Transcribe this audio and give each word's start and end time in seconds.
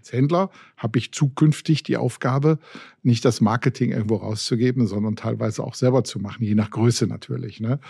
Als 0.00 0.12
Händler 0.12 0.48
habe 0.78 0.98
ich 0.98 1.12
zukünftig 1.12 1.82
die 1.82 1.98
Aufgabe, 1.98 2.58
nicht 3.02 3.22
das 3.22 3.42
Marketing 3.42 3.92
irgendwo 3.92 4.16
rauszugeben, 4.16 4.86
sondern 4.86 5.14
teilweise 5.14 5.62
auch 5.62 5.74
selber 5.74 6.04
zu 6.04 6.20
machen, 6.20 6.42
je 6.42 6.54
nach 6.54 6.70
Größe 6.70 7.06
natürlich. 7.06 7.60
Ne? 7.60 7.80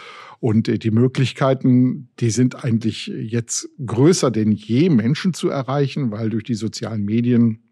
Und 0.41 0.67
äh, 0.67 0.77
die 0.77 0.91
Möglichkeiten, 0.91 2.09
die 2.19 2.31
sind 2.31 2.65
eigentlich 2.65 3.07
jetzt 3.07 3.69
größer 3.87 4.33
denn 4.33 4.51
je, 4.51 4.91
Menschen 4.91 5.35
zu 5.35 5.51
erreichen, 5.51 6.11
weil 6.11 6.31
durch 6.31 6.43
die 6.43 6.55
sozialen 6.55 7.05
Medien 7.05 7.63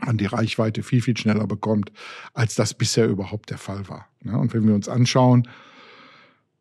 man 0.00 0.16
die 0.16 0.26
Reichweite 0.26 0.84
viel, 0.84 1.02
viel 1.02 1.16
schneller 1.16 1.48
bekommt, 1.48 1.90
als 2.34 2.54
das 2.54 2.74
bisher 2.74 3.08
überhaupt 3.08 3.50
der 3.50 3.58
Fall 3.58 3.88
war. 3.88 4.06
Ne? 4.22 4.38
Und 4.38 4.54
wenn 4.54 4.64
wir 4.64 4.76
uns 4.76 4.88
anschauen, 4.88 5.48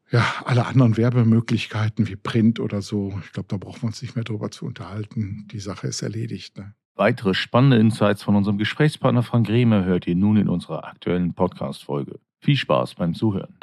ja, 0.10 0.26
alle 0.44 0.66
anderen 0.66 0.98
Werbemöglichkeiten 0.98 2.08
wie 2.08 2.16
Print 2.16 2.60
oder 2.60 2.82
so, 2.82 3.14
ich 3.24 3.32
glaube, 3.32 3.48
da 3.48 3.58
brauchen 3.58 3.84
wir 3.84 3.88
uns 3.88 4.02
nicht 4.02 4.16
mehr 4.16 4.24
drüber 4.24 4.50
zu 4.50 4.66
unterhalten. 4.66 5.48
Die 5.52 5.60
Sache 5.60 5.88
ist 5.88 6.02
erledigt. 6.02 6.58
Ne? 6.58 6.74
Weitere 7.02 7.34
spannende 7.34 7.78
Insights 7.78 8.22
von 8.22 8.36
unserem 8.36 8.60
Gesprächspartner 8.60 9.24
Frank 9.24 9.50
Rehme 9.50 9.86
hört 9.86 10.06
ihr 10.06 10.16
nun 10.16 10.38
in 10.38 10.48
unserer 10.48 10.84
aktuellen 10.84 11.34
Podcast-Folge. 11.34 12.20
Viel 12.38 12.56
Spaß 12.56 12.94
beim 12.94 13.16
Zuhören. 13.16 13.56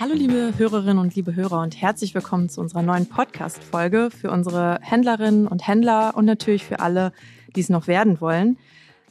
Hallo 0.00 0.14
liebe 0.14 0.54
Hörerinnen 0.56 0.96
und 0.96 1.14
liebe 1.14 1.34
Hörer 1.34 1.60
und 1.60 1.78
herzlich 1.78 2.14
willkommen 2.14 2.48
zu 2.48 2.62
unserer 2.62 2.80
neuen 2.80 3.06
Podcast-Folge 3.06 4.08
für 4.10 4.30
unsere 4.30 4.78
Händlerinnen 4.80 5.46
und 5.46 5.68
Händler 5.68 6.16
und 6.16 6.24
natürlich 6.24 6.64
für 6.64 6.80
alle, 6.80 7.12
die 7.56 7.60
es 7.60 7.68
noch 7.68 7.86
werden 7.86 8.22
wollen. 8.22 8.56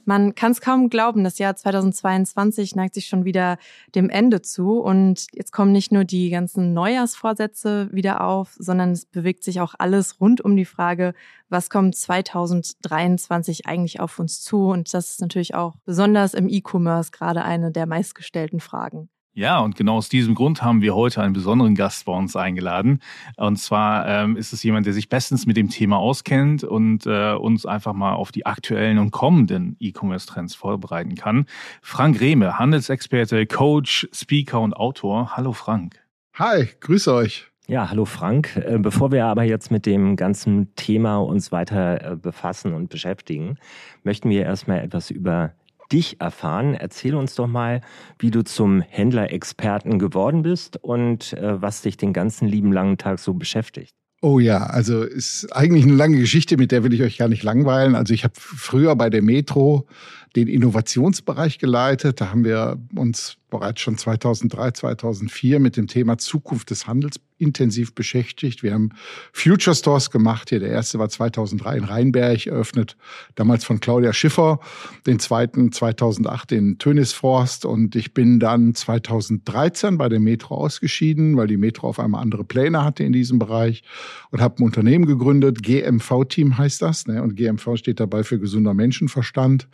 Man 0.09 0.34
kann 0.34 0.54
es 0.54 0.59
kaum 0.59 0.90
glauben, 0.90 1.23
das 1.23 1.38
Jahr 1.38 1.55
2022 1.55 2.76
neigt 2.76 2.95
sich 2.95 3.05
schon 3.05 3.26
wieder 3.26 3.59
dem 3.94 4.09
Ende 4.09 4.41
zu 4.41 4.80
und 4.80 5.27
jetzt 5.34 5.52
kommen 5.52 5.72
nicht 5.72 5.91
nur 5.91 6.04
die 6.04 6.32
ganzen 6.32 6.73
Neujahrsvorsätze 6.73 7.90
wieder 7.91 8.22
auf, 8.22 8.55
sondern 8.58 8.94
es 8.94 9.05
bewegt 9.05 9.44
sich 9.44 9.62
auch 9.62 9.76
alles 9.77 10.20
rund 10.20 10.41
um 10.41 10.55
die 10.55 10.66
Frage, 10.66 11.13
was 11.49 11.70
kommt 11.70 11.95
2023 11.95 13.68
eigentlich 13.68 13.99
auf 13.99 14.18
uns 14.18 14.41
zu 14.41 14.70
und 14.70 14.91
das 14.96 15.12
ist 15.12 15.21
natürlich 15.21 15.54
auch 15.54 15.76
besonders 15.85 16.34
im 16.34 16.49
E-Commerce 16.49 17.12
gerade 17.12 17.43
eine 17.43 17.71
der 17.71 17.85
meistgestellten 17.85 18.62
Fragen. 18.62 19.10
Ja, 19.40 19.59
und 19.62 19.77
genau 19.77 19.95
aus 19.95 20.09
diesem 20.09 20.35
Grund 20.35 20.63
haben 20.63 20.82
wir 20.82 20.95
heute 20.95 21.21
einen 21.21 21.32
besonderen 21.32 21.73
Gast 21.73 22.04
bei 22.04 22.12
uns 22.12 22.35
eingeladen. 22.35 22.99
Und 23.37 23.55
zwar 23.55 24.05
ähm, 24.05 24.35
ist 24.35 24.51
es 24.51 24.63
jemand, 24.63 24.85
der 24.85 24.91
sich 24.91 25.07
bestens 25.07 25.46
mit 25.46 25.55
dem 25.55 25.70
Thema 25.70 25.98
auskennt 25.98 26.65
und 26.65 27.05
äh, 27.05 27.31
uns 27.35 27.65
einfach 27.65 27.93
mal 27.93 28.15
auf 28.15 28.34
die 28.34 28.46
aktuellen 28.46 28.98
und 28.98 29.12
kommenden 29.12 29.77
E-Commerce-Trends 29.79 30.55
vorbereiten 30.55 31.15
kann. 31.15 31.46
Frank 31.81 32.20
Rehme, 32.20 32.59
Handelsexperte, 32.59 33.46
Coach, 33.46 34.09
Speaker 34.12 34.59
und 34.59 34.73
Autor. 34.73 35.37
Hallo 35.37 35.53
Frank. 35.53 36.01
Hi, 36.34 36.68
grüße 36.81 37.13
euch. 37.13 37.48
Ja, 37.65 37.90
hallo 37.90 38.03
Frank. 38.03 38.57
Äh, 38.57 38.77
bevor 38.77 39.13
wir 39.13 39.26
aber 39.27 39.43
jetzt 39.43 39.71
mit 39.71 39.85
dem 39.85 40.18
ganzen 40.18 40.76
Thema 40.76 41.15
uns 41.20 41.53
weiter 41.53 42.12
äh, 42.12 42.15
befassen 42.18 42.74
und 42.74 42.90
beschäftigen, 42.90 43.57
möchten 44.03 44.29
wir 44.29 44.43
erstmal 44.43 44.79
etwas 44.79 45.12
über 45.12 45.53
dich 45.91 46.21
erfahren. 46.21 46.73
Erzähl 46.73 47.15
uns 47.15 47.35
doch 47.35 47.48
mal, 47.48 47.82
wie 48.18 48.32
du 48.32 48.43
zum 48.43 48.82
Händlerexperten 48.82 49.99
geworden 49.99 50.41
bist 50.43 50.77
und 50.84 51.34
äh, 51.34 51.62
was 51.62 51.81
dich 51.81 51.98
den 51.98 52.13
ganzen 52.13 52.48
lieben 52.48 52.71
langen 52.71 52.98
Tag 52.98 53.20
so 53.20 53.34
beschäftigt. 53.34 53.93
Oh 54.21 54.40
ja, 54.40 54.63
also 54.65 55.04
ist 55.04 55.55
eigentlich 55.55 55.85
eine 55.85 55.93
lange 55.93 56.18
Geschichte, 56.18 56.57
mit 56.57 56.71
der 56.71 56.84
will 56.84 56.93
ich 56.93 57.01
euch 57.01 57.18
gar 57.18 57.29
nicht 57.29 57.43
langweilen. 57.43 57.96
Also 57.96 58.13
ich 58.13 58.26
habe 58.26 58.34
früher 58.35 58.96
bei 58.96 59.09
der 59.09 59.21
Metro 59.21 59.87
den 60.35 60.48
Innovationsbereich 60.48 61.57
geleitet. 61.57 62.20
Da 62.20 62.29
haben 62.29 62.43
wir 62.43 62.77
uns 62.96 63.38
bereits 63.50 63.82
schon 63.82 63.98
2003, 63.98 64.72
2004 64.72 65.59
mit 65.59 65.78
dem 65.78 65.88
Thema 65.88 66.18
Zukunft 66.18 66.69
des 66.69 66.88
Handels 66.88 67.19
intensiv 67.40 67.96
beschäftigt. 67.96 68.64
Wir 68.64 68.74
haben 68.74 68.90
Future 69.31 69.75
Stores 69.75 70.12
gemacht. 70.12 70.50
Hier 70.50 70.59
der 70.59 70.69
erste 70.69 71.00
war 71.00 71.09
2003 71.09 71.78
in 71.78 71.84
Rheinberg 71.86 72.46
eröffnet, 72.46 72.97
damals 73.36 73.64
von 73.64 73.80
Claudia 73.80 74.14
Schiffer. 74.14 74.59
Den 75.08 75.20
zweiten 75.20 75.72
2008 75.72 76.52
in 76.52 76.78
Tönisforst. 76.78 77.66
Und 77.66 77.96
ich 77.96 78.14
bin 78.14 78.40
dann 78.40 78.76
2013 78.76 79.98
bei 79.98 80.09
der 80.09 80.20
Metro 80.20 80.56
ausgeschieden, 80.56 81.38
weil 81.38 81.48
die 81.48 81.58
Metro 81.58 81.88
auf 81.88 82.00
einmal 82.00 82.22
andere 82.22 82.44
Pläne 82.44 82.84
hatte 82.84 83.04
in 83.04 83.14
diesem 83.14 83.40
Bereich 83.40 83.84
und 84.32 84.42
habe 84.42 84.62
ein 84.62 84.64
Unternehmen 84.64 85.06
gegründet. 85.06 85.64
GMV-Team 85.64 86.58
heißt 86.58 86.82
das. 86.82 87.08
Ne? 87.08 87.24
Und 87.24 87.36
GMV 87.36 87.78
steht 87.78 88.02
dabei 88.02 88.24
für 88.24 88.38
gesunder 88.38 88.74
Menschenverstand. 88.74 89.70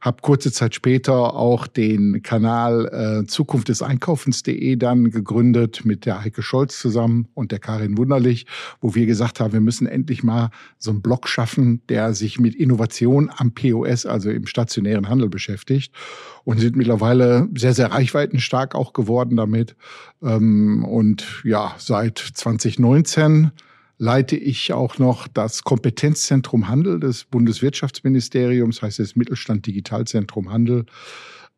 Habe 0.00 0.22
kurze 0.22 0.52
Zeit 0.52 0.76
später 0.76 1.34
auch 1.34 1.66
den 1.66 2.22
Kanal 2.22 2.86
äh, 2.86 3.17
Zukunft 3.26 3.68
des 3.68 3.82
Einkaufens.de 3.82 4.76
dann 4.76 5.10
gegründet 5.10 5.84
mit 5.84 6.06
der 6.06 6.22
Heike 6.22 6.42
Scholz 6.42 6.78
zusammen 6.78 7.28
und 7.34 7.52
der 7.52 7.58
Karin 7.58 7.98
Wunderlich, 7.98 8.46
wo 8.80 8.94
wir 8.94 9.06
gesagt 9.06 9.40
haben, 9.40 9.52
wir 9.52 9.60
müssen 9.60 9.86
endlich 9.86 10.22
mal 10.22 10.50
so 10.78 10.90
einen 10.90 11.02
Blog 11.02 11.28
schaffen, 11.28 11.82
der 11.88 12.14
sich 12.14 12.38
mit 12.38 12.54
Innovation 12.54 13.30
am 13.36 13.52
POS, 13.52 14.06
also 14.06 14.30
im 14.30 14.46
stationären 14.46 15.08
Handel 15.08 15.28
beschäftigt 15.28 15.92
und 16.44 16.60
sind 16.60 16.76
mittlerweile 16.76 17.48
sehr, 17.56 17.74
sehr 17.74 17.90
reichweitenstark 17.92 18.74
auch 18.74 18.92
geworden 18.92 19.36
damit. 19.36 19.76
Ähm, 20.22 20.84
und 20.84 21.42
ja, 21.44 21.74
seit 21.78 22.18
2019 22.18 23.50
leite 23.98 24.36
ich 24.36 24.72
auch 24.72 24.98
noch 24.98 25.28
das 25.28 25.64
Kompetenzzentrum 25.64 26.68
Handel 26.68 27.00
des 27.00 27.24
Bundeswirtschaftsministeriums, 27.24 28.80
heißt 28.80 29.00
es 29.00 29.16
Mittelstand 29.16 29.66
Digitalzentrum 29.66 30.50
Handel 30.50 30.86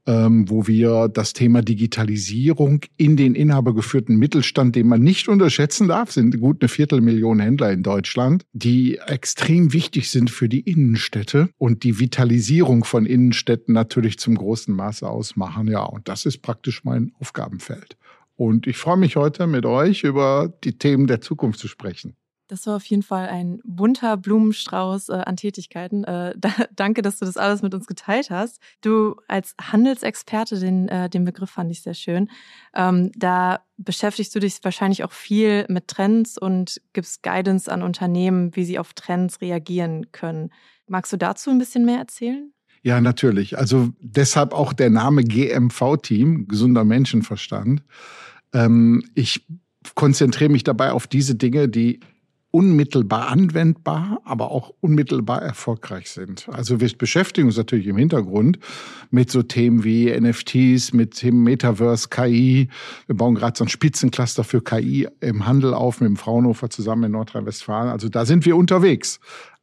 wo 0.07 0.67
wir 0.67 1.09
das 1.09 1.33
Thema 1.33 1.63
Digitalisierung 1.63 2.81
in 2.97 3.17
den 3.17 3.35
inhabergeführten 3.35 4.17
Mittelstand, 4.17 4.77
den 4.77 4.89
man 4.89 5.03
nicht 5.03 5.29
unterschätzen 5.29 5.89
darf, 5.89 6.13
sind 6.13 6.39
gut 6.41 6.63
eine 6.63 6.69
Viertelmillion 6.69 7.41
Händler 7.41 7.71
in 7.73 7.83
Deutschland, 7.83 8.45
die 8.53 8.99
extrem 8.99 9.73
wichtig 9.73 10.11
sind 10.11 10.31
für 10.31 10.49
die 10.49 10.61
Innenstädte 10.61 11.51
und 11.59 11.85
die 11.85 11.99
Vitalisierung 12.01 12.85
von 12.85 13.07
Innenstädten 13.07 13.75
natürlich 13.75 14.19
zum 14.19 14.37
großen 14.37 14.75
Maße 14.75 15.09
ausmachen. 15.09 15.69
Ja, 15.69 15.83
und 15.83 16.09
das 16.09 16.27
ist 16.27 16.39
praktisch 16.39 16.85
mein 16.85 17.13
Aufgabenfeld. 17.21 17.97
Und 18.37 18.67
ich 18.67 18.79
freue 18.79 18.97
mich 18.97 19.17
heute 19.17 19.47
mit 19.47 19.67
euch 19.67 20.03
über 20.03 20.53
die 20.65 20.79
Themen 20.79 21.07
der 21.07 21.21
Zukunft 21.21 21.61
zu 21.61 21.69
sprechen. 21.69 22.15
Das 22.51 22.67
war 22.67 22.77
auf 22.77 22.85
jeden 22.87 23.05
Fall 23.05 23.29
ein 23.29 23.61
bunter 23.65 24.17
Blumenstrauß 24.17 25.11
äh, 25.11 25.13
an 25.13 25.37
Tätigkeiten. 25.37 26.03
Äh, 26.03 26.35
da, 26.39 26.51
danke, 26.75 27.01
dass 27.01 27.19
du 27.19 27.25
das 27.25 27.37
alles 27.37 27.63
mit 27.63 27.75
uns 27.75 27.87
geteilt 27.87 28.31
hast. 28.31 28.59
Du 28.81 29.15
als 29.29 29.55
Handelsexperte, 29.61 30.59
den, 30.59 30.89
äh, 30.89 31.09
den 31.09 31.25
Begriff 31.25 31.51
fand 31.51 31.71
ich 31.71 31.83
sehr 31.83 31.95
schön. 31.95 32.29
Ähm, 32.75 33.13
da 33.17 33.61
beschäftigst 33.77 34.35
du 34.35 34.41
dich 34.41 34.59
wahrscheinlich 34.63 35.05
auch 35.05 35.13
viel 35.13 35.65
mit 35.69 35.87
Trends 35.87 36.37
und 36.37 36.81
gibst 36.93 37.23
Guidance 37.23 37.71
an 37.71 37.83
Unternehmen, 37.83 38.55
wie 38.57 38.65
sie 38.65 38.79
auf 38.81 38.95
Trends 38.95 39.41
reagieren 39.41 40.11
können. 40.11 40.51
Magst 40.89 41.13
du 41.13 41.17
dazu 41.17 41.51
ein 41.51 41.59
bisschen 41.59 41.85
mehr 41.85 41.99
erzählen? 41.99 42.53
Ja, 42.83 43.01
natürlich. 43.01 43.59
Also 43.59 43.91
deshalb 44.01 44.53
auch 44.53 44.73
der 44.73 44.91
Name 44.91 45.23
GMV-Team, 45.23 46.49
gesunder 46.49 46.85
Menschenverstand. 46.85 47.85
Ähm, 48.53 49.05
ich 49.15 49.47
konzentriere 49.95 50.51
mich 50.51 50.65
dabei 50.65 50.93
auf 50.93 51.07
diese 51.07 51.37
Dinge, 51.37 51.69
die 51.69 52.01
unmittelbar 52.51 53.29
anwendbar, 53.29 54.21
aber 54.25 54.51
auch 54.51 54.73
unmittelbar 54.81 55.43
erfolgreich 55.43 56.11
sind. 56.11 56.49
Also 56.51 56.81
wir 56.81 56.91
beschäftigen 56.97 57.47
uns 57.47 57.57
natürlich 57.57 57.87
im 57.87 57.97
Hintergrund 57.97 58.59
mit 59.11 59.31
so 59.31 59.43
Themen 59.43 59.85
wie 59.85 60.11
NFTs, 60.11 60.93
mit 60.93 61.15
Themen 61.15 61.45
Metaverse, 61.45 62.09
KI. 62.09 62.69
Wir 63.07 63.17
bauen 63.17 63.37
gerade 63.37 63.57
so 63.57 63.65
ein 63.65 63.69
Spitzencluster 63.69 64.43
für 64.43 64.63
KI 64.63 65.09
im 65.21 65.47
Handel 65.47 65.75
auf 65.75 66.01
mit 66.01 66.09
dem 66.09 66.17
Fraunhofer 66.17 66.71
zusammen 66.71 67.05
in 67.05 67.13
Nordrhein-Westfalen. 67.13 67.89
Also 67.89 68.09
da 68.09 68.25
sind 68.25 68.45
wir 68.45 68.57
unterwegs. 68.57 69.21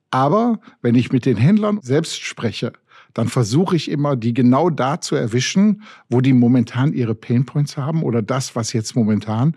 Aber 0.10 0.60
wenn 0.82 0.96
ich 0.96 1.12
mit 1.12 1.26
den 1.26 1.36
Händlern 1.36 1.80
selbst 1.82 2.22
spreche, 2.22 2.72
dann 3.14 3.28
versuche 3.28 3.76
ich 3.76 3.90
immer, 3.90 4.16
die 4.16 4.34
genau 4.34 4.70
da 4.70 5.02
zu 5.02 5.16
erwischen, 5.16 5.82
wo 6.08 6.22
die 6.22 6.34
momentan 6.34 6.94
ihre 6.94 7.16
Painpoints 7.16 7.76
haben 7.76 8.04
oder 8.04 8.22
das, 8.22 8.56
was 8.56 8.74
jetzt 8.74 8.96
momentan 8.96 9.56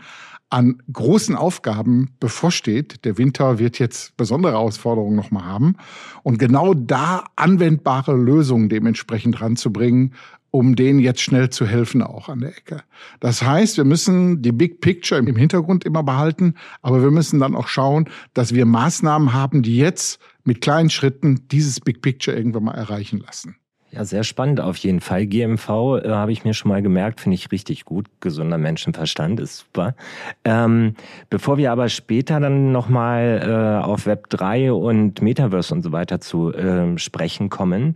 an 0.51 0.83
großen 0.93 1.37
Aufgaben 1.37 2.11
bevorsteht. 2.19 3.05
Der 3.05 3.19
Winter 3.19 3.59
wird 3.59 3.79
jetzt 3.79 4.17
besondere 4.17 4.53
Herausforderungen 4.53 5.17
nochmal 5.17 5.45
haben. 5.45 5.77
Und 6.25 6.39
genau 6.39 6.75
da 6.75 7.25
anwendbare 7.37 8.15
Lösungen 8.17 8.69
dementsprechend 8.69 9.41
ranzubringen, 9.41 10.15
um 10.51 10.75
denen 10.75 10.99
jetzt 10.99 11.21
schnell 11.21 11.51
zu 11.51 11.65
helfen, 11.65 12.03
auch 12.03 12.29
an 12.29 12.41
der 12.41 12.57
Ecke. 12.57 12.83
Das 13.21 13.43
heißt, 13.43 13.77
wir 13.77 13.85
müssen 13.85 14.43
die 14.43 14.51
Big 14.51 14.81
Picture 14.81 15.21
im 15.21 15.37
Hintergrund 15.37 15.85
immer 15.85 16.03
behalten, 16.03 16.55
aber 16.83 17.03
wir 17.03 17.13
müssen 17.13 17.39
dann 17.39 17.55
auch 17.55 17.69
schauen, 17.69 18.09
dass 18.35 18.53
wir 18.53 18.67
Maßnahmen 18.67 19.33
haben, 19.33 19.63
die 19.63 19.77
jetzt 19.77 20.19
mit 20.43 20.61
kleinen 20.61 20.91
Schritten 20.91 21.47
dieses 21.53 21.81
Big 21.81 22.03
Picture 22.03 22.37
irgendwann 22.37 22.65
mal 22.65 22.75
erreichen 22.75 23.21
lassen. 23.21 23.60
Ja, 23.93 24.05
sehr 24.05 24.23
spannend 24.23 24.61
auf 24.61 24.77
jeden 24.77 25.01
Fall. 25.01 25.27
GMV 25.27 25.69
äh, 25.69 26.09
habe 26.11 26.31
ich 26.31 26.45
mir 26.45 26.55
schon 26.55 26.69
mal 26.69 26.81
gemerkt, 26.81 27.21
finde 27.21 27.35
ich 27.35 27.51
richtig 27.51 27.85
gut. 27.85 28.07
Gesunder 28.21 28.57
Menschenverstand 28.57 29.41
ist 29.41 29.59
super. 29.59 29.97
Ähm, 30.45 30.95
bevor 31.29 31.59
wir 31.59 31.73
aber 31.73 31.89
später 31.89 32.39
dann 32.39 32.71
nochmal 32.71 33.43
äh, 33.45 33.85
auf 33.85 34.07
Web 34.07 34.31
3 34.31 34.73
und 34.73 35.23
Metaverse 35.23 35.75
und 35.75 35.83
so 35.83 35.91
weiter 35.91 36.21
zu 36.21 36.53
äh, 36.53 36.97
sprechen 36.99 37.49
kommen, 37.49 37.95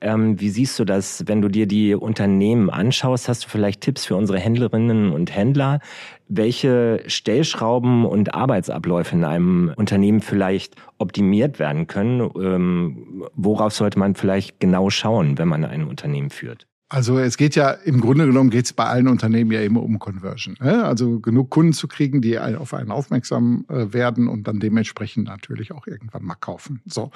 ähm, 0.00 0.40
wie 0.40 0.48
siehst 0.48 0.80
du 0.80 0.84
das, 0.84 1.22
wenn 1.28 1.40
du 1.42 1.48
dir 1.48 1.68
die 1.68 1.94
Unternehmen 1.94 2.68
anschaust? 2.68 3.28
Hast 3.28 3.44
du 3.44 3.48
vielleicht 3.48 3.82
Tipps 3.82 4.04
für 4.04 4.16
unsere 4.16 4.40
Händlerinnen 4.40 5.12
und 5.12 5.32
Händler, 5.32 5.78
welche 6.28 7.02
Stellschrauben 7.06 8.04
und 8.04 8.34
Arbeitsabläufe 8.34 9.14
in 9.14 9.24
einem 9.24 9.72
Unternehmen 9.76 10.20
vielleicht 10.20 10.74
optimiert 10.98 11.58
werden 11.58 11.86
können. 11.86 12.20
Ähm, 12.20 13.24
worauf 13.34 13.72
sollte 13.72 13.98
man 13.98 14.14
vielleicht 14.14 14.60
genau 14.60 14.90
schauen, 14.90 15.38
wenn 15.38 15.48
man 15.48 15.64
ein 15.64 15.84
Unternehmen 15.84 16.30
führt? 16.30 16.66
Also 16.88 17.18
es 17.18 17.36
geht 17.36 17.56
ja 17.56 17.70
im 17.70 18.00
Grunde 18.00 18.26
genommen 18.26 18.50
geht 18.50 18.66
es 18.66 18.72
bei 18.72 18.84
allen 18.84 19.08
Unternehmen 19.08 19.50
ja 19.50 19.60
immer 19.60 19.82
um 19.82 19.98
Conversion. 19.98 20.56
Ne? 20.60 20.84
Also 20.84 21.18
genug 21.18 21.50
Kunden 21.50 21.72
zu 21.72 21.88
kriegen, 21.88 22.22
die 22.22 22.38
auf 22.38 22.74
einen 22.74 22.92
aufmerksam 22.92 23.64
äh, 23.68 23.92
werden 23.92 24.28
und 24.28 24.46
dann 24.46 24.60
dementsprechend 24.60 25.26
natürlich 25.26 25.72
auch 25.72 25.88
irgendwann 25.88 26.22
mal 26.22 26.36
kaufen. 26.36 26.82
So. 26.86 27.10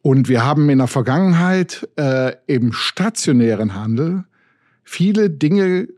Und 0.00 0.28
wir 0.28 0.46
haben 0.46 0.70
in 0.70 0.78
der 0.78 0.86
Vergangenheit 0.86 1.86
äh, 1.96 2.32
im 2.46 2.72
stationären 2.72 3.74
Handel 3.74 4.24
viele 4.82 5.28
Dinge 5.28 5.88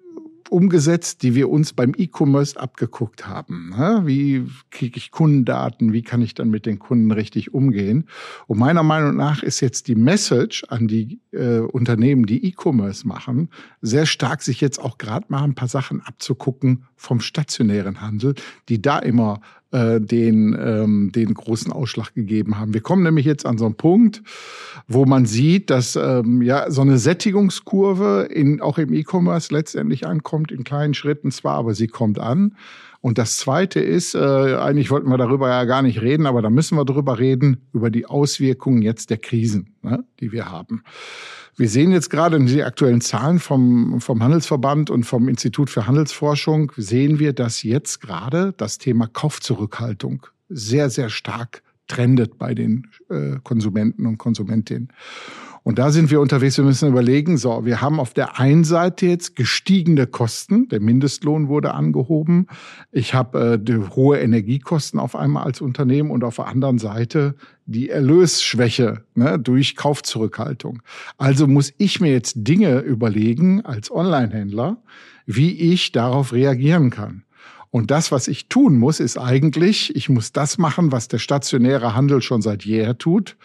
umgesetzt, 0.50 1.22
die 1.22 1.34
wir 1.34 1.48
uns 1.48 1.72
beim 1.72 1.92
E-Commerce 1.96 2.58
abgeguckt 2.58 3.26
haben. 3.26 3.74
Wie 4.04 4.46
kriege 4.70 4.96
ich 4.96 5.10
Kundendaten? 5.10 5.92
Wie 5.92 6.02
kann 6.02 6.22
ich 6.22 6.34
dann 6.34 6.50
mit 6.50 6.66
den 6.66 6.78
Kunden 6.78 7.10
richtig 7.10 7.54
umgehen? 7.54 8.08
Und 8.46 8.58
meiner 8.58 8.82
Meinung 8.82 9.16
nach 9.16 9.42
ist 9.42 9.60
jetzt 9.60 9.88
die 9.88 9.94
Message 9.94 10.64
an 10.68 10.88
die 10.88 11.20
äh, 11.32 11.58
Unternehmen, 11.58 12.26
die 12.26 12.46
E-Commerce 12.46 13.06
machen, 13.06 13.50
sehr 13.80 14.06
stark, 14.06 14.42
sich 14.42 14.60
jetzt 14.60 14.80
auch 14.80 14.98
gerade 14.98 15.26
mal 15.28 15.42
ein 15.42 15.54
paar 15.54 15.68
Sachen 15.68 16.00
abzugucken 16.02 16.84
vom 16.96 17.20
stationären 17.20 18.00
Handel, 18.00 18.34
die 18.68 18.82
da 18.82 18.98
immer 18.98 19.40
äh, 19.70 20.00
den, 20.00 20.56
ähm, 20.58 21.12
den 21.12 21.34
großen 21.34 21.72
Ausschlag 21.72 22.14
gegeben 22.14 22.58
haben. 22.58 22.72
Wir 22.72 22.80
kommen 22.80 23.02
nämlich 23.02 23.26
jetzt 23.26 23.44
an 23.44 23.58
so 23.58 23.66
einen 23.66 23.74
Punkt, 23.74 24.22
wo 24.86 25.04
man 25.04 25.26
sieht, 25.26 25.70
dass 25.70 25.96
ähm, 25.96 26.40
ja 26.42 26.70
so 26.70 26.80
eine 26.80 26.98
Sättigungskurve 26.98 28.28
in, 28.30 28.60
auch 28.60 28.78
im 28.78 28.92
E-Commerce 28.92 29.52
letztendlich 29.52 30.06
ankommt, 30.06 30.52
in 30.52 30.64
kleinen 30.64 30.94
Schritten 30.94 31.30
zwar, 31.30 31.56
aber 31.56 31.74
sie 31.74 31.88
kommt 31.88 32.18
an. 32.18 32.56
Und 33.00 33.18
das 33.18 33.36
Zweite 33.36 33.80
ist, 33.80 34.14
äh, 34.14 34.18
eigentlich 34.18 34.90
wollten 34.90 35.08
wir 35.08 35.18
darüber 35.18 35.48
ja 35.48 35.64
gar 35.64 35.82
nicht 35.82 36.00
reden, 36.00 36.26
aber 36.26 36.42
da 36.42 36.50
müssen 36.50 36.76
wir 36.76 36.84
darüber 36.84 37.18
reden, 37.18 37.68
über 37.72 37.90
die 37.90 38.06
Auswirkungen 38.06 38.82
jetzt 38.82 39.10
der 39.10 39.18
Krisen, 39.18 39.74
ne, 39.82 40.04
die 40.20 40.32
wir 40.32 40.50
haben. 40.50 40.82
Wir 41.58 41.69
sehen 41.69 41.90
jetzt 41.90 42.08
gerade 42.08 42.37
in 42.37 42.46
den 42.46 42.62
aktuellen 42.62 43.00
Zahlen 43.00 43.40
vom, 43.40 44.00
vom 44.00 44.22
Handelsverband 44.22 44.90
und 44.90 45.02
vom 45.02 45.28
Institut 45.28 45.70
für 45.70 45.88
Handelsforschung, 45.88 46.70
sehen 46.76 47.19
wir, 47.19 47.32
dass 47.32 47.64
jetzt 47.64 48.00
gerade 48.00 48.55
das 48.56 48.78
Thema 48.78 49.08
Kaufzurückhaltung 49.08 50.25
sehr, 50.49 50.88
sehr 50.88 51.08
stark 51.08 51.64
trendet 51.88 52.38
bei 52.38 52.55
den 52.55 52.87
äh, 53.10 53.38
Konsumenten 53.43 54.06
und 54.06 54.19
Konsumentinnen. 54.19 54.93
Und 55.68 55.78
da 55.78 55.90
sind 55.90 56.10
wir 56.10 56.22
unterwegs. 56.22 56.56
Wir 56.56 56.64
müssen 56.64 56.88
überlegen, 56.88 57.36
so, 57.36 57.66
wir 57.66 57.82
haben 57.82 58.00
auf 58.00 58.14
der 58.14 58.40
einen 58.40 58.64
Seite 58.64 59.04
jetzt 59.04 59.36
gestiegene 59.36 60.06
Kosten. 60.06 60.66
Der 60.70 60.80
Mindestlohn 60.80 61.48
wurde 61.48 61.74
angehoben. 61.74 62.46
Ich 62.90 63.12
habe 63.12 63.60
äh, 63.68 63.90
hohe 63.94 64.18
Energiekosten 64.18 64.98
auf 64.98 65.14
einmal 65.14 65.44
als 65.44 65.60
Unternehmen 65.60 66.10
und 66.10 66.24
auf 66.24 66.36
der 66.36 66.46
anderen 66.46 66.78
Seite 66.78 67.34
die 67.66 67.90
Erlösschwäche 67.90 69.04
ne, 69.14 69.38
durch 69.38 69.76
Kaufzurückhaltung. 69.76 70.80
Also 71.18 71.46
muss 71.46 71.74
ich 71.76 72.00
mir 72.00 72.12
jetzt 72.12 72.32
Dinge 72.36 72.78
überlegen 72.78 73.62
als 73.66 73.90
Onlinehändler, 73.90 74.78
wie 75.26 75.52
ich 75.52 75.92
darauf 75.92 76.32
reagieren 76.32 76.88
kann. 76.88 77.24
Und 77.68 77.90
das, 77.90 78.10
was 78.10 78.26
ich 78.26 78.48
tun 78.48 78.78
muss, 78.78 79.00
ist 79.00 79.18
eigentlich, 79.18 79.94
ich 79.94 80.08
muss 80.08 80.32
das 80.32 80.56
machen, 80.56 80.92
was 80.92 81.08
der 81.08 81.18
stationäre 81.18 81.94
Handel 81.94 82.22
schon 82.22 82.40
seit 82.40 82.64
jeher 82.64 82.96
tut, 82.96 83.36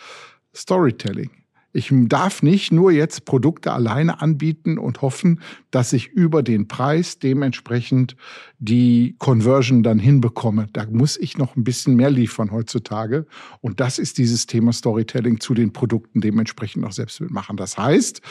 Storytelling. 0.55 1.42
Ich 1.73 1.91
darf 1.91 2.43
nicht 2.43 2.71
nur 2.71 2.91
jetzt 2.91 3.25
Produkte 3.25 3.71
alleine 3.71 4.21
anbieten 4.21 4.77
und 4.77 5.01
hoffen, 5.01 5.41
dass 5.71 5.91
ich 5.91 6.09
über 6.09 6.43
den 6.43 6.67
Preis 6.67 7.17
dementsprechend 7.17 8.15
die 8.59 9.15
Conversion 9.17 9.81
dann 9.81 9.97
hinbekomme. 9.97 10.67
Da 10.71 10.85
muss 10.85 11.17
ich 11.17 11.37
noch 11.37 11.55
ein 11.55 11.63
bisschen 11.63 11.95
mehr 11.95 12.11
liefern 12.11 12.51
heutzutage. 12.51 13.25
Und 13.59 13.79
das 13.79 13.97
ist 13.97 14.19
dieses 14.19 14.45
Thema 14.45 14.71
Storytelling 14.71 15.39
zu 15.39 15.55
den 15.55 15.73
Produkten 15.73 16.21
dementsprechend 16.21 16.85
auch 16.85 16.91
selbst 16.91 17.19
mitmachen. 17.19 17.57
Das 17.57 17.77
heißt, 17.77 18.21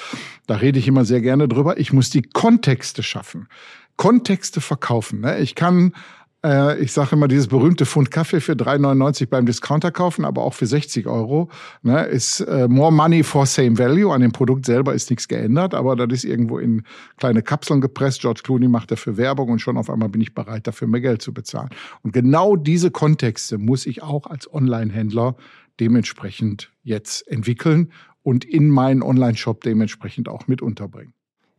da 0.47 0.57
rede 0.57 0.79
ich 0.79 0.87
immer 0.87 1.05
sehr 1.05 1.21
gerne 1.21 1.49
drüber, 1.49 1.79
ich 1.79 1.93
muss 1.93 2.11
die 2.11 2.23
Kontexte 2.23 3.03
schaffen. 3.03 3.49
Kontexte 3.97 4.61
verkaufen. 4.61 5.21
Ne? 5.21 5.41
Ich 5.41 5.55
kann 5.55 5.93
äh, 6.45 6.79
ich 6.81 6.93
sage 6.93 7.11
immer, 7.13 7.29
dieses 7.29 7.47
berühmte 7.47 7.87
Pfund 7.87 8.11
Kaffee 8.11 8.41
für 8.41 8.53
3,99 8.53 9.29
beim 9.29 9.47
Discounter 9.47 9.91
kaufen, 9.91 10.25
aber 10.25 10.43
auch 10.43 10.55
für 10.55 10.67
60 10.67 11.07
Euro. 11.07 11.49
Ne, 11.83 12.05
ist 12.05 12.41
äh, 12.41 12.69
more 12.69 12.93
money 12.93 13.23
for 13.23 13.47
same 13.47 13.79
value. 13.79 14.13
An 14.13 14.21
dem 14.21 14.33
Produkt 14.33 14.67
selber 14.67 14.95
ist 14.95 15.11
nichts 15.11 15.29
geändert, 15.29 15.75
aber 15.75 15.97
das 15.97 16.11
ist 16.11 16.25
irgendwo 16.25 16.59
in 16.59 16.83
kleine 17.17 17.43
Kapseln 17.43 17.81
gepresst. 17.81 18.21
George 18.21 18.41
Clooney 18.43 18.69
macht 18.69 18.91
dafür 18.91 19.17
Werbung 19.17 19.51
und 19.51 19.61
schon 19.61 19.77
auf 19.77 19.89
einmal 19.89 20.09
bin 20.09 20.21
ich 20.21 20.35
bereit, 20.35 20.67
dafür 20.67 20.89
mehr 20.89 21.01
Geld 21.01 21.23
zu 21.23 21.33
bezahlen. 21.33 21.71
Und 22.03 22.13
genau 22.13 22.57
diese 22.57 22.91
Kontexte 22.91 23.59
muss 23.59 23.87
ich 23.87 24.03
auch 24.03 24.27
als 24.27 24.53
Online-Händler 24.53 25.37
dementsprechend 25.81 26.71
jetzt 26.83 27.27
entwickeln 27.29 27.93
und 28.23 28.45
in 28.45 28.69
meinen 28.69 29.03
Online-Shop 29.03 29.63
dementsprechend 29.63 30.29
auch 30.29 30.47
mit 30.47 30.63
unterbringen. 30.63 31.15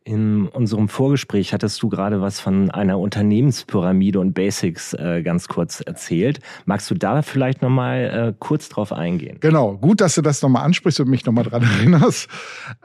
In 0.06 0.50
unserem 0.50 0.90
Vorgespräch 0.90 1.54
hattest 1.54 1.82
du 1.82 1.88
gerade 1.88 2.20
was 2.20 2.42
von 2.42 2.70
einer 2.72 3.00
Unternehmenspyramide 3.00 4.20
und 4.20 4.34
Basics 4.34 4.94
äh, 4.94 5.22
ganz 5.24 5.48
kurz 5.48 5.80
erzählt. 5.80 6.42
Magst 6.66 6.92
du 6.92 6.96
da 6.96 7.22
vielleicht 7.22 7.62
nochmal 7.62 8.04
äh, 8.04 8.34
kurz 8.38 8.68
drauf 8.68 8.92
eingehen? 8.92 9.38
Genau, 9.40 9.78
gut, 9.78 10.02
dass 10.02 10.16
du 10.16 10.22
das 10.22 10.42
nochmal 10.42 10.66
ansprichst 10.66 11.00
und 11.00 11.10
mich 11.10 11.26
nochmal 11.26 11.46
dran 11.46 11.64
erinnerst. 11.80 12.28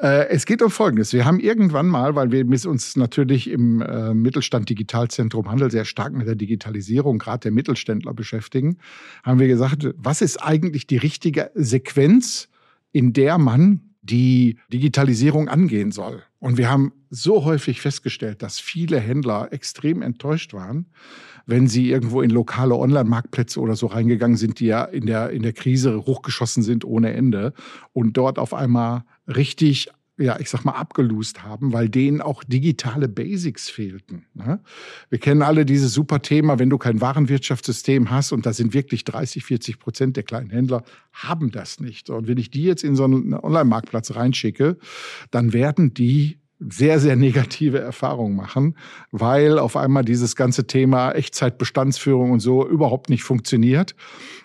Äh, 0.01 0.29
es 0.29 0.47
geht 0.47 0.63
um 0.63 0.71
Folgendes. 0.71 1.13
Wir 1.13 1.25
haben 1.25 1.41
irgendwann 1.41 1.89
mal, 1.89 2.15
weil 2.15 2.31
wir 2.31 2.47
uns 2.69 2.95
natürlich 2.95 3.51
im 3.51 3.83
äh, 3.83 4.15
Mittelstand 4.15 4.69
Digitalzentrum 4.69 5.51
Handel 5.51 5.73
sehr 5.73 5.85
stark 5.85 6.13
mit 6.13 6.29
der 6.29 6.37
Digitalisierung, 6.37 7.19
gerade 7.19 7.41
der 7.41 7.51
Mittelständler 7.51 8.15
beschäftigen, 8.15 8.79
haben 9.25 9.41
wir 9.41 9.49
gesagt, 9.49 9.89
was 9.97 10.23
ist 10.23 10.37
eigentlich 10.37 10.87
die 10.87 10.99
richtige 10.99 11.51
Sequenz, 11.55 12.49
in 12.93 13.13
der 13.13 13.39
man 13.39 13.88
die 14.11 14.59
Digitalisierung 14.73 15.49
angehen 15.49 15.93
soll. 15.93 16.23
Und 16.41 16.57
wir 16.57 16.71
haben 16.71 16.93
so 17.11 17.45
häufig 17.45 17.81
festgestellt, 17.81 18.43
dass 18.43 18.61
viele 18.61 19.01
Händler 19.01 19.49
extrem 19.53 20.03
enttäuscht 20.03 20.53
waren, 20.53 20.87
wenn 21.47 21.67
sie 21.67 21.91
irgendwo 21.91 22.21
in 22.21 22.31
lokale 22.31 22.75
Online-Marktplätze 22.77 23.61
oder 23.61 23.75
so 23.75 23.87
reingegangen 23.87 24.37
sind, 24.37 24.61
die 24.61 24.67
ja 24.67 24.85
in 24.85 25.07
der, 25.07 25.31
in 25.31 25.43
der 25.43 25.53
Krise 25.53 26.05
hochgeschossen 26.07 26.63
sind 26.63 26.85
ohne 26.85 27.13
Ende 27.13 27.55
und 27.93 28.17
dort 28.17 28.39
auf 28.39 28.55
einmal 28.55 29.05
richtig 29.27 29.89
ja, 30.19 30.39
ich 30.41 30.51
sag 30.51 30.65
mal, 30.65 30.73
abgelust 30.73 31.43
haben, 31.43 31.73
weil 31.73 31.89
denen 31.89 32.21
auch 32.21 32.43
digitale 32.45 33.09
Basics 33.09 33.71
fehlten. 33.71 34.27
Ne? 34.35 34.61
Wir 35.11 35.19
kennen 35.19 35.43
alle 35.43 35.65
dieses 35.65 35.93
super 35.93 36.21
Thema, 36.23 36.59
wenn 36.59 36.71
du 36.71 36.79
kein 36.79 37.01
Warenwirtschaftssystem 37.01 38.11
hast, 38.11 38.33
und 38.33 38.45
da 38.45 38.53
sind 38.53 38.75
wirklich 38.75 39.05
30, 39.05 39.45
40 39.45 39.79
Prozent 39.79 40.17
der 40.17 40.25
kleinen 40.25 40.51
Händler, 40.51 40.83
haben 41.13 41.51
das 41.51 41.81
nicht. 41.81 42.11
Und 42.11 42.27
wenn 42.27 42.39
ich 42.39 42.51
die 42.51 42.65
jetzt 42.65 42.83
in 42.85 42.97
so 42.97 43.05
einen 43.05 43.33
Online-Marktplatz 43.33 44.15
reinschicke, 44.15 44.79
dann 45.31 45.53
werden 45.53 45.95
die 45.95 46.41
sehr, 46.61 46.99
sehr 46.99 47.17
negative 47.17 47.79
Erfahrungen 47.79 48.35
machen, 48.37 48.77
weil 49.13 49.59
auf 49.59 49.77
einmal 49.77 50.05
dieses 50.05 50.35
ganze 50.35 50.67
Thema 50.67 51.13
Echtzeitbestandsführung 51.13 52.33
und 52.33 52.41
so 52.41 52.67
überhaupt 52.67 53.11
nicht 53.11 53.23
funktioniert 53.23 53.95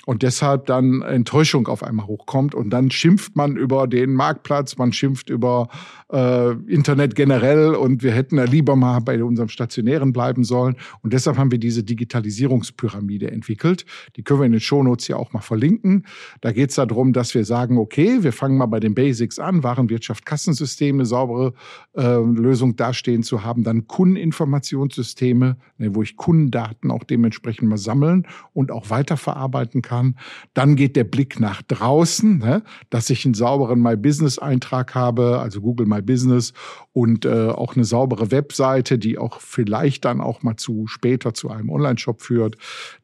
und 0.05 0.21
deshalb 0.21 0.67
dann 0.67 1.01
Enttäuschung 1.01 1.67
auf 1.67 1.81
einmal 1.81 2.07
hochkommt 2.07 2.53
und 2.53 2.69
dann 2.69 2.91
schimpft 2.91 3.35
man 3.35 3.57
über 3.57 3.87
den 3.87 4.13
Marktplatz, 4.13 4.77
man 4.77 4.93
schimpft 4.93 5.29
über 5.29 5.69
äh, 6.13 6.51
Internet 6.67 7.15
generell 7.15 7.75
und 7.75 8.03
wir 8.03 8.11
hätten 8.11 8.37
ja 8.37 8.43
lieber 8.43 8.75
mal 8.75 8.99
bei 8.99 9.23
unserem 9.23 9.49
Stationären 9.49 10.13
bleiben 10.13 10.43
sollen 10.43 10.75
und 11.01 11.13
deshalb 11.13 11.37
haben 11.37 11.51
wir 11.51 11.59
diese 11.59 11.83
Digitalisierungspyramide 11.83 13.31
entwickelt. 13.31 13.85
Die 14.15 14.23
können 14.23 14.41
wir 14.41 14.45
in 14.45 14.51
den 14.51 14.61
Shownotes 14.61 15.07
ja 15.07 15.15
auch 15.15 15.33
mal 15.33 15.41
verlinken. 15.41 16.05
Da 16.41 16.51
geht 16.51 16.69
es 16.69 16.75
darum, 16.75 17.13
dass 17.13 17.33
wir 17.33 17.45
sagen, 17.45 17.77
okay, 17.77 18.23
wir 18.23 18.33
fangen 18.33 18.57
mal 18.57 18.67
bei 18.67 18.79
den 18.79 18.93
Basics 18.93 19.39
an, 19.39 19.63
Warenwirtschaft, 19.63 20.25
Kassensysteme, 20.25 21.05
saubere 21.05 21.53
äh, 21.95 22.17
Lösung 22.17 22.75
dastehen 22.75 23.23
zu 23.23 23.43
haben, 23.43 23.63
dann 23.63 23.87
Kundeninformationssysteme, 23.87 25.57
ne, 25.77 25.95
wo 25.95 26.03
ich 26.03 26.17
Kundendaten 26.17 26.91
auch 26.91 27.03
dementsprechend 27.03 27.69
mal 27.69 27.77
sammeln 27.77 28.27
und 28.53 28.71
auch 28.71 28.89
weiterverarbeiten 28.89 29.81
kann 29.81 29.93
kann. 29.93 30.15
Dann 30.53 30.75
geht 30.75 30.95
der 30.95 31.03
Blick 31.03 31.39
nach 31.39 31.61
draußen, 31.61 32.39
ne, 32.39 32.63
dass 32.89 33.09
ich 33.09 33.25
einen 33.25 33.33
sauberen 33.33 33.81
My 33.81 33.95
Business 33.95 34.39
Eintrag 34.39 34.95
habe, 34.95 35.39
also 35.39 35.61
Google 35.61 35.85
My 35.85 36.01
Business 36.03 36.53
und 36.91 37.25
äh, 37.25 37.49
auch 37.49 37.75
eine 37.75 37.85
saubere 37.85 38.31
Webseite, 38.31 38.99
die 38.99 39.17
auch 39.17 39.39
vielleicht 39.41 40.05
dann 40.05 40.21
auch 40.21 40.43
mal 40.43 40.57
zu 40.57 40.87
später 40.87 41.33
zu 41.33 41.49
einem 41.49 41.69
Online-Shop 41.69 42.21
führt. 42.21 42.57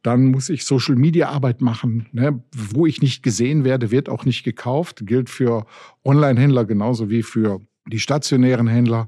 Dann 0.04 0.28
muss 0.28 0.50
ich 0.50 0.66
Social 0.66 0.96
Media 0.96 1.30
Arbeit 1.30 1.62
machen, 1.62 2.08
ne, 2.12 2.42
wo 2.56 2.86
ich 2.86 3.02
nicht 3.02 3.24
gesehen 3.24 3.64
werde, 3.64 3.92
wird 3.92 4.10
auch 4.10 4.26
nicht 4.26 4.44
gekauft. 4.44 5.02
Gilt 5.06 5.30
für 5.30 5.66
Online-Händler 6.04 6.66
genauso 6.66 7.10
wie 7.10 7.24
für 7.24 7.62
die 7.90 8.00
stationären 8.00 8.68
Händler 8.68 9.08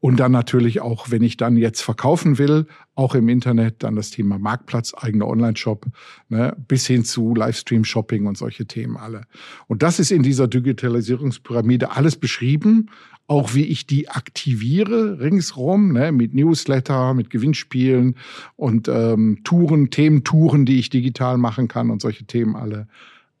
und 0.00 0.18
dann 0.18 0.32
natürlich 0.32 0.80
auch, 0.80 1.10
wenn 1.10 1.22
ich 1.22 1.36
dann 1.36 1.56
jetzt 1.56 1.82
verkaufen 1.82 2.38
will, 2.38 2.66
auch 2.94 3.14
im 3.14 3.28
Internet, 3.28 3.82
dann 3.82 3.96
das 3.96 4.10
Thema 4.10 4.38
Marktplatz, 4.38 4.94
eigener 4.96 5.28
Online-Shop, 5.28 5.86
ne, 6.30 6.56
bis 6.68 6.86
hin 6.86 7.04
zu 7.04 7.34
Livestream-Shopping 7.34 8.26
und 8.26 8.38
solche 8.38 8.66
Themen 8.66 8.96
alle. 8.96 9.26
Und 9.66 9.82
das 9.82 9.98
ist 9.98 10.10
in 10.10 10.22
dieser 10.22 10.48
Digitalisierungspyramide 10.48 11.92
alles 11.92 12.16
beschrieben, 12.16 12.90
auch 13.26 13.54
wie 13.54 13.64
ich 13.64 13.86
die 13.86 14.08
aktiviere 14.08 15.20
ringsrum, 15.20 15.92
ne, 15.92 16.12
mit 16.12 16.34
Newsletter, 16.34 17.12
mit 17.12 17.28
Gewinnspielen 17.28 18.16
und 18.56 18.88
ähm, 18.88 19.40
Touren, 19.44 19.90
Thementouren, 19.90 20.64
die 20.64 20.78
ich 20.78 20.88
digital 20.88 21.36
machen 21.36 21.68
kann 21.68 21.90
und 21.90 22.00
solche 22.00 22.24
Themen 22.24 22.56
alle. 22.56 22.88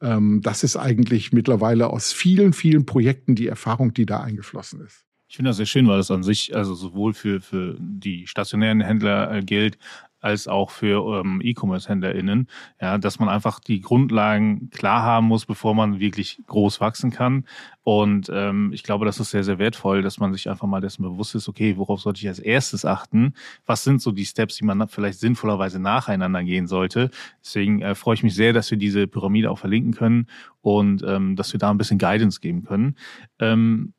Ähm, 0.00 0.40
das 0.42 0.62
ist 0.64 0.76
eigentlich 0.76 1.32
mittlerweile 1.32 1.90
aus 1.90 2.12
vielen, 2.12 2.52
vielen 2.52 2.86
Projekten 2.86 3.34
die 3.34 3.46
Erfahrung, 3.46 3.92
die 3.92 4.06
da 4.06 4.20
eingeflossen 4.20 4.80
ist. 4.80 5.04
Ich 5.28 5.36
finde 5.36 5.50
das 5.50 5.58
sehr 5.58 5.66
schön, 5.66 5.86
weil 5.86 5.98
das 5.98 6.10
an 6.10 6.24
sich 6.24 6.56
also 6.56 6.74
sowohl 6.74 7.14
für, 7.14 7.40
für 7.40 7.76
die 7.78 8.26
stationären 8.26 8.80
Händler 8.80 9.32
äh, 9.32 9.42
gilt, 9.42 9.78
als 10.20 10.48
auch 10.48 10.70
für 10.70 11.20
ähm, 11.20 11.40
E-Commerce-HändlerInnen, 11.42 12.48
ja, 12.80 12.98
dass 12.98 13.18
man 13.18 13.28
einfach 13.28 13.60
die 13.60 13.80
Grundlagen 13.80 14.70
klar 14.70 15.02
haben 15.02 15.26
muss, 15.26 15.46
bevor 15.46 15.74
man 15.74 15.98
wirklich 16.00 16.42
groß 16.46 16.80
wachsen 16.80 17.10
kann. 17.10 17.44
Und 17.82 18.30
ähm, 18.32 18.70
ich 18.72 18.82
glaube, 18.82 19.06
das 19.06 19.18
ist 19.18 19.30
sehr, 19.30 19.44
sehr 19.44 19.58
wertvoll, 19.58 20.02
dass 20.02 20.18
man 20.18 20.32
sich 20.32 20.48
einfach 20.48 20.68
mal 20.68 20.80
dessen 20.80 21.02
bewusst 21.02 21.34
ist, 21.34 21.48
okay, 21.48 21.76
worauf 21.76 22.00
sollte 22.00 22.20
ich 22.20 22.28
als 22.28 22.38
erstes 22.38 22.84
achten? 22.84 23.34
Was 23.66 23.84
sind 23.84 24.02
so 24.02 24.12
die 24.12 24.26
Steps, 24.26 24.56
die 24.56 24.64
man 24.64 24.86
vielleicht 24.88 25.18
sinnvollerweise 25.18 25.80
nacheinander 25.80 26.44
gehen 26.44 26.66
sollte? 26.66 27.10
Deswegen 27.42 27.80
äh, 27.80 27.94
freue 27.94 28.14
ich 28.14 28.22
mich 28.22 28.34
sehr, 28.34 28.52
dass 28.52 28.70
wir 28.70 28.78
diese 28.78 29.06
Pyramide 29.06 29.50
auch 29.50 29.58
verlinken 29.58 29.94
können 29.94 30.26
und 30.60 31.02
ähm, 31.06 31.36
dass 31.36 31.52
wir 31.52 31.58
da 31.58 31.70
ein 31.70 31.78
bisschen 31.78 31.98
Guidance 31.98 32.40
geben 32.40 32.64
können. 32.64 32.96
Ähm, 33.38 33.94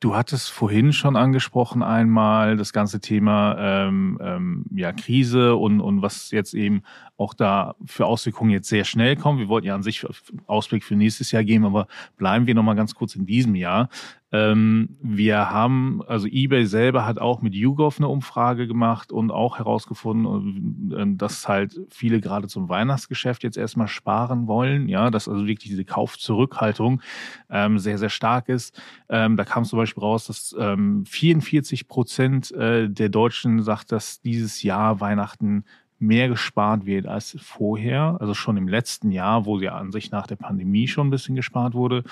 Du 0.00 0.16
hattest 0.16 0.48
vorhin 0.50 0.94
schon 0.94 1.14
angesprochen 1.14 1.82
einmal 1.82 2.56
das 2.56 2.72
ganze 2.72 3.00
Thema 3.00 3.56
ähm, 3.58 4.18
ähm, 4.22 4.64
ja, 4.74 4.92
Krise 4.92 5.56
und, 5.56 5.82
und 5.82 6.00
was 6.00 6.30
jetzt 6.30 6.54
eben 6.54 6.84
auch 7.18 7.34
da 7.34 7.74
für 7.84 8.06
Auswirkungen 8.06 8.50
jetzt 8.50 8.70
sehr 8.70 8.84
schnell 8.84 9.14
kommen. 9.14 9.38
Wir 9.38 9.48
wollten 9.48 9.66
ja 9.66 9.74
an 9.74 9.82
sich 9.82 10.06
Ausblick 10.46 10.84
für 10.84 10.96
nächstes 10.96 11.32
Jahr 11.32 11.44
geben, 11.44 11.66
aber 11.66 11.86
bleiben 12.16 12.46
wir 12.46 12.54
nochmal 12.54 12.76
ganz 12.76 12.94
kurz 12.94 13.14
in 13.14 13.26
diesem 13.26 13.54
Jahr. 13.54 13.90
Ähm, 14.32 14.96
wir 15.02 15.50
haben, 15.50 16.02
also 16.06 16.28
eBay 16.28 16.64
selber 16.64 17.04
hat 17.04 17.18
auch 17.18 17.42
mit 17.42 17.54
YouGov 17.54 17.98
eine 17.98 18.08
Umfrage 18.08 18.68
gemacht 18.68 19.10
und 19.10 19.30
auch 19.30 19.58
herausgefunden, 19.58 20.92
äh, 20.92 21.16
dass 21.16 21.48
halt 21.48 21.80
viele 21.90 22.20
gerade 22.20 22.46
zum 22.46 22.68
Weihnachtsgeschäft 22.68 23.42
jetzt 23.42 23.56
erstmal 23.56 23.88
sparen 23.88 24.46
wollen. 24.46 24.88
Ja, 24.88 25.10
dass 25.10 25.28
also 25.28 25.46
wirklich 25.46 25.70
diese 25.70 25.84
Kaufzurückhaltung 25.84 27.02
ähm, 27.50 27.78
sehr, 27.78 27.98
sehr 27.98 28.10
stark 28.10 28.48
ist. 28.48 28.80
Ähm, 29.08 29.36
da 29.36 29.44
kam 29.44 29.64
zum 29.64 29.78
Beispiel 29.78 30.02
raus, 30.02 30.26
dass 30.26 30.54
ähm, 30.58 31.04
44 31.06 31.88
Prozent 31.88 32.52
äh, 32.52 32.88
der 32.88 33.08
Deutschen 33.08 33.62
sagt, 33.62 33.90
dass 33.90 34.20
dieses 34.20 34.62
Jahr 34.62 35.00
Weihnachten 35.00 35.64
mehr 36.00 36.28
gespart 36.28 36.86
wird 36.86 37.06
als 37.06 37.36
vorher, 37.40 38.16
also 38.20 38.32
schon 38.32 38.56
im 38.56 38.68
letzten 38.68 39.12
Jahr, 39.12 39.44
wo 39.44 39.60
ja 39.60 39.74
an 39.76 39.92
sich 39.92 40.10
nach 40.10 40.26
der 40.26 40.36
Pandemie 40.36 40.88
schon 40.88 41.08
ein 41.08 41.10
bisschen 41.10 41.34
gespart 41.34 41.74
wurde. 41.74 42.04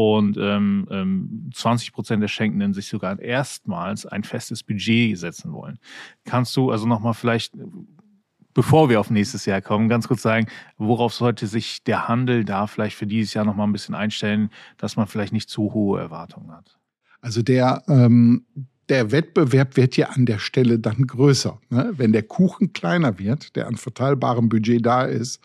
Und 0.00 0.36
ähm, 0.40 0.86
ähm, 0.92 1.50
20 1.52 1.92
Prozent 1.92 2.22
der 2.22 2.28
Schenkenden 2.28 2.72
sich 2.72 2.86
sogar 2.86 3.18
erstmals 3.18 4.06
ein 4.06 4.22
festes 4.22 4.62
Budget 4.62 5.18
setzen 5.18 5.52
wollen. 5.52 5.80
Kannst 6.24 6.56
du 6.56 6.70
also 6.70 6.86
nochmal 6.86 7.14
vielleicht, 7.14 7.54
bevor 8.54 8.90
wir 8.90 9.00
auf 9.00 9.10
nächstes 9.10 9.44
Jahr 9.44 9.60
kommen, 9.60 9.88
ganz 9.88 10.06
kurz 10.06 10.22
sagen, 10.22 10.46
worauf 10.76 11.14
sollte 11.14 11.48
sich 11.48 11.82
der 11.82 12.06
Handel 12.06 12.44
da 12.44 12.68
vielleicht 12.68 12.94
für 12.94 13.08
dieses 13.08 13.34
Jahr 13.34 13.44
nochmal 13.44 13.66
ein 13.66 13.72
bisschen 13.72 13.96
einstellen, 13.96 14.50
dass 14.76 14.94
man 14.94 15.08
vielleicht 15.08 15.32
nicht 15.32 15.50
zu 15.50 15.74
hohe 15.74 15.98
Erwartungen 15.98 16.52
hat? 16.52 16.78
Also 17.20 17.42
der, 17.42 17.82
ähm, 17.88 18.46
der 18.88 19.12
Wettbewerb 19.12 19.76
wird 19.76 19.96
ja 19.96 20.08
an 20.08 20.26
der 20.26 20.38
Stelle 20.38 20.78
dann 20.78 21.06
größer. 21.06 21.60
Ne? 21.70 21.92
Wenn 21.96 22.12
der 22.12 22.22
Kuchen 22.22 22.72
kleiner 22.72 23.18
wird, 23.18 23.54
der 23.56 23.66
an 23.66 23.76
verteilbarem 23.76 24.48
Budget 24.48 24.84
da 24.84 25.04
ist, 25.04 25.40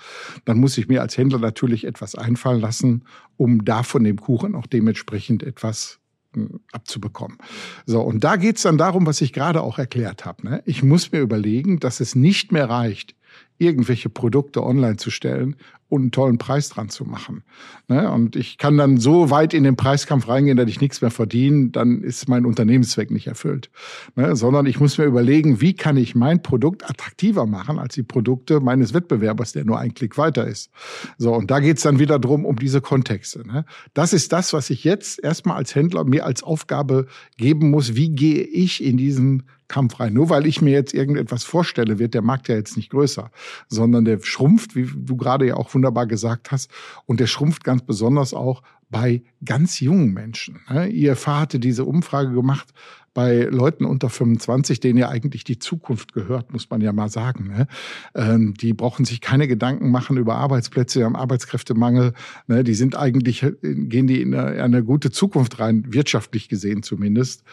dann 0.46 0.58
muss 0.58 0.78
ich 0.78 0.88
mir 0.88 1.02
als 1.02 1.18
Händler 1.18 1.40
natürlich 1.40 1.86
etwas 1.86 2.16
einfallen 2.16 2.62
lassen, 2.62 3.04
um 3.38 3.66
davon 3.66 4.04
dem 4.04 4.18
Kuchen 4.18 4.56
auch 4.56 4.68
dementsprechend 4.68 5.44
etwas 5.44 6.00
hm, 6.34 6.62
abzubekommen. 6.72 7.38
So, 7.86 8.02
und 8.02 8.24
da 8.24 8.38
geht's 8.38 8.64
dann 8.64 8.78
darum, 8.78 9.06
was 9.06 9.22
ich 9.22 9.34
gerade 9.34 9.62
auch 9.62 9.78
erklärt 9.78 10.26
habe. 10.26 10.46
Ne? 10.46 10.64
Ich 10.66 10.84
muss 10.84 11.12
mir 11.12 11.20
überlegen, 11.20 11.80
dass 11.80 12.00
es 12.00 12.16
nicht 12.16 12.52
mehr 12.52 12.70
reicht, 12.70 13.16
irgendwelche 13.58 14.10
Produkte 14.10 14.64
online 14.64 14.98
zu 14.98 15.12
stellen 15.12 15.56
und 15.94 16.02
einen 16.02 16.12
tollen 16.12 16.38
Preis 16.40 16.70
dran 16.70 16.90
zu 16.90 17.06
machen. 17.06 17.44
Ne? 17.88 18.12
Und 18.12 18.36
ich 18.36 18.58
kann 18.58 18.78
dann 18.78 18.98
so 18.98 19.30
weit 19.30 19.54
in 19.54 19.64
den 19.64 19.76
Preiskampf 19.76 20.28
reingehen, 20.28 20.58
dass 20.58 20.68
ich 20.68 20.82
nichts 20.82 21.02
mehr 21.02 21.12
verdiene, 21.12 21.70
dann 21.70 22.02
ist 22.02 22.28
mein 22.28 22.46
Unternehmenszweck 22.46 23.12
nicht 23.12 23.28
erfüllt. 23.28 23.70
Ne? 24.16 24.36
Sondern 24.36 24.66
ich 24.66 24.80
muss 24.80 24.98
mir 24.98 25.06
überlegen, 25.06 25.62
wie 25.62 25.74
kann 25.74 25.96
ich 25.96 26.16
mein 26.16 26.42
Produkt 26.42 26.90
attraktiver 26.90 27.46
machen 27.46 27.78
als 27.78 27.94
die 27.94 28.02
Produkte 28.02 28.60
meines 28.60 28.96
Wettbewerbers, 28.96 29.52
der 29.52 29.66
nur 29.66 29.78
ein 29.78 29.94
Klick 29.94 30.18
weiter 30.18 30.48
ist. 30.48 30.72
So, 31.20 31.36
und 31.36 31.52
da 31.52 31.60
geht's 31.60 31.84
dann 31.84 32.00
wieder 32.00 32.18
drum, 32.18 32.44
um 32.44 32.56
diese 32.56 32.82
Kontexte. 32.82 33.48
Ne? 33.48 33.64
Das 33.94 34.14
ist 34.14 34.34
das, 34.34 34.52
was 34.54 34.72
ich 34.72 34.84
jetzt 34.84 35.24
erstmal 35.24 35.58
als 35.58 35.76
Händler 35.76 36.06
mir 36.06 36.26
als 36.26 36.42
Aufgabe 36.42 37.06
geben 37.38 37.70
muss. 37.70 37.96
Wie 37.96 38.10
gehe 38.10 38.42
ich 38.42 38.84
in 38.84 38.98
diesen 38.98 39.44
Kampf 39.74 40.00
rein. 40.00 40.14
Nur 40.14 40.30
weil 40.30 40.46
ich 40.46 40.62
mir 40.62 40.72
jetzt 40.72 40.94
irgendetwas 40.94 41.44
vorstelle, 41.44 41.98
wird 41.98 42.14
der 42.14 42.22
Markt 42.22 42.48
ja 42.48 42.56
jetzt 42.56 42.78
nicht 42.78 42.92
größer, 42.92 43.32
sondern 43.70 44.06
der 44.06 44.20
schrumpft, 44.22 44.76
wie 44.76 44.88
du 44.96 45.18
gerade 45.18 45.48
ja 45.48 45.56
auch 45.56 45.70
wunderbar 45.84 46.08
gesagt 46.08 46.52
hast. 46.52 46.72
Und 47.06 47.20
der 47.20 47.28
schrumpft 47.28 47.64
ganz 47.64 47.84
besonders 47.84 48.34
auch 48.34 48.64
bei 48.90 49.24
ganz 49.44 49.82
jungen 49.82 50.14
Menschen. 50.14 50.62
Ne? 50.70 50.90
IFH 50.90 51.42
hatte 51.42 51.60
diese 51.60 51.84
Umfrage 51.84 52.32
gemacht 52.32 52.74
bei 53.14 53.44
Leuten 53.44 53.86
unter 53.86 54.10
25, 54.10 54.80
denen 54.80 54.98
ja 54.98 55.10
eigentlich 55.10 55.44
die 55.44 55.60
Zukunft 55.60 56.14
gehört, 56.14 56.52
muss 56.52 56.70
man 56.70 56.82
ja 56.82 56.94
mal 56.94 57.10
sagen. 57.10 57.48
Ne? 57.48 57.68
Ähm, 58.16 58.54
die 58.56 58.74
brauchen 58.74 59.06
sich 59.06 59.22
keine 59.22 59.48
Gedanken 59.48 59.92
machen 59.92 60.18
über 60.18 60.36
Arbeitsplätze, 60.36 61.06
am 61.06 61.16
Arbeitskräftemangel. 61.16 62.14
Ne? 62.48 62.64
Die 62.64 62.74
sind 62.74 62.96
eigentlich, 62.96 63.46
gehen 63.62 64.08
die 64.08 64.22
in 64.22 64.34
eine, 64.34 64.64
eine 64.64 64.84
gute 64.84 65.12
Zukunft 65.12 65.60
rein, 65.60 65.94
wirtschaftlich 65.94 66.48
gesehen 66.48 66.82
zumindest. 66.82 67.44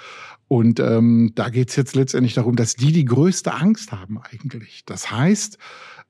Und 0.48 0.80
ähm, 0.80 1.32
da 1.34 1.48
geht's 1.48 1.76
jetzt 1.76 1.94
letztendlich 1.94 2.34
darum, 2.34 2.56
dass 2.56 2.74
die 2.74 2.92
die 2.92 3.04
größte 3.04 3.52
Angst 3.52 3.92
haben 3.92 4.18
eigentlich. 4.18 4.84
Das 4.86 5.10
heißt, 5.10 5.58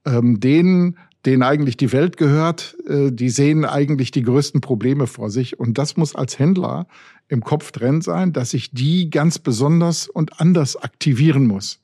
ähm, 0.07 0.41
denen 0.41 0.97
denen 1.27 1.43
eigentlich 1.43 1.77
die 1.77 1.93
Welt 1.93 2.17
gehört, 2.17 2.77
äh, 2.89 3.11
die 3.11 3.29
sehen 3.29 3.65
eigentlich 3.65 4.11
die 4.11 4.23
größten 4.23 4.61
Probleme 4.61 5.07
vor 5.07 5.31
sich. 5.31 5.59
Und 5.59 5.79
das 5.79 5.97
muss 5.97 6.15
als 6.15 6.39
Händler 6.39 6.87
im 7.29 7.43
Kopf 7.43 7.73
drin 7.73 8.01
sein, 8.01 8.33
dass 8.33 8.55
ich 8.55 8.71
die 8.73 9.11
ganz 9.11 9.39
besonders 9.39 10.09
und 10.09 10.41
anders 10.41 10.77
aktivieren 10.77 11.47
muss. 11.47 11.81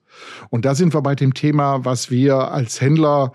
Und 0.48 0.64
da 0.64 0.74
sind 0.74 0.94
wir 0.94 1.02
bei 1.02 1.14
dem 1.14 1.34
Thema, 1.34 1.84
was 1.84 2.10
wir 2.10 2.50
als 2.50 2.80
Händler 2.80 3.32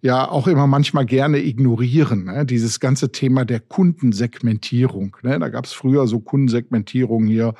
ja 0.00 0.28
auch 0.28 0.48
immer 0.48 0.66
manchmal 0.66 1.06
gerne 1.06 1.38
ignorieren. 1.38 2.24
Ne? 2.24 2.44
Dieses 2.44 2.80
ganze 2.80 3.12
Thema 3.12 3.44
der 3.44 3.60
Kundensegmentierung. 3.60 5.16
Ne? 5.22 5.38
Da 5.38 5.48
gab 5.48 5.64
es 5.66 5.72
früher 5.72 6.08
so 6.08 6.18
Kundensegmentierung 6.18 7.26
hier. 7.26 7.54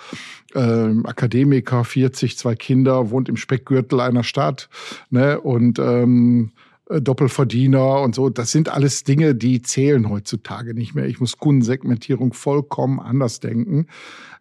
Ähm, 0.54 1.06
Akademiker, 1.06 1.84
40, 1.84 2.36
zwei 2.36 2.56
Kinder, 2.56 3.10
wohnt 3.10 3.28
im 3.28 3.36
Speckgürtel 3.36 4.00
einer 4.00 4.24
Stadt. 4.24 4.68
Ne? 5.10 5.40
Und 5.40 5.78
ähm, 5.78 6.50
äh, 6.56 6.61
Doppelverdiener 6.88 8.00
und 8.00 8.14
so. 8.14 8.28
Das 8.28 8.50
sind 8.50 8.68
alles 8.68 9.04
Dinge, 9.04 9.34
die 9.34 9.62
zählen 9.62 10.08
heutzutage 10.08 10.74
nicht 10.74 10.94
mehr. 10.94 11.06
Ich 11.06 11.20
muss 11.20 11.38
Kundensegmentierung 11.38 12.32
vollkommen 12.32 12.98
anders 12.98 13.40
denken. 13.40 13.86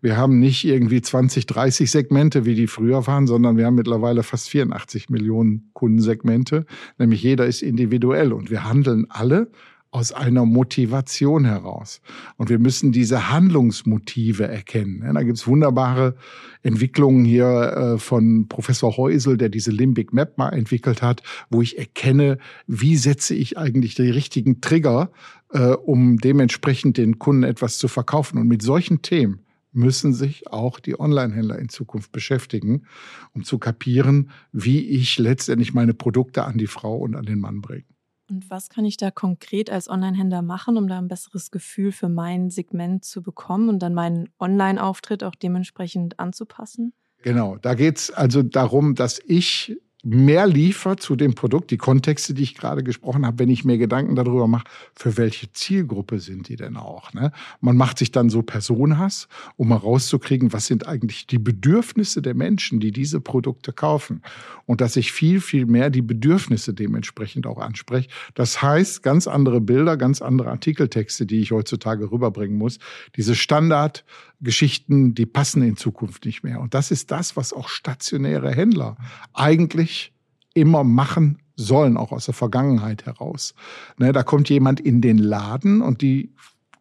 Wir 0.02 0.18
haben 0.18 0.40
nicht 0.40 0.66
irgendwie 0.66 1.02
20, 1.02 1.46
30 1.46 1.92
Segmente, 1.92 2.46
wie 2.46 2.56
die 2.56 2.68
früher 2.68 3.06
waren, 3.06 3.28
sondern 3.28 3.58
wir 3.58 3.68
haben 3.68 3.76
mittlerweile 3.76 4.24
fast 4.24 4.50
84 4.50 5.10
Millionen 5.10 5.70
Kundensegmente. 5.74 6.66
Nämlich 6.98 7.22
jeder 7.22 7.46
ist 7.46 7.62
individuell 7.62 8.34
und 8.34 8.50
wir 8.50 8.64
handeln 8.64 9.06
alle 9.10 9.52
aus 9.92 10.14
einer 10.14 10.46
Motivation 10.46 11.44
heraus. 11.44 12.02
Und 12.38 12.50
wir 12.50 12.60
müssen 12.60 12.94
diese 12.94 13.30
Handlungsmotive 13.30 14.48
erkennen. 14.48 15.14
Da 15.14 15.22
gibt's 15.22 15.46
wunderbare 15.48 16.16
Entwicklungen 16.64 17.26
hier 17.26 17.46
äh, 17.46 17.98
von 17.98 18.48
Professor 18.48 18.96
Heusel, 18.96 19.38
der 19.38 19.50
diese 19.50 19.72
Limbic 19.72 20.14
Map 20.14 20.38
mal 20.38 20.50
entwickelt 20.50 21.02
hat, 21.02 21.24
wo 21.50 21.62
ich 21.62 21.78
erkenne, 21.78 22.38
wie 22.68 22.96
setze 22.96 23.36
ich 23.36 23.58
eigentlich 23.58 23.96
die 23.96 24.10
richtigen 24.10 24.62
Trigger, 24.62 25.12
äh, 25.52 25.72
um 25.72 26.18
dementsprechend 26.18 26.98
den 26.98 27.20
Kunden 27.20 27.44
etwas 27.44 27.78
zu 27.78 27.90
verkaufen. 27.90 28.38
Und 28.38 28.48
mit 28.48 28.62
solchen 28.62 29.02
Themen 29.02 29.42
müssen 29.74 30.14
sich 30.14 30.48
auch 30.48 30.80
die 30.80 31.00
Online-Händler 31.00 31.60
in 31.60 31.68
Zukunft 31.68 32.14
beschäftigen, 32.14 32.84
um 33.34 33.44
zu 33.44 33.58
kapieren, 33.58 34.32
wie 34.54 34.88
ich 34.88 35.18
letztendlich 35.18 35.74
meine 35.74 35.94
Produkte 35.94 36.46
an 36.46 36.58
die 36.58 36.68
Frau 36.68 36.98
und 36.98 37.16
an 37.16 37.26
den 37.26 37.40
Mann 37.40 37.62
bringe. 37.62 37.84
Und 38.32 38.50
was 38.50 38.70
kann 38.70 38.86
ich 38.86 38.96
da 38.96 39.12
konkret 39.12 39.70
als 39.70 39.90
Online-Händler 39.90 40.42
machen, 40.42 40.78
um 40.78 40.88
da 40.88 40.98
ein 40.98 41.10
besseres 41.10 41.52
Gefühl 41.52 41.92
für 41.92 42.08
mein 42.08 42.50
Segment 42.50 43.04
zu 43.04 43.22
bekommen 43.22 43.68
und 43.68 43.80
dann 43.80 43.94
meinen 43.94 44.30
Online-Auftritt 44.40 45.26
auch 45.26 45.36
dementsprechend 45.36 46.18
anzupassen? 46.18 46.94
Genau, 47.24 47.58
da 47.58 47.74
geht 47.74 47.98
es 47.98 48.10
also 48.10 48.42
darum, 48.42 48.96
dass 48.96 49.20
ich 49.28 49.78
mehr 50.04 50.48
liefert 50.48 51.02
zu 51.02 51.16
dem 51.16 51.36
Produkt, 51.36 51.72
die 51.72 51.78
Kontexte, 51.78 52.34
die 52.34 52.44
ich 52.44 52.56
gerade 52.56 52.84
gesprochen 52.84 53.26
habe, 53.26 53.40
wenn 53.40 53.50
ich 53.50 53.66
mir 53.66 53.78
Gedanken 53.78 54.16
darüber 54.16 54.48
mache, 54.48 54.66
für 54.96 55.18
welche 55.18 55.52
Zielgruppe 55.52 56.20
sind 56.20 56.50
die 56.50 56.56
denn 56.56 56.78
auch. 56.78 57.14
Ne? 57.14 57.32
Man 57.60 57.78
macht 57.78 58.00
sich 58.00 58.12
dann 58.12 58.30
so 58.30 58.42
Personenhass, 58.42 59.28
um 59.58 59.70
herauszukriegen, 59.70 60.54
was 60.54 60.66
sind 60.66 60.88
eigentlich 60.88 61.28
die 61.28 61.40
Bedürfnisse 61.40 62.22
der 62.22 62.34
Menschen, 62.34 62.80
die 62.80 62.92
diese 62.92 63.22
Produkte 63.22 63.74
kaufen. 63.74 64.22
Und 64.66 64.82
dass 64.82 64.96
ich 64.96 65.12
viel, 65.12 65.42
viel 65.42 65.66
mehr 65.66 65.90
die 65.90 66.02
Bedürfnisse 66.02 66.74
dementsprechend 66.74 67.46
auch 67.46 67.60
anspreche. 67.60 68.10
Das 68.34 68.62
heißt, 68.62 69.04
ganz 69.04 69.28
andere 69.28 69.62
Bilder, 69.62 69.98
ganz 69.98 70.22
andere 70.22 70.50
Artikeltexte, 70.50 71.26
die 71.26 71.42
ich 71.42 71.52
heutzutage 71.52 72.12
rüberbringen 72.12 72.58
muss. 72.58 72.80
Diese 73.18 73.36
Standardgeschichten, 74.42 75.14
die 75.14 75.26
passen 75.26 75.62
in 75.62 75.78
Zukunft 75.78 76.26
nicht 76.26 76.44
mehr. 76.44 76.60
Und 76.60 76.74
das 76.74 76.92
ist 76.92 77.12
das, 77.12 77.38
was 77.38 77.54
auch 77.54 77.70
stationäre 77.70 78.52
Händler 78.52 78.98
eigentlich 79.34 80.14
immer 80.54 80.84
machen 80.84 81.40
sollen, 81.56 81.96
auch 81.96 82.12
aus 82.12 82.26
der 82.26 82.34
Vergangenheit 82.34 83.06
heraus. 83.06 83.54
Ne, 83.98 84.12
da 84.12 84.24
kommt 84.24 84.50
jemand 84.50 84.80
in 84.80 85.02
den 85.02 85.18
Laden 85.18 85.82
und 85.82 86.02
die 86.02 86.34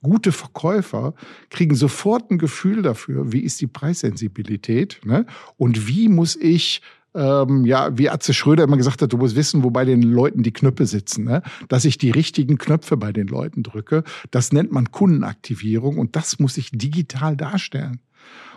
gute 0.03 0.33
Verkäufer 0.33 1.15
kriegen 1.51 1.75
sofort 1.75 2.31
ein 2.31 2.39
Gefühl 2.39 2.81
dafür, 2.81 3.33
wie 3.33 3.41
ist 3.41 3.61
die 3.61 3.67
Preissensibilität 3.67 5.01
ne? 5.05 5.27
und 5.59 5.87
wie 5.87 6.09
muss 6.09 6.37
ich 6.37 6.81
ähm, 7.15 7.65
ja, 7.65 7.97
wie 7.97 8.11
Atze 8.11 8.35
Schröder 8.35 8.65
immer 8.65 8.77
gesagt 8.77 9.03
hat, 9.03 9.13
du 9.13 9.17
musst 9.17 9.37
wissen, 9.37 9.63
wo 9.63 9.71
bei 9.71 9.85
den 9.85 10.03
Leuten 10.03 10.43
die 10.43 10.53
Knöpfe 10.53 10.87
sitzen, 10.87 11.25
ne? 11.25 11.43
dass 11.69 11.85
ich 11.85 11.99
die 11.99 12.11
richtigen 12.11 12.59
Knöpfe 12.59 12.97
bei 12.97 13.13
den 13.13 13.27
Leuten 13.27 13.63
drücke. 13.63 14.05
Das 14.31 14.53
nennt 14.53 14.73
man 14.73 14.91
Kundenaktivierung 14.91 15.99
und 15.99 16.17
das 16.17 16.39
muss 16.39 16.57
ich 16.57 16.71
digital 16.73 17.37
darstellen. 17.37 18.01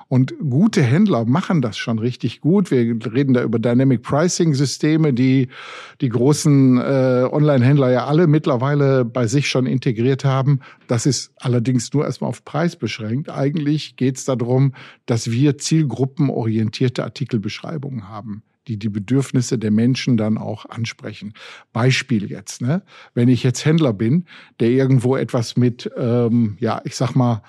Und 0.07 0.33
gute 0.37 0.81
Händler 0.81 1.25
machen 1.25 1.61
das 1.61 1.77
schon 1.77 1.99
richtig 1.99 2.41
gut. 2.41 2.71
Wir 2.71 2.97
reden 3.13 3.33
da 3.33 3.43
über 3.43 3.59
Dynamic 3.59 4.01
Pricing 4.01 4.53
Systeme, 4.53 5.13
die 5.13 5.49
die 6.01 6.09
großen 6.09 6.77
äh, 6.77 7.27
Online-Händler 7.31 7.91
ja 7.91 8.05
alle 8.05 8.27
mittlerweile 8.27 9.05
bei 9.05 9.27
sich 9.27 9.47
schon 9.49 9.65
integriert 9.65 10.25
haben. 10.25 10.59
Das 10.87 11.05
ist 11.05 11.31
allerdings 11.37 11.93
nur 11.93 12.05
erstmal 12.05 12.29
auf 12.29 12.45
Preis 12.45 12.75
beschränkt. 12.75 13.29
Eigentlich 13.29 13.95
geht 13.95 14.17
es 14.17 14.25
darum, 14.25 14.73
dass 15.05 15.31
wir 15.31 15.57
zielgruppenorientierte 15.57 17.03
Artikelbeschreibungen 17.03 18.09
haben 18.09 18.43
die 18.67 18.77
die 18.77 18.89
Bedürfnisse 18.89 19.57
der 19.57 19.71
Menschen 19.71 20.17
dann 20.17 20.37
auch 20.37 20.65
ansprechen. 20.65 21.33
Beispiel 21.73 22.29
jetzt, 22.29 22.61
ne? 22.61 22.81
wenn 23.13 23.27
ich 23.27 23.43
jetzt 23.43 23.65
Händler 23.65 23.93
bin, 23.93 24.25
der 24.59 24.69
irgendwo 24.69 25.17
etwas 25.17 25.57
mit, 25.57 25.91
ähm, 25.97 26.57
ja, 26.59 26.81
ich 26.85 26.95
sag 26.95 27.15
mal, 27.15 27.43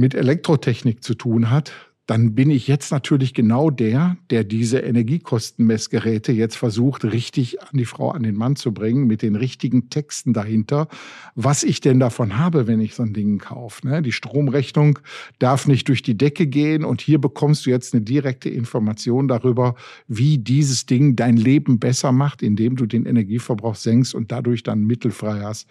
mit 0.00 0.14
Elektrotechnik 0.14 1.04
zu 1.04 1.14
tun 1.14 1.50
hat, 1.50 1.72
dann 2.10 2.34
bin 2.34 2.50
ich 2.50 2.66
jetzt 2.66 2.90
natürlich 2.90 3.34
genau 3.34 3.70
der, 3.70 4.16
der 4.30 4.42
diese 4.42 4.80
Energiekostenmessgeräte 4.80 6.32
jetzt 6.32 6.56
versucht, 6.56 7.04
richtig 7.04 7.62
an 7.62 7.78
die 7.78 7.84
Frau, 7.84 8.10
an 8.10 8.24
den 8.24 8.34
Mann 8.34 8.56
zu 8.56 8.74
bringen, 8.74 9.06
mit 9.06 9.22
den 9.22 9.36
richtigen 9.36 9.90
Texten 9.90 10.32
dahinter, 10.32 10.88
was 11.36 11.62
ich 11.62 11.80
denn 11.80 12.00
davon 12.00 12.36
habe, 12.36 12.66
wenn 12.66 12.80
ich 12.80 12.96
so 12.96 13.04
ein 13.04 13.12
Ding 13.12 13.38
kaufe. 13.38 13.86
Ne? 13.86 14.02
Die 14.02 14.10
Stromrechnung 14.10 14.98
darf 15.38 15.68
nicht 15.68 15.86
durch 15.86 16.02
die 16.02 16.18
Decke 16.18 16.48
gehen 16.48 16.82
und 16.82 17.00
hier 17.00 17.20
bekommst 17.20 17.64
du 17.64 17.70
jetzt 17.70 17.94
eine 17.94 18.02
direkte 18.02 18.48
Information 18.48 19.28
darüber, 19.28 19.76
wie 20.08 20.38
dieses 20.38 20.86
Ding 20.86 21.14
dein 21.14 21.36
Leben 21.36 21.78
besser 21.78 22.10
macht, 22.10 22.42
indem 22.42 22.74
du 22.74 22.86
den 22.86 23.06
Energieverbrauch 23.06 23.76
senkst 23.76 24.16
und 24.16 24.32
dadurch 24.32 24.64
dann 24.64 24.82
mittelfrei 24.82 25.42
hast 25.42 25.68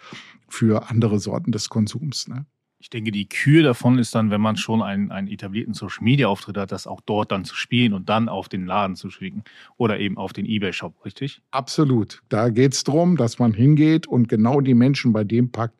für 0.48 0.88
andere 0.88 1.18
Sorten 1.18 1.52
des 1.52 1.68
Konsums. 1.68 2.28
Ne? 2.28 2.46
Ich 2.82 2.88
denke, 2.88 3.10
die 3.10 3.28
Kür 3.28 3.62
davon 3.62 3.98
ist 3.98 4.14
dann, 4.14 4.30
wenn 4.30 4.40
man 4.40 4.56
schon 4.56 4.80
einen, 4.80 5.12
einen 5.12 5.28
etablierten 5.28 5.74
Social 5.74 6.02
Media 6.02 6.28
Auftritt 6.28 6.56
hat, 6.56 6.72
das 6.72 6.86
auch 6.86 7.02
dort 7.02 7.30
dann 7.30 7.44
zu 7.44 7.54
spielen 7.54 7.92
und 7.92 8.08
dann 8.08 8.30
auf 8.30 8.48
den 8.48 8.64
Laden 8.64 8.96
zu 8.96 9.10
schicken 9.10 9.44
oder 9.76 10.00
eben 10.00 10.16
auf 10.16 10.32
den 10.32 10.46
Ebay-Shop, 10.46 10.94
richtig? 11.04 11.42
Absolut. 11.50 12.22
Da 12.30 12.48
geht 12.48 12.72
es 12.72 12.82
darum, 12.82 13.18
dass 13.18 13.38
man 13.38 13.52
hingeht 13.52 14.06
und 14.06 14.30
genau 14.30 14.62
die 14.62 14.72
Menschen 14.72 15.12
bei 15.12 15.24
dem 15.24 15.52
packt. 15.52 15.74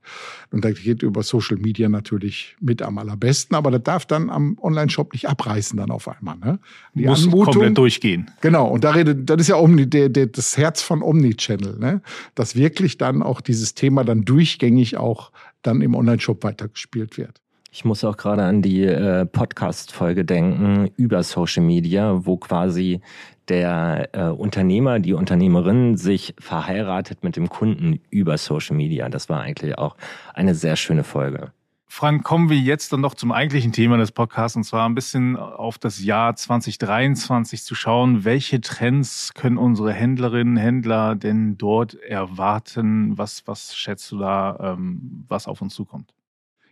Und 0.50 0.62
da 0.62 0.72
geht 0.72 1.02
über 1.02 1.22
Social 1.22 1.56
Media 1.56 1.88
natürlich 1.88 2.54
mit 2.60 2.82
am 2.82 2.98
allerbesten, 2.98 3.56
aber 3.56 3.70
das 3.70 3.82
darf 3.82 4.04
dann 4.04 4.28
am 4.28 4.58
Online-Shop 4.60 5.14
nicht 5.14 5.26
abreißen 5.26 5.78
dann 5.78 5.90
auf 5.90 6.06
einmal. 6.06 6.36
Ne? 6.36 6.58
Die 6.92 7.06
Muss 7.06 7.24
Anmutung, 7.24 7.54
komplett 7.54 7.78
durchgehen. 7.78 8.30
Genau, 8.42 8.68
und 8.68 8.84
da 8.84 8.90
redet, 8.90 9.30
das 9.30 9.40
ist 9.40 9.48
ja 9.48 9.56
Omni, 9.56 9.88
der, 9.88 10.10
der, 10.10 10.26
das 10.26 10.58
Herz 10.58 10.82
von 10.82 11.02
Omnichannel, 11.02 11.78
ne? 11.78 12.02
dass 12.34 12.56
wirklich 12.56 12.98
dann 12.98 13.22
auch 13.22 13.40
dieses 13.40 13.74
Thema 13.74 14.04
dann 14.04 14.26
durchgängig 14.26 14.98
auch 14.98 15.32
dann 15.62 15.82
im 15.82 15.94
Online-Shop 15.94 16.42
weitergespielt 16.42 16.89
wird. 17.16 17.40
Ich 17.72 17.84
muss 17.84 18.02
auch 18.02 18.16
gerade 18.16 18.42
an 18.42 18.62
die 18.62 18.84
äh, 18.84 19.24
Podcast-Folge 19.26 20.24
denken 20.24 20.90
über 20.96 21.22
Social 21.22 21.62
Media, 21.62 22.26
wo 22.26 22.36
quasi 22.36 23.00
der 23.48 24.08
äh, 24.12 24.28
Unternehmer, 24.28 24.98
die 24.98 25.12
Unternehmerin 25.12 25.96
sich 25.96 26.34
verheiratet 26.38 27.22
mit 27.22 27.36
dem 27.36 27.48
Kunden 27.48 28.00
über 28.10 28.38
Social 28.38 28.76
Media. 28.76 29.08
Das 29.08 29.28
war 29.28 29.40
eigentlich 29.40 29.78
auch 29.78 29.96
eine 30.34 30.56
sehr 30.56 30.74
schöne 30.74 31.04
Folge. 31.04 31.52
Frank, 31.92 32.22
kommen 32.22 32.50
wir 32.50 32.56
jetzt 32.56 32.92
dann 32.92 33.00
noch 33.00 33.14
zum 33.14 33.32
eigentlichen 33.32 33.72
Thema 33.72 33.96
des 33.96 34.12
Podcasts 34.12 34.56
und 34.56 34.62
zwar 34.62 34.88
ein 34.88 34.94
bisschen 34.94 35.36
auf 35.36 35.76
das 35.76 36.02
Jahr 36.02 36.36
2023 36.36 37.64
zu 37.64 37.74
schauen. 37.74 38.24
Welche 38.24 38.60
Trends 38.60 39.34
können 39.34 39.58
unsere 39.58 39.92
Händlerinnen, 39.92 40.56
Händler 40.56 41.16
denn 41.16 41.58
dort 41.58 41.94
erwarten? 41.94 43.18
Was, 43.18 43.42
was 43.46 43.76
schätzt 43.76 44.10
du 44.12 44.18
da, 44.18 44.74
ähm, 44.76 45.24
was 45.28 45.48
auf 45.48 45.62
uns 45.62 45.74
zukommt? 45.74 46.14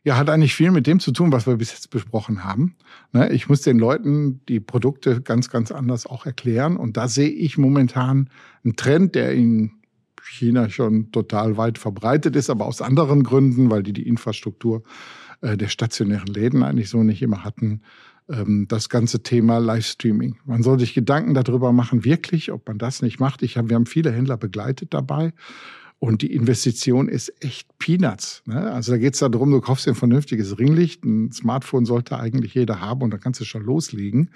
Ja, 0.05 0.17
hat 0.17 0.31
eigentlich 0.31 0.55
viel 0.55 0.71
mit 0.71 0.87
dem 0.87 1.01
zu 1.01 1.13
tun, 1.13 1.33
was 1.33 1.47
wir 1.47 1.57
bis 1.57 1.73
jetzt 1.73 1.91
besprochen 1.91 2.45
haben. 2.45 2.77
Ne, 3.13 3.31
ich 3.33 3.49
muss 3.49 3.63
den 3.63 3.79
Leuten 3.79 4.41
die 4.49 4.61
Produkte 4.61 5.21
ganz, 5.21 5.51
ganz 5.51 5.73
anders 5.73 6.07
auch 6.07 6.25
erklären. 6.25 6.77
Und 6.77 6.97
da 6.97 7.09
sehe 7.09 7.31
ich 7.31 7.59
momentan 7.59 8.31
einen 8.65 8.77
Trend, 8.77 9.15
der 9.15 9.33
in 9.33 9.73
China 10.23 10.69
schon 10.69 11.11
total 11.11 11.57
weit 11.57 11.79
verbreitet 11.79 12.37
ist, 12.37 12.51
aber 12.51 12.67
aus 12.67 12.83
anderen 12.83 13.23
Gründen, 13.23 13.71
weil 13.71 13.83
die 13.83 13.93
die 13.93 14.07
Infrastruktur 14.07 14.83
äh, 15.41 15.57
der 15.57 15.69
stationären 15.69 16.27
Läden 16.27 16.63
eigentlich 16.63 16.91
so 16.91 17.03
nicht 17.03 17.23
immer 17.23 17.45
hatten. 17.45 17.83
Ähm, 18.29 18.67
das 18.69 18.89
ganze 18.89 19.23
Thema 19.23 19.59
Livestreaming. 19.59 20.37
Man 20.45 20.63
soll 20.63 20.79
sich 20.79 20.95
Gedanken 20.95 21.35
darüber 21.35 21.73
machen, 21.73 22.05
wirklich, 22.05 22.53
ob 22.53 22.69
man 22.69 22.79
das 22.79 23.03
nicht 23.03 23.21
macht. 23.21 23.43
Ich 23.43 23.57
hab, 23.57 23.69
wir 23.69 23.77
haben 23.77 23.87
viele 23.87 24.13
Händler 24.13 24.37
begleitet 24.37 24.93
dabei. 24.93 25.33
Und 26.01 26.23
die 26.23 26.33
Investition 26.33 27.09
ist 27.09 27.33
echt 27.41 27.77
Peanuts. 27.79 28.43
Ne? 28.47 28.71
Also 28.71 28.93
da 28.93 28.99
geht 28.99 29.15
es 29.15 29.21
darum, 29.21 29.51
du 29.51 29.61
kaufst 29.61 29.87
dir 29.87 29.91
ein 29.91 29.97
vernünftiges 29.97 30.59
Ringlicht. 30.59 31.05
Ein 31.05 31.33
Smartphone 31.33 31.87
sollte 31.87 32.19
eigentlich 32.19 32.55
jeder 32.55 32.81
haben 32.81 33.03
und 33.03 33.11
da 33.11 33.19
kannst 33.19 33.41
du 33.41 33.45
schon 33.45 33.65
loslegen 33.65 34.31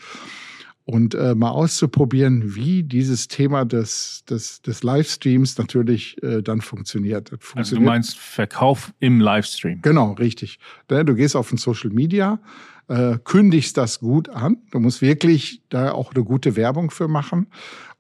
und 0.85 1.15
äh, 1.15 1.35
mal 1.35 1.51
auszuprobieren, 1.51 2.55
wie 2.57 2.83
dieses 2.83 3.29
Thema 3.29 3.65
des, 3.65 4.25
des, 4.29 4.63
des 4.63 4.83
Livestreams 4.83 5.57
natürlich 5.59 6.21
äh, 6.23 6.43
dann 6.43 6.61
funktioniert. 6.61 7.31
funktioniert. 7.31 7.59
Also 7.59 7.77
du 7.77 7.83
meinst 7.83 8.19
Verkauf 8.19 8.93
im 8.99 9.21
Livestream? 9.21 9.81
Genau, 9.83 10.13
richtig. 10.13 10.59
Du 10.89 11.15
gehst 11.15 11.37
auf 11.37 11.53
ein 11.53 11.59
Social 11.59 11.91
Media, 11.91 12.41
äh, 12.89 13.19
kündigst 13.23 13.77
das 13.77 14.01
gut 14.01 14.29
an. 14.29 14.59
Du 14.73 14.81
musst 14.81 15.03
wirklich 15.03 15.63
da 15.69 15.93
auch 15.93 16.15
eine 16.15 16.25
gute 16.25 16.57
Werbung 16.57 16.91
für 16.91 17.07
machen. 17.07 17.47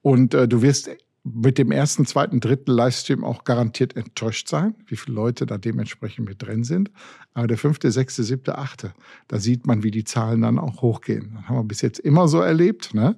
Und 0.03 0.35
äh, 0.35 0.49
du 0.49 0.63
wirst 0.63 0.91
mit 1.25 1.57
dem 1.57 1.71
ersten, 1.71 2.05
zweiten, 2.05 2.41
dritten 2.41 2.73
Livestream 2.73 3.23
auch 3.23 3.45
garantiert 3.45 3.97
enttäuscht 3.97 4.49
sein, 4.49 4.75
wie 4.87 4.97
viele 4.97 5.15
Leute 5.15 5.47
da 5.47 5.57
dementsprechend 5.57 6.29
mit 6.29 6.43
drin 6.43 6.65
sind. 6.65 6.91
Aber 7.33 7.47
der 7.47 7.59
fünfte, 7.59 7.93
sechste, 7.93 8.25
siebte, 8.25 8.59
achte, 8.59 8.93
da 9.29 9.39
sieht 9.39 9.67
man, 9.67 9.85
wie 9.85 9.93
die 9.93 10.05
Zahlen 10.05 10.43
dann 10.43 10.59
auch 10.59 10.83
hochgehen. 10.83 11.35
Das 11.35 11.45
haben 11.49 11.57
wir 11.57 11.65
bis 11.65 11.81
jetzt 11.81 12.01
immer 12.01 12.27
so 12.27 12.41
erlebt. 12.41 12.93
Ne? 12.93 13.17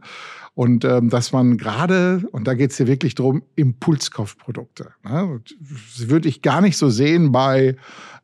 Und 0.54 0.84
ähm, 0.84 1.08
dass 1.08 1.32
man 1.32 1.56
gerade, 1.56 2.22
und 2.30 2.46
da 2.46 2.54
geht 2.54 2.72
es 2.72 2.76
hier 2.76 2.86
wirklich 2.86 3.14
darum, 3.14 3.42
Impulskaufprodukte. 3.56 4.90
Ne? 5.02 5.40
Das 5.96 6.08
würde 6.08 6.28
ich 6.28 6.42
gar 6.42 6.60
nicht 6.60 6.76
so 6.76 6.90
sehen 6.90 7.32
bei 7.32 7.76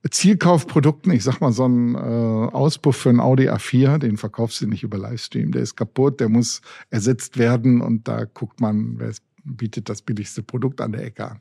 Zielkaufprodukten. 0.08 1.10
Ich 1.12 1.24
sag 1.24 1.40
mal, 1.40 1.52
so 1.52 1.66
ein 1.66 1.94
äh, 1.94 1.98
Auspuff 1.98 2.96
für 2.96 3.10
ein 3.10 3.20
Audi 3.20 3.48
A4, 3.48 3.98
den 3.98 4.18
verkaufst 4.18 4.60
du 4.60 4.66
nicht 4.66 4.82
über 4.82 4.98
Livestream. 4.98 5.52
Der 5.52 5.62
ist 5.62 5.74
kaputt, 5.74 6.20
der 6.20 6.28
muss 6.28 6.60
ersetzt 6.90 7.38
werden 7.38 7.80
und 7.80 8.06
da 8.06 8.24
guckt 8.24 8.60
man, 8.60 8.98
wer 8.98 9.08
ist 9.08 9.22
bietet 9.44 9.88
das 9.88 10.02
billigste 10.02 10.42
Produkt 10.42 10.80
an 10.80 10.92
der 10.92 11.04
Ecke 11.04 11.30
an. 11.30 11.40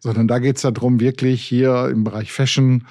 Sondern 0.00 0.28
da 0.28 0.38
geht 0.38 0.56
es 0.56 0.62
darum, 0.62 1.00
wirklich 1.00 1.42
hier 1.42 1.88
im 1.90 2.04
Bereich 2.04 2.32
Fashion 2.32 2.86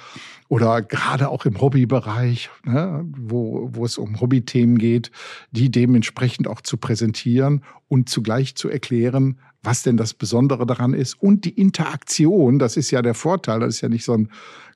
oder 0.50 0.82
gerade 0.82 1.28
auch 1.28 1.46
im 1.46 1.60
Hobbybereich, 1.60 2.50
ne, 2.64 3.06
wo, 3.16 3.70
wo 3.72 3.84
es 3.84 3.98
um 3.98 4.20
Hobbythemen 4.20 4.78
geht, 4.78 5.12
die 5.52 5.70
dementsprechend 5.70 6.48
auch 6.48 6.60
zu 6.60 6.76
präsentieren 6.76 7.62
und 7.86 8.08
zugleich 8.08 8.56
zu 8.56 8.68
erklären, 8.68 9.38
was 9.62 9.84
denn 9.84 9.96
das 9.96 10.12
Besondere 10.12 10.66
daran 10.66 10.92
ist 10.92 11.14
und 11.22 11.44
die 11.44 11.50
Interaktion, 11.50 12.58
das 12.58 12.76
ist 12.76 12.90
ja 12.90 13.00
der 13.00 13.14
Vorteil, 13.14 13.60
das 13.60 13.76
ist 13.76 13.80
ja 13.82 13.88
nicht 13.88 14.04
so 14.04 14.14
ein 14.14 14.28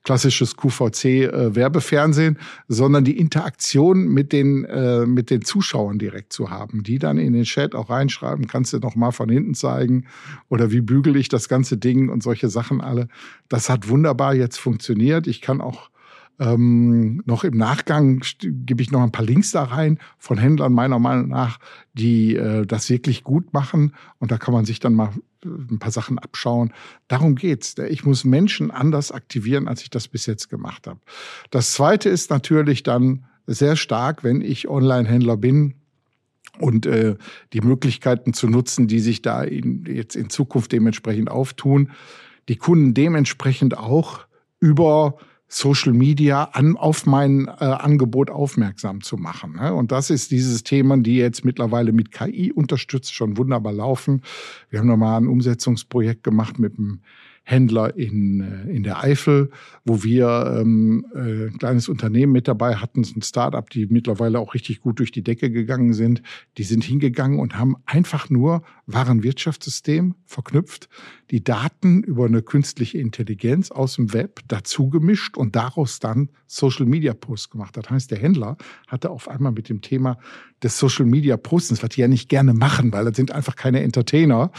klassisches 0.05 0.57
QVC-Werbefernsehen, 0.57 2.37
äh, 2.37 2.39
sondern 2.69 3.05
die 3.05 3.19
Interaktion 3.19 4.07
mit 4.07 4.33
den, 4.33 4.65
äh, 4.67 5.07
mit 5.07 5.31
den 5.31 5.43
Zuschauern 5.43 5.99
direkt 5.99 6.33
zu 6.33 6.51
haben, 6.51 6.83
die 6.83 6.99
dann 6.99 7.19
in 7.19 7.33
den 7.33 7.45
Chat 7.45 7.75
auch 7.75 7.91
reinschreiben, 7.91 8.47
kannst 8.47 8.75
du 8.75 8.79
noch 8.79 8.95
mal 8.95 9.11
von 9.11 9.31
hinten 9.31 9.55
zeigen 9.55 10.05
oder 10.49 10.71
wie 10.71 10.83
bügel 10.83 11.17
ich 11.17 11.31
das 11.31 11.49
ganze 11.49 11.79
Ding 11.79 12.11
und 12.11 12.23
solche 12.23 12.49
Sachen 12.49 12.83
alle. 12.83 13.09
Das 13.49 13.71
hat 13.71 13.89
wunderbar 13.89 14.35
jetzt 14.35 14.59
funktioniert. 14.59 15.27
Ich 15.27 15.41
kann 15.41 15.61
auch 15.65 15.91
Ähm, 16.41 17.23
noch 17.27 17.45
im 17.45 17.57
Nachgang 17.57 18.25
gebe 18.41 18.83
ich 18.83 18.91
noch 18.91 19.03
ein 19.03 19.13
paar 19.13 19.25
Links 19.25 19.53
da 19.53 19.63
rein 19.63 20.01
von 20.19 20.37
Händlern 20.37 20.73
meiner 20.73 20.99
Meinung 20.99 21.29
nach, 21.29 21.61
die 21.93 22.35
äh, 22.35 22.67
das 22.67 22.91
wirklich 22.91 23.23
gut 23.23 23.53
machen. 23.53 23.95
Und 24.19 24.33
da 24.33 24.37
kann 24.37 24.53
man 24.53 24.65
sich 24.65 24.81
dann 24.81 24.95
mal 24.95 25.11
äh, 25.45 25.49
ein 25.49 25.79
paar 25.79 25.93
Sachen 25.93 26.19
abschauen. 26.19 26.73
Darum 27.07 27.37
geht's. 27.37 27.77
Ich 27.89 28.05
muss 28.05 28.25
Menschen 28.25 28.73
anders 28.73 29.13
aktivieren, 29.13 29.69
als 29.69 29.83
ich 29.83 29.91
das 29.91 30.09
bis 30.09 30.27
jetzt 30.27 30.51
gemacht 30.51 30.89
habe. 30.89 30.99
Das 31.53 31.71
zweite 31.71 32.09
ist 32.09 32.31
natürlich 32.31 32.83
dann 32.83 33.27
sehr 33.47 33.77
stark, 33.77 34.25
wenn 34.25 34.41
ich 34.41 34.69
Online-Händler 34.69 35.37
bin, 35.37 35.75
und 36.59 36.87
äh, 36.87 37.17
die 37.53 37.61
Möglichkeiten 37.61 38.33
zu 38.33 38.49
nutzen, 38.49 38.87
die 38.87 39.01
sich 39.01 39.23
da 39.23 39.43
in, 39.43 39.85
jetzt 39.87 40.17
in 40.17 40.31
Zukunft 40.31 40.71
dementsprechend 40.71 41.29
auftun, 41.29 41.91
die 42.49 42.57
Kunden 42.57 42.95
dementsprechend 42.95 43.77
auch 43.77 44.27
über 44.61 45.19
Social 45.49 45.93
Media 45.93 46.45
an, 46.53 46.77
auf 46.77 47.07
mein 47.07 47.47
äh, 47.47 47.65
Angebot 47.65 48.31
aufmerksam 48.31 49.03
zu 49.03 49.17
machen. 49.17 49.57
Ne? 49.57 49.75
Und 49.75 49.93
das 49.93 50.11
ist 50.11 50.31
dieses 50.31 50.65
Thema, 50.65 50.97
die 50.97 51.17
jetzt 51.17 51.45
mittlerweile 51.45 51.93
mit 51.93 52.11
KI 52.11 52.53
unterstützt 52.53 53.15
schon 53.15 53.37
wunderbar 53.37 53.73
laufen. 53.73 54.23
Wir 54.71 54.81
haben 54.81 54.89
nochmal 54.89 55.21
ein 55.21 55.29
Umsetzungsprojekt 55.29 56.25
gemacht 56.25 56.59
mit 56.59 56.77
dem 56.77 57.01
Händler 57.45 57.95
in, 57.97 58.41
äh, 58.41 58.71
in 58.71 58.83
der 58.83 59.05
Eifel, 59.05 59.51
wo 59.85 60.03
wir 60.03 60.59
ähm, 60.59 61.07
äh, 61.15 61.49
ein 61.49 61.59
kleines 61.59 61.89
Unternehmen 61.89 62.33
mit 62.33 62.49
dabei 62.49 62.77
hatten, 62.77 63.03
ein 63.03 63.23
Startup, 63.23 63.69
die 63.69 63.87
mittlerweile 63.87 64.41
auch 64.41 64.55
richtig 64.55 64.81
gut 64.81 64.99
durch 64.99 65.13
die 65.13 65.23
Decke 65.23 65.51
gegangen 65.51 65.93
sind. 65.93 66.23
Die 66.57 66.65
sind 66.65 66.83
hingegangen 66.83 67.39
und 67.39 67.59
haben 67.59 67.77
einfach 67.85 68.31
nur 68.31 68.63
Warenwirtschaftssystem 68.87 70.15
verknüpft, 70.27 70.89
die 71.31 71.43
Daten 71.43 72.03
über 72.03 72.27
eine 72.27 72.43
künstliche 72.43 72.99
Intelligenz 72.99 73.71
aus 73.71 73.97
dem 73.97 74.13
Web 74.13 74.41
dazu 74.49 74.91
gemischt 74.91 75.37
und 75.37 75.57
daraus 75.57 75.99
dann 76.01 76.29
Social 76.47 76.87
Media 76.87 77.15
Posts 77.15 77.51
gemacht. 77.51 77.77
Das 77.77 77.89
heißt, 77.89 78.11
der 78.11 78.19
Händler 78.19 78.57
hatte 78.87 79.11
auf 79.11 79.29
einmal 79.29 79.53
mit 79.53 79.69
dem 79.69 79.81
Thema 79.81 80.19
des 80.63 80.79
Social 80.79 81.07
Media 81.07 81.37
Postens, 81.37 81.83
was 81.83 81.91
die 81.91 82.03
ja 82.03 82.09
nicht 82.09 82.29
gerne 82.29 82.55
machen, 82.55 82.93
weil 82.93 83.05
das 83.07 83.17
sind 83.17 83.33
einfach 83.33 83.57
keine 83.57 83.83
Entertainer, 83.83 84.51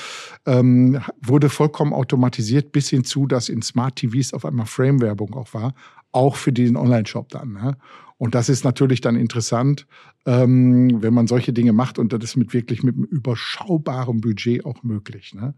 ähm, 0.45 0.99
wurde 1.21 1.49
vollkommen 1.49 1.93
automatisiert 1.93 2.71
bis 2.71 2.89
hinzu, 2.89 3.27
dass 3.27 3.49
in 3.49 3.61
Smart 3.61 3.97
TVs 3.97 4.33
auf 4.33 4.45
einmal 4.45 4.65
Frame-Werbung 4.65 5.33
auch 5.35 5.53
war, 5.53 5.73
auch 6.11 6.35
für 6.35 6.51
den 6.51 6.77
Online-Shop 6.77 7.29
dann. 7.29 7.53
Ne? 7.53 7.77
Und 8.17 8.33
das 8.33 8.47
ist 8.47 8.63
natürlich 8.63 9.01
dann 9.01 9.15
interessant, 9.15 9.87
ähm, 10.25 11.01
wenn 11.01 11.13
man 11.13 11.27
solche 11.27 11.51
Dinge 11.51 11.73
macht 11.73 11.99
und 11.99 12.13
das 12.13 12.23
ist 12.23 12.35
mit 12.37 12.53
wirklich 12.53 12.81
mit 12.81 12.95
einem 12.95 13.03
überschaubaren 13.03 14.21
Budget 14.21 14.65
auch 14.65 14.83
möglich. 14.83 15.33
Ne? 15.33 15.53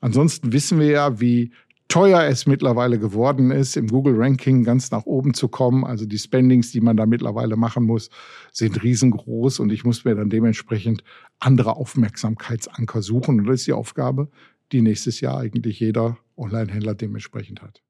Ansonsten 0.00 0.52
wissen 0.52 0.80
wir 0.80 0.90
ja, 0.90 1.20
wie 1.20 1.52
teuer 1.90 2.22
es 2.22 2.46
mittlerweile 2.46 2.98
geworden 2.98 3.50
ist, 3.50 3.76
im 3.76 3.88
Google-Ranking 3.88 4.64
ganz 4.64 4.90
nach 4.90 5.06
oben 5.06 5.34
zu 5.34 5.48
kommen. 5.48 5.84
Also 5.84 6.06
die 6.06 6.18
Spendings, 6.18 6.70
die 6.70 6.80
man 6.80 6.96
da 6.96 7.04
mittlerweile 7.04 7.56
machen 7.56 7.84
muss, 7.84 8.10
sind 8.52 8.82
riesengroß 8.82 9.58
und 9.58 9.72
ich 9.72 9.84
muss 9.84 10.04
mir 10.04 10.14
dann 10.14 10.30
dementsprechend 10.30 11.02
andere 11.40 11.76
Aufmerksamkeitsanker 11.76 13.02
suchen. 13.02 13.40
Und 13.40 13.46
das 13.46 13.60
ist 13.60 13.66
die 13.66 13.72
Aufgabe, 13.72 14.30
die 14.72 14.82
nächstes 14.82 15.20
Jahr 15.20 15.38
eigentlich 15.38 15.80
jeder 15.80 16.16
Online-Händler 16.36 16.94
dementsprechend 16.94 17.60
hat. 17.60 17.82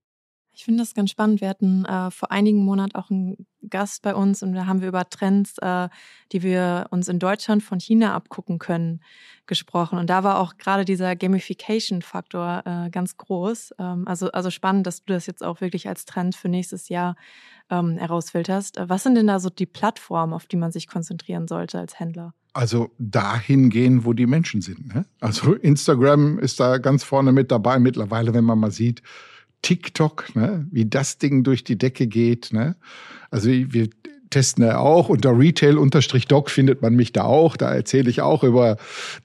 Ich 0.60 0.66
finde 0.66 0.82
das 0.82 0.92
ganz 0.92 1.10
spannend. 1.10 1.40
Wir 1.40 1.48
hatten 1.48 1.86
äh, 1.86 2.10
vor 2.10 2.30
einigen 2.30 2.62
Monaten 2.62 2.94
auch 2.94 3.08
einen 3.08 3.46
Gast 3.70 4.02
bei 4.02 4.14
uns 4.14 4.42
und 4.42 4.52
da 4.52 4.66
haben 4.66 4.82
wir 4.82 4.88
über 4.88 5.08
Trends, 5.08 5.56
äh, 5.56 5.88
die 6.32 6.42
wir 6.42 6.88
uns 6.90 7.08
in 7.08 7.18
Deutschland 7.18 7.62
von 7.62 7.80
China 7.80 8.12
abgucken 8.12 8.58
können, 8.58 9.00
gesprochen. 9.46 9.98
Und 9.98 10.10
da 10.10 10.22
war 10.22 10.38
auch 10.38 10.58
gerade 10.58 10.84
dieser 10.84 11.16
Gamification-Faktor 11.16 12.62
äh, 12.66 12.90
ganz 12.90 13.16
groß. 13.16 13.72
Ähm, 13.78 14.06
also, 14.06 14.30
also 14.32 14.50
spannend, 14.50 14.86
dass 14.86 15.02
du 15.02 15.14
das 15.14 15.24
jetzt 15.24 15.42
auch 15.42 15.62
wirklich 15.62 15.88
als 15.88 16.04
Trend 16.04 16.36
für 16.36 16.50
nächstes 16.50 16.90
Jahr 16.90 17.16
ähm, 17.70 17.96
herausfilterst. 17.96 18.76
Was 18.82 19.02
sind 19.02 19.14
denn 19.14 19.28
da 19.28 19.40
so 19.40 19.48
die 19.48 19.64
Plattformen, 19.64 20.34
auf 20.34 20.44
die 20.44 20.56
man 20.56 20.72
sich 20.72 20.88
konzentrieren 20.88 21.48
sollte 21.48 21.78
als 21.78 21.98
Händler? 21.98 22.34
Also 22.52 22.90
dahin 22.98 23.70
gehen, 23.70 24.04
wo 24.04 24.12
die 24.12 24.26
Menschen 24.26 24.60
sind. 24.60 24.94
Ne? 24.94 25.06
Also 25.20 25.54
Instagram 25.54 26.38
ist 26.38 26.60
da 26.60 26.76
ganz 26.76 27.02
vorne 27.02 27.32
mit 27.32 27.50
dabei 27.50 27.78
mittlerweile, 27.78 28.34
wenn 28.34 28.44
man 28.44 28.58
mal 28.58 28.70
sieht, 28.72 29.02
TikTok, 29.62 30.34
ne? 30.34 30.66
wie 30.70 30.86
das 30.86 31.18
Ding 31.18 31.44
durch 31.44 31.64
die 31.64 31.78
Decke 31.78 32.06
geht. 32.06 32.52
Ne? 32.52 32.76
Also 33.30 33.50
wir 33.50 33.88
testen 34.30 34.64
ja 34.64 34.78
auch. 34.78 35.08
Unter 35.08 35.36
Retail-Doc 35.38 36.50
findet 36.50 36.82
man 36.82 36.94
mich 36.94 37.12
da 37.12 37.24
auch. 37.24 37.56
Da 37.56 37.74
erzähle 37.74 38.10
ich 38.10 38.22
auch 38.22 38.44
über 38.44 38.76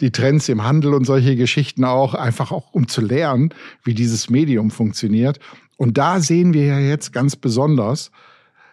die 0.01 0.11
Trends 0.11 0.49
im 0.49 0.63
Handel 0.63 0.93
und 0.93 1.05
solche 1.05 1.35
Geschichten 1.35 1.85
auch, 1.85 2.13
einfach 2.13 2.51
auch 2.51 2.73
um 2.73 2.87
zu 2.87 3.01
lernen, 3.01 3.53
wie 3.83 3.93
dieses 3.93 4.29
Medium 4.29 4.71
funktioniert. 4.71 5.39
Und 5.77 5.97
da 5.97 6.19
sehen 6.19 6.53
wir 6.53 6.65
ja 6.65 6.79
jetzt 6.79 7.13
ganz 7.13 7.35
besonders, 7.35 8.11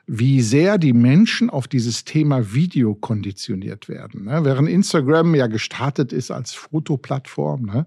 wie 0.06 0.42
sehr 0.42 0.78
die 0.78 0.92
Menschen 0.92 1.48
auf 1.48 1.68
dieses 1.68 2.04
Thema 2.04 2.52
Video 2.52 2.94
konditioniert 2.94 3.88
werden. 3.88 4.24
Ne? 4.24 4.44
Während 4.44 4.68
Instagram 4.68 5.34
ja 5.34 5.46
gestartet 5.46 6.12
ist 6.12 6.30
als 6.30 6.52
Fotoplattform, 6.52 7.62
ne? 7.62 7.86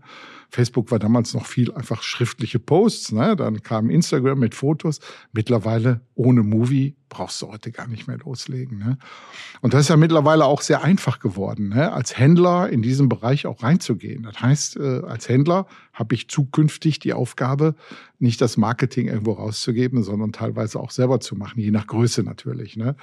Facebook 0.55 0.89
war 0.89 0.99
damals 0.99 1.33
noch 1.33 1.45
viel 1.45 1.73
einfach 1.73 2.01
schriftliche 2.01 2.59
Posts, 2.59 3.11
ne? 3.11 3.35
dann 3.35 3.61
kam 3.61 3.89
Instagram 3.89 4.39
mit 4.39 4.55
Fotos. 4.55 4.99
Mittlerweile 5.33 5.99
ohne 6.15 6.43
Movie 6.43 6.95
brauchst 7.09 7.41
du 7.41 7.47
heute 7.49 7.71
gar 7.71 7.87
nicht 7.87 8.07
mehr 8.07 8.17
loslegen. 8.17 8.77
Ne? 8.77 8.97
Und 9.61 9.73
das 9.73 9.81
ist 9.81 9.89
ja 9.89 9.97
mittlerweile 9.97 10.45
auch 10.45 10.61
sehr 10.61 10.83
einfach 10.83 11.19
geworden, 11.19 11.69
ne? 11.69 11.91
als 11.91 12.17
Händler 12.17 12.69
in 12.69 12.81
diesem 12.81 13.09
Bereich 13.09 13.45
auch 13.45 13.63
reinzugehen. 13.63 14.23
Das 14.23 14.41
heißt, 14.41 14.77
äh, 14.77 15.01
als 15.05 15.29
Händler 15.29 15.67
habe 15.93 16.15
ich 16.15 16.29
zukünftig 16.29 16.99
die 16.99 17.13
Aufgabe, 17.13 17.75
nicht 18.19 18.41
das 18.41 18.57
Marketing 18.57 19.07
irgendwo 19.07 19.33
rauszugeben, 19.33 20.03
sondern 20.03 20.31
teilweise 20.31 20.79
auch 20.79 20.91
selber 20.91 21.19
zu 21.19 21.35
machen, 21.35 21.59
je 21.59 21.71
nach 21.71 21.87
Größe 21.87 22.23
natürlich. 22.23 22.75
Ne? 22.75 22.95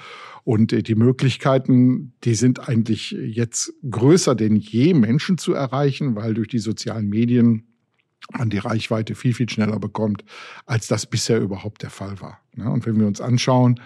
Und 0.43 0.73
äh, 0.73 0.83
die 0.83 0.95
Möglichkeiten, 0.95 2.13
die 2.23 2.35
sind 2.35 2.67
eigentlich 2.67 3.11
jetzt 3.11 3.73
größer 3.89 4.35
denn 4.35 4.55
je, 4.55 4.93
Menschen 4.93 5.37
zu 5.37 5.53
erreichen, 5.53 6.15
weil 6.15 6.33
durch 6.33 6.49
die 6.49 6.59
sozialen 6.59 7.09
Medien 7.09 7.42
man 8.31 8.49
die 8.49 8.57
Reichweite 8.57 9.15
viel, 9.15 9.33
viel 9.33 9.49
schneller 9.49 9.79
bekommt, 9.79 10.23
als 10.65 10.87
das 10.87 11.05
bisher 11.05 11.39
überhaupt 11.39 11.83
der 11.83 11.89
Fall 11.89 12.21
war. 12.21 12.39
Ne? 12.55 12.69
Und 12.69 12.85
wenn 12.85 12.99
wir 12.99 13.07
uns 13.07 13.21
anschauen, 13.21 13.79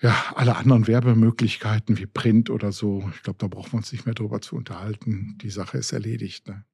ja, 0.00 0.16
alle 0.34 0.56
anderen 0.56 0.86
Werbemöglichkeiten 0.86 1.98
wie 1.98 2.06
Print 2.06 2.48
oder 2.48 2.72
so, 2.72 3.10
ich 3.14 3.22
glaube, 3.22 3.38
da 3.38 3.48
brauchen 3.48 3.72
wir 3.72 3.78
uns 3.78 3.92
nicht 3.92 4.06
mehr 4.06 4.14
drüber 4.14 4.40
zu 4.40 4.56
unterhalten. 4.56 5.36
Die 5.42 5.50
Sache 5.50 5.76
ist 5.76 5.92
erledigt. 5.92 6.48
Ne? 6.48 6.64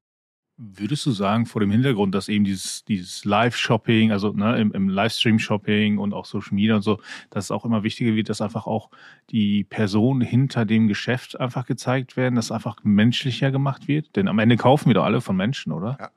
Würdest 0.58 1.04
du 1.04 1.10
sagen, 1.10 1.44
vor 1.44 1.60
dem 1.60 1.70
Hintergrund, 1.70 2.14
dass 2.14 2.28
eben 2.28 2.44
dieses, 2.44 2.84
dieses 2.84 3.24
Live-Shopping, 3.26 4.10
also 4.10 4.32
ne, 4.32 4.58
im, 4.58 4.72
im 4.72 4.88
Livestream-Shopping 4.88 5.98
und 5.98 6.14
auch 6.14 6.24
Social 6.24 6.54
Media 6.54 6.76
und 6.76 6.82
so, 6.82 6.98
dass 7.28 7.44
es 7.44 7.50
auch 7.50 7.66
immer 7.66 7.82
wichtiger 7.82 8.14
wird, 8.14 8.30
dass 8.30 8.40
einfach 8.40 8.66
auch 8.66 8.90
die 9.30 9.64
Personen 9.64 10.22
hinter 10.22 10.64
dem 10.64 10.88
Geschäft 10.88 11.38
einfach 11.38 11.66
gezeigt 11.66 12.16
werden, 12.16 12.36
dass 12.36 12.50
einfach 12.50 12.76
menschlicher 12.84 13.50
gemacht 13.50 13.86
wird? 13.86 14.16
Denn 14.16 14.28
am 14.28 14.38
Ende 14.38 14.56
kaufen 14.56 14.88
wir 14.88 14.94
doch 14.94 15.04
alle 15.04 15.20
von 15.20 15.36
Menschen, 15.36 15.72
oder? 15.72 15.98
Ja. 16.00 16.10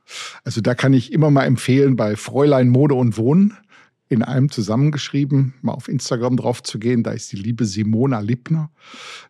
Also 0.45 0.61
da 0.61 0.73
kann 0.73 0.93
ich 0.93 1.11
immer 1.11 1.31
mal 1.31 1.43
empfehlen, 1.43 1.97
bei 1.97 2.15
Fräulein 2.15 2.69
Mode 2.69 2.95
und 2.95 3.17
Wohnen 3.17 3.57
in 4.09 4.23
einem 4.23 4.49
zusammengeschrieben, 4.49 5.53
mal 5.61 5.73
auf 5.73 5.87
Instagram 5.87 6.35
drauf 6.35 6.63
zu 6.63 6.79
gehen. 6.79 7.03
Da 7.03 7.11
ist 7.11 7.31
die 7.31 7.37
liebe 7.37 7.65
Simona 7.65 8.19
Lippner. 8.19 8.71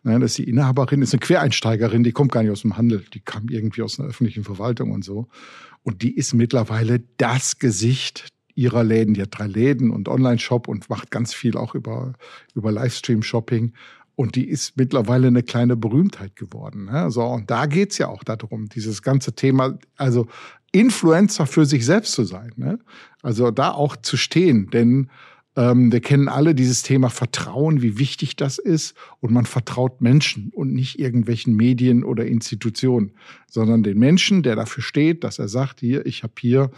Das 0.02 0.22
ist 0.22 0.38
die 0.38 0.48
Inhaberin, 0.48 1.02
ist 1.02 1.12
eine 1.12 1.20
Quereinsteigerin, 1.20 2.02
die 2.02 2.12
kommt 2.12 2.32
gar 2.32 2.42
nicht 2.42 2.50
aus 2.50 2.62
dem 2.62 2.78
Handel. 2.78 3.04
Die 3.12 3.20
kam 3.20 3.48
irgendwie 3.50 3.82
aus 3.82 4.00
einer 4.00 4.08
öffentlichen 4.08 4.42
Verwaltung 4.42 4.90
und 4.90 5.04
so. 5.04 5.28
Und 5.82 6.02
die 6.02 6.16
ist 6.16 6.32
mittlerweile 6.32 7.00
das 7.18 7.58
Gesicht 7.58 8.28
ihrer 8.54 8.82
Läden. 8.82 9.14
Die 9.14 9.22
hat 9.22 9.38
drei 9.38 9.46
Läden 9.46 9.90
und 9.90 10.08
Online-Shop 10.08 10.66
und 10.66 10.88
macht 10.88 11.10
ganz 11.10 11.34
viel 11.34 11.56
auch 11.58 11.74
über, 11.74 12.14
über 12.54 12.72
Livestream-Shopping. 12.72 13.74
Und 14.16 14.34
die 14.34 14.48
ist 14.48 14.76
mittlerweile 14.76 15.28
eine 15.28 15.42
kleine 15.42 15.76
Berühmtheit 15.76 16.36
geworden. 16.36 16.86
Ne? 16.86 17.10
So, 17.10 17.24
und 17.24 17.50
da 17.50 17.66
geht's 17.66 17.96
ja 17.98 18.08
auch 18.08 18.22
darum, 18.22 18.68
dieses 18.68 19.02
ganze 19.02 19.34
Thema, 19.34 19.78
also 19.96 20.26
Influencer 20.72 21.46
für 21.46 21.66
sich 21.66 21.84
selbst 21.84 22.12
zu 22.12 22.24
sein. 22.24 22.52
Ne? 22.56 22.78
Also 23.22 23.50
da 23.50 23.72
auch 23.72 23.96
zu 23.96 24.16
stehen, 24.16 24.70
denn 24.70 25.10
ähm, 25.56 25.90
wir 25.90 26.00
kennen 26.00 26.28
alle 26.28 26.54
dieses 26.54 26.82
Thema 26.82 27.10
Vertrauen, 27.10 27.82
wie 27.82 27.98
wichtig 27.98 28.36
das 28.36 28.58
ist. 28.58 28.94
Und 29.20 29.32
man 29.32 29.46
vertraut 29.46 30.00
Menschen 30.00 30.50
und 30.54 30.72
nicht 30.72 30.98
irgendwelchen 30.98 31.56
Medien 31.56 32.04
oder 32.04 32.26
Institutionen, 32.26 33.12
sondern 33.48 33.82
den 33.82 33.98
Menschen, 33.98 34.42
der 34.42 34.56
dafür 34.56 34.82
steht, 34.82 35.24
dass 35.24 35.38
er 35.38 35.48
sagt, 35.48 35.80
hier, 35.80 36.06
ich 36.06 36.22
habe 36.22 36.34
hier 36.38 36.70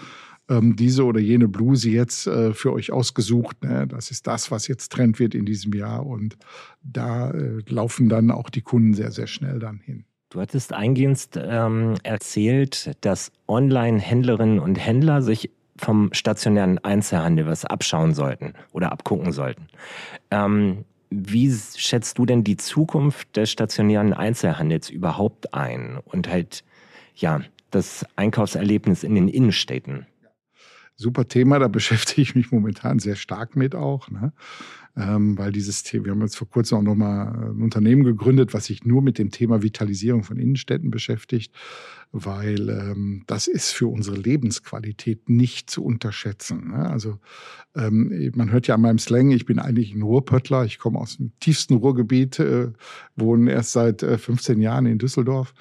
ähm, 0.49 0.75
diese 0.77 1.05
oder 1.05 1.21
jene 1.21 1.49
Bluse 1.49 1.91
jetzt 1.91 2.27
äh, 2.27 2.55
für 2.55 2.73
euch 2.73 2.93
ausgesucht. 2.93 3.63
Ne? 3.63 3.87
Das 3.87 4.11
ist 4.11 4.27
das, 4.27 4.51
was 4.51 4.69
jetzt 4.69 4.91
Trend 4.93 5.19
wird 5.19 5.35
in 5.35 5.45
diesem 5.45 5.75
Jahr. 5.75 6.07
Und 6.07 6.37
da 6.83 7.31
äh, 7.31 7.63
laufen 7.69 8.09
dann 8.09 8.31
auch 8.31 8.49
die 8.49 8.63
Kunden 8.63 8.95
sehr, 8.95 9.13
sehr 9.13 9.27
schnell 9.27 9.59
dann 9.59 9.81
hin. 9.81 10.05
Du 10.33 10.41
hattest 10.41 10.73
eingehend 10.73 11.29
ähm, 11.37 11.97
erzählt, 12.05 12.93
dass 13.03 13.33
Online-Händlerinnen 13.49 14.61
und 14.61 14.77
Händler 14.77 15.21
sich 15.21 15.51
vom 15.77 16.09
stationären 16.15 16.79
Einzelhandel 16.79 17.45
was 17.45 17.67
abschauen 17.67 18.15
sollten 18.15 18.55
oder 18.73 18.93
abgucken 18.93 19.33
sollten. 19.33 19.67
Ähm, 20.31 20.87
wie 21.11 21.55
schätzt 21.77 22.17
du 22.17 22.25
denn 22.25 22.45
die 22.45 22.57
Zukunft 22.57 23.37
des 23.37 23.51
stationären 23.51 24.15
Einzelhandels 24.15 24.89
überhaupt 24.89 25.53
ein 25.53 25.99
und 26.03 26.29
halt 26.29 26.65
ja 27.15 27.43
das 27.71 28.07
Einkaufserlebnis 28.17 29.05
in 29.05 29.15
den 29.15 29.29
Innenstädten? 29.29 30.07
super 30.97 31.27
Thema, 31.29 31.59
da 31.59 31.69
beschäftige 31.69 32.23
ich 32.23 32.35
mich 32.35 32.51
momentan 32.51 32.99
sehr 32.99 33.17
stark 33.17 33.57
mit 33.57 33.75
auch. 33.75 34.09
Ne? 34.09 34.33
Ähm, 34.97 35.39
weil 35.39 35.53
dieses 35.53 35.83
Thema, 35.83 36.05
wir 36.05 36.13
haben 36.13 36.21
jetzt 36.21 36.37
vor 36.37 36.49
kurzem 36.49 36.79
auch 36.79 36.83
nochmal 36.83 37.29
ein 37.29 37.63
Unternehmen 37.63 38.05
gegründet, 38.05 38.53
was 38.53 38.67
sich 38.67 38.85
nur 38.85 39.01
mit 39.01 39.19
dem 39.19 39.31
Thema 39.31 39.63
Vitalisierung 39.63 40.23
von 40.23 40.37
Innenstädten 40.37 40.91
beschäftigt, 40.91 41.55
weil 42.13 42.69
ähm, 42.69 43.25
das 43.27 43.47
ist 43.47 43.73
für 43.73 43.87
unsere 43.87 44.17
Lebensqualität 44.17 45.31
nicht 45.31 45.71
zu 45.71 45.83
unterschätzen. 45.83 46.69
Ne? 46.69 46.91
Also 46.91 47.19
ähm, 47.75 48.33
man 48.35 48.53
hört 48.53 48.67
ja 48.67 48.75
an 48.75 48.83
meinem 48.83 48.99
Slang, 48.99 49.31
ich 49.31 49.47
bin 49.47 49.59
eigentlich 49.59 49.95
ein 49.95 50.03
Ruhrpöttler, 50.03 50.67
ich 50.67 50.79
komme 50.79 50.99
aus 50.99 51.17
dem 51.17 51.33
tiefsten 51.41 51.75
Ruhrgebiet, 51.75 52.39
äh, 52.39 52.73
wohne 53.17 53.51
erst 53.51 53.73
seit 53.73 54.03
äh, 54.03 54.19
15 54.19 54.61
Jahren 54.61 54.85
in 54.85 54.99
Düsseldorf. 54.99 55.55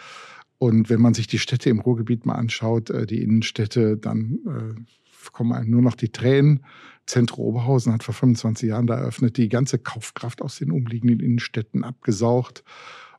Und 0.58 0.90
wenn 0.90 1.02
man 1.02 1.14
sich 1.14 1.26
die 1.26 1.40
Städte 1.40 1.70
im 1.70 1.80
Ruhrgebiet 1.80 2.26
mal 2.26 2.36
anschaut, 2.36 2.90
äh, 2.90 3.08
die 3.08 3.24
Innenstädte, 3.24 3.96
dann 3.98 4.40
äh, 4.46 5.30
kommen 5.32 5.54
einem 5.54 5.72
nur 5.72 5.82
noch 5.82 5.96
die 5.96 6.10
Tränen. 6.10 6.66
Zentro 7.06 7.42
Oberhausen 7.44 7.94
hat 7.94 8.04
vor 8.04 8.14
25 8.14 8.70
Jahren 8.70 8.88
da 8.88 8.96
eröffnet, 8.96 9.38
die 9.38 9.50
ganze 9.50 9.80
Kaufkraft 9.80 10.42
aus 10.42 10.58
den 10.58 10.72
umliegenden 10.72 11.20
Innenstädten 11.20 11.84
abgesaugt. 11.84 12.64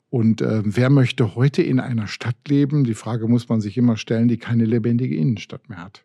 Und 0.09 0.43
äh, 0.43 0.63
wer 0.65 0.91
möchte 0.91 1.35
heute 1.35 1.63
in 1.63 1.81
einer 1.81 2.07
Stadt 2.07 2.37
leben? 2.47 2.85
Die 2.85 2.95
Frage 2.95 3.29
muss 3.29 3.49
man 3.49 3.61
sich 3.61 3.79
immer 3.79 3.97
stellen, 3.97 4.29
die 4.29 4.37
keine 4.37 4.67
lebendige 4.67 5.17
Innenstadt 5.17 5.69
mehr 5.69 5.83
hat. 5.83 6.05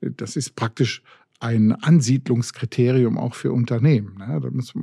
Das 0.00 0.36
ist 0.36 0.54
praktisch 0.54 1.02
ein 1.40 1.72
Ansiedlungskriterium 1.72 3.16
auch 3.16 3.34
für 3.34 3.52
Unternehmen. 3.52 4.18
Ne? 4.18 4.40
Da 4.42 4.50
muss, 4.50 4.74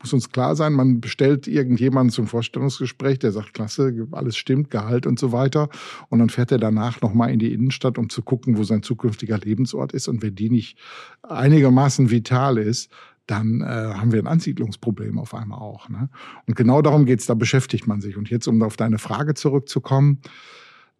muss 0.00 0.12
uns 0.12 0.30
klar 0.30 0.54
sein, 0.54 0.72
man 0.72 1.00
bestellt 1.00 1.48
irgendjemanden 1.48 2.10
zum 2.10 2.26
Vorstellungsgespräch, 2.26 3.18
der 3.18 3.32
sagt, 3.32 3.54
klasse, 3.54 4.06
alles 4.12 4.36
stimmt, 4.36 4.70
Gehalt 4.70 5.06
und 5.06 5.18
so 5.18 5.32
weiter. 5.32 5.68
Und 6.08 6.20
dann 6.20 6.28
fährt 6.28 6.52
er 6.52 6.58
danach 6.58 7.00
nochmal 7.00 7.32
in 7.32 7.38
die 7.38 7.52
Innenstadt, 7.52 7.98
um 7.98 8.08
zu 8.08 8.22
gucken, 8.22 8.56
wo 8.56 8.62
sein 8.62 8.82
zukünftiger 8.82 9.38
Lebensort 9.38 9.92
ist. 9.92 10.06
Und 10.06 10.22
wenn 10.22 10.34
die 10.34 10.50
nicht 10.50 10.78
einigermaßen 11.22 12.10
vital 12.10 12.58
ist, 12.58 12.90
dann 13.26 13.60
äh, 13.60 13.64
haben 13.64 14.12
wir 14.12 14.20
ein 14.20 14.28
Ansiedlungsproblem 14.28 15.18
auf 15.18 15.34
einmal 15.34 15.58
auch. 15.58 15.88
Ne? 15.88 16.08
Und 16.46 16.54
genau 16.54 16.82
darum 16.82 17.06
geht's, 17.06 17.26
da 17.26 17.34
beschäftigt 17.34 17.88
man 17.88 18.00
sich. 18.00 18.16
Und 18.16 18.30
jetzt, 18.30 18.46
um 18.46 18.62
auf 18.62 18.76
deine 18.76 18.98
Frage 18.98 19.34
zurückzukommen, 19.34 20.20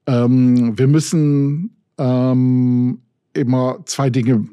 ähm, 0.08 0.76
wir 0.76 0.88
müssen 0.88 1.76
ähm, 1.98 3.02
immer 3.36 3.80
zwei 3.84 4.10
Dinge 4.10 4.48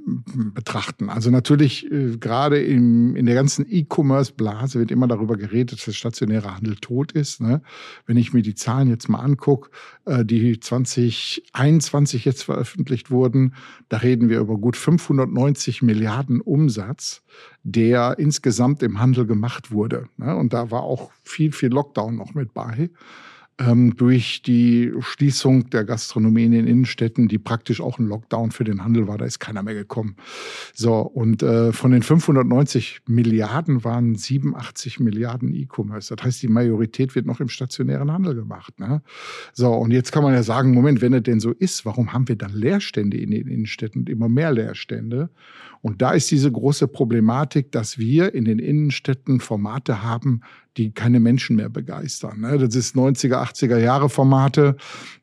betrachten. 0.54 1.10
Also 1.10 1.30
natürlich 1.30 1.92
äh, 1.92 2.18
gerade 2.18 2.62
im, 2.62 3.16
in 3.16 3.26
der 3.26 3.36
ganzen 3.36 3.66
E-Commerce-Blase 3.68 4.80
wird 4.80 4.92
immer 4.92 5.08
darüber 5.08 5.38
geredet, 5.38 5.74
dass 5.74 5.86
der 5.86 5.92
stationäre 5.94 6.56
Handel 6.56 6.76
tot 6.76 7.12
ist. 7.12 7.42
Ne? 7.42 7.62
Wenn 8.06 8.18
ich 8.18 8.34
mir 8.34 8.42
die 8.42 8.56
Zahlen 8.56 8.90
jetzt 8.90 9.10
mal 9.10 9.20
angucke, 9.20 9.70
äh, 10.06 10.26
die 10.26 10.60
2021 10.60 12.26
jetzt 12.26 12.44
veröffentlicht 12.44 13.10
wurden, 13.12 13.56
da 13.90 13.98
reden 13.98 14.30
wir 14.30 14.40
über 14.40 14.58
gut 14.58 14.76
590 14.76 15.82
Milliarden 15.82 16.42
Umsatz, 16.42 17.24
der 17.64 18.20
insgesamt 18.20 18.84
im 18.84 19.00
Handel 19.00 19.26
gemacht 19.26 19.72
wurde. 19.72 20.08
Ne? 20.18 20.36
Und 20.36 20.54
da 20.54 20.72
war 20.72 20.84
auch 20.84 21.12
viel, 21.24 21.52
viel 21.52 21.70
Lockdown 21.70 22.16
noch 22.16 22.34
mit 22.34 22.54
bei 22.54 22.90
durch 23.58 24.42
die 24.42 24.92
Schließung 25.00 25.70
der 25.70 25.84
Gastronomie 25.84 26.46
in 26.46 26.52
den 26.54 26.68
Innenstädten, 26.68 27.28
die 27.28 27.38
praktisch 27.38 27.82
auch 27.82 28.00
ein 28.00 28.08
Lockdown 28.08 28.52
für 28.52 28.64
den 28.64 28.84
Handel 28.84 29.08
war, 29.08 29.18
da 29.18 29.26
ist 29.26 29.40
keiner 29.40 29.62
mehr 29.62 29.76
gekommen. 29.76 30.16
So, 30.74 31.02
und 31.02 31.44
äh, 31.44 31.72
von 31.72 31.92
den 31.92 32.02
590 32.02 33.02
Milliarden 33.08 33.84
waren 33.84 34.16
87 34.16 35.00
Milliarden 35.00 35.54
E-Commerce. 35.54 36.16
Das 36.16 36.26
heißt, 36.26 36.42
die 36.42 36.48
Majorität 36.48 37.14
wird 37.16 37.26
noch 37.26 37.40
im 37.40 37.50
stationären 37.50 38.12
Handel 38.12 38.34
gemacht. 38.36 38.80
Ne? 38.80 39.02
So, 39.54 39.72
und 39.72 39.92
jetzt 39.92 40.12
kann 40.12 40.24
man 40.24 40.34
ja 40.34 40.44
sagen, 40.44 40.72
Moment, 40.72 41.02
wenn 41.02 41.14
es 41.14 41.24
denn 41.24 41.40
so 41.40 41.52
ist, 41.52 41.86
warum 41.86 42.12
haben 42.12 42.28
wir 42.28 42.36
dann 42.36 42.54
Leerstände 42.54 43.18
in 43.18 43.32
den 43.32 43.48
Innenstädten 43.48 44.02
und 44.02 44.10
immer 44.10 44.30
mehr 44.30 44.52
Leerstände? 44.52 45.30
Und 45.84 46.02
da 46.02 46.12
ist 46.12 46.32
diese 46.32 46.50
große 46.50 46.88
Problematik, 46.88 47.74
dass 47.74 47.98
wir 47.98 48.34
in 48.34 48.46
den 48.46 48.58
Innenstädten 48.58 49.42
Formate 49.42 50.02
haben, 50.02 50.40
die 50.78 50.94
keine 50.94 51.20
Menschen 51.20 51.58
mehr 51.58 51.68
begeistern. 51.68 52.40
Ne? 52.40 52.58
Das 52.58 52.74
ist 52.74 52.96
90er, 52.96 53.44
80er 53.44 53.78
Jahre 53.78 54.08
Formate, 54.08 54.78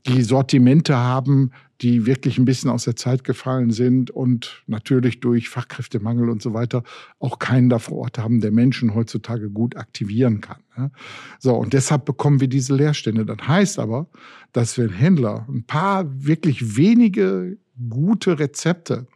die 0.07 0.20
Sortimente 0.20 0.94
haben, 0.94 1.51
die 1.81 2.05
wirklich 2.05 2.37
ein 2.37 2.44
bisschen 2.44 2.68
aus 2.68 2.85
der 2.85 2.94
Zeit 2.94 3.25
gefallen 3.25 3.70
sind 3.70 4.11
und 4.11 4.62
natürlich 4.66 5.20
durch 5.20 5.49
Fachkräftemangel 5.49 6.29
und 6.29 6.42
so 6.42 6.53
weiter 6.53 6.83
auch 7.20 7.38
keinen 7.38 7.70
da 7.70 7.79
vor 7.79 7.96
Ort 7.96 8.18
haben, 8.18 8.42
der 8.42 8.53
Menschen 8.53 8.94
heutzutage 8.94 9.49
gut 9.49 9.79
aktivieren 9.79 10.42
kann. 10.42 10.61
Ne? 10.77 10.90
So, 11.38 11.55
und 11.55 11.73
deshalb 11.73 12.05
bekommen 12.05 12.38
wir 12.40 12.49
diese 12.49 12.77
Leerstände. 12.77 13.25
Das 13.25 13.49
heißt 13.49 13.79
aber, 13.79 14.09
dass 14.53 14.77
wenn 14.77 14.90
Händler 14.90 15.46
ein 15.49 15.64
paar 15.64 16.05
wirklich 16.23 16.77
wenige 16.77 17.57
gute 17.88 18.38
Rezepte 18.38 19.07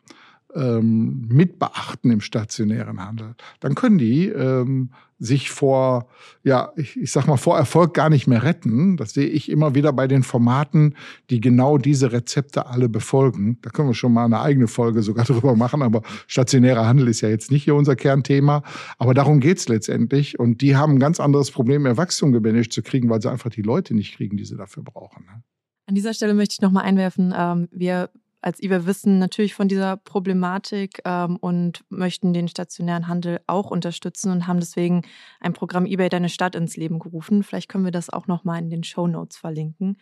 ähm, 0.54 1.26
mit 1.28 1.58
beachten 1.58 2.10
im 2.10 2.20
stationären 2.20 3.04
Handel, 3.04 3.34
dann 3.60 3.74
können 3.74 3.98
die 3.98 4.28
ähm, 4.28 4.90
sich 5.18 5.50
vor, 5.50 6.08
ja, 6.42 6.72
ich, 6.76 6.96
ich 6.96 7.12
sag 7.12 7.26
mal, 7.26 7.36
vor 7.36 7.56
Erfolg 7.56 7.94
gar 7.94 8.10
nicht 8.10 8.26
mehr 8.26 8.42
retten. 8.42 8.96
Das 8.96 9.12
sehe 9.14 9.26
ich 9.26 9.50
immer 9.50 9.74
wieder 9.74 9.92
bei 9.92 10.06
den 10.06 10.22
Formaten, 10.22 10.94
die 11.30 11.40
genau 11.40 11.78
diese 11.78 12.12
Rezepte 12.12 12.66
alle 12.66 12.88
befolgen. 12.88 13.58
Da 13.62 13.70
können 13.70 13.88
wir 13.88 13.94
schon 13.94 14.12
mal 14.12 14.24
eine 14.24 14.40
eigene 14.40 14.68
Folge 14.68 15.02
sogar 15.02 15.24
drüber 15.24 15.56
machen, 15.56 15.82
aber 15.82 16.02
stationärer 16.26 16.86
Handel 16.86 17.08
ist 17.08 17.20
ja 17.20 17.28
jetzt 17.28 17.50
nicht 17.50 17.64
hier 17.64 17.74
unser 17.74 17.96
Kernthema. 17.96 18.62
Aber 18.98 19.14
darum 19.14 19.40
geht's 19.40 19.68
letztendlich. 19.68 20.38
Und 20.38 20.60
die 20.60 20.76
haben 20.76 20.94
ein 20.94 21.00
ganz 21.00 21.20
anderes 21.20 21.50
Problem, 21.50 21.82
mehr 21.82 21.96
Wachstum 21.96 22.32
gemanagt 22.32 22.72
zu 22.72 22.82
kriegen, 22.82 23.08
weil 23.08 23.22
sie 23.22 23.30
einfach 23.30 23.50
die 23.50 23.62
Leute 23.62 23.94
nicht 23.94 24.16
kriegen, 24.16 24.36
die 24.36 24.44
sie 24.44 24.56
dafür 24.56 24.82
brauchen. 24.82 25.24
Ne? 25.24 25.42
An 25.86 25.94
dieser 25.94 26.14
Stelle 26.14 26.34
möchte 26.34 26.54
ich 26.54 26.60
nochmal 26.60 26.84
einwerfen, 26.84 27.34
ähm, 27.36 27.68
wir 27.70 28.10
als 28.44 28.62
IWA 28.62 28.85
wissen 28.85 29.18
natürlich 29.18 29.54
von 29.54 29.68
dieser 29.68 29.96
Problematik 29.96 31.00
ähm, 31.07 31.37
und 31.37 31.83
möchten 31.88 32.35
den 32.35 32.46
stationären 32.46 33.09
Handel 33.09 33.40
auch 33.46 33.70
unterstützen 33.70 34.30
und 34.30 34.46
haben 34.46 34.61
deswegen 34.61 35.02
ein 35.40 35.54
Programm 35.54 35.87
eBay 35.87 36.11
Deine 36.11 36.28
Stadt 36.28 36.54
ins 36.54 36.76
Leben 36.76 36.98
gerufen. 36.98 37.42
Vielleicht 37.42 37.70
können 37.70 37.85
wir 37.85 37.90
das 37.90 38.11
auch 38.11 38.26
nochmal 38.26 38.59
in 38.61 38.68
den 38.68 38.85
Show 38.85 39.07
Notes 39.07 39.38
verlinken. 39.38 39.96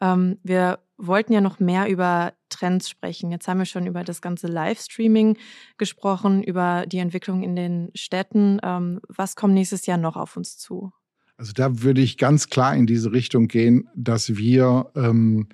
Ähm, 0.00 0.38
wir 0.42 0.80
wollten 0.96 1.32
ja 1.32 1.40
noch 1.40 1.60
mehr 1.60 1.88
über 1.88 2.32
Trends 2.48 2.90
sprechen. 2.90 3.30
Jetzt 3.30 3.46
haben 3.46 3.58
wir 3.58 3.66
schon 3.66 3.86
über 3.86 4.02
das 4.02 4.20
ganze 4.20 4.48
Livestreaming 4.48 5.38
gesprochen, 5.78 6.42
über 6.42 6.86
die 6.86 6.98
Entwicklung 6.98 7.44
in 7.44 7.54
den 7.54 7.90
Städten. 7.94 8.58
Ähm, 8.64 9.00
was 9.06 9.36
kommt 9.36 9.54
nächstes 9.54 9.86
Jahr 9.86 9.98
noch 9.98 10.16
auf 10.16 10.36
uns 10.36 10.58
zu? 10.58 10.92
Also 11.36 11.52
da 11.52 11.82
würde 11.82 12.00
ich 12.00 12.18
ganz 12.18 12.48
klar 12.48 12.74
in 12.74 12.86
diese 12.86 13.12
Richtung 13.12 13.46
gehen, 13.46 13.88
dass 13.94 14.36
wir 14.36 14.90
ähm, 14.96 15.48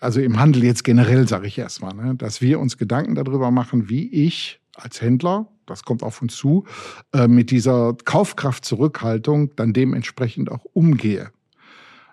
also 0.00 0.20
im 0.20 0.38
Handel 0.38 0.64
jetzt 0.64 0.84
generell 0.84 1.26
sage 1.28 1.46
ich 1.46 1.58
erstmal, 1.58 1.94
ne, 1.94 2.14
dass 2.14 2.40
wir 2.40 2.60
uns 2.60 2.78
Gedanken 2.78 3.14
darüber 3.14 3.50
machen, 3.50 3.88
wie 3.88 4.08
ich 4.10 4.60
als 4.74 5.00
Händler, 5.00 5.48
das 5.66 5.82
kommt 5.82 6.02
auf 6.02 6.22
uns 6.22 6.36
zu, 6.36 6.64
äh, 7.12 7.28
mit 7.28 7.50
dieser 7.50 7.94
Kaufkraftzurückhaltung 8.04 9.54
dann 9.56 9.72
dementsprechend 9.72 10.50
auch 10.50 10.64
umgehe. 10.72 11.30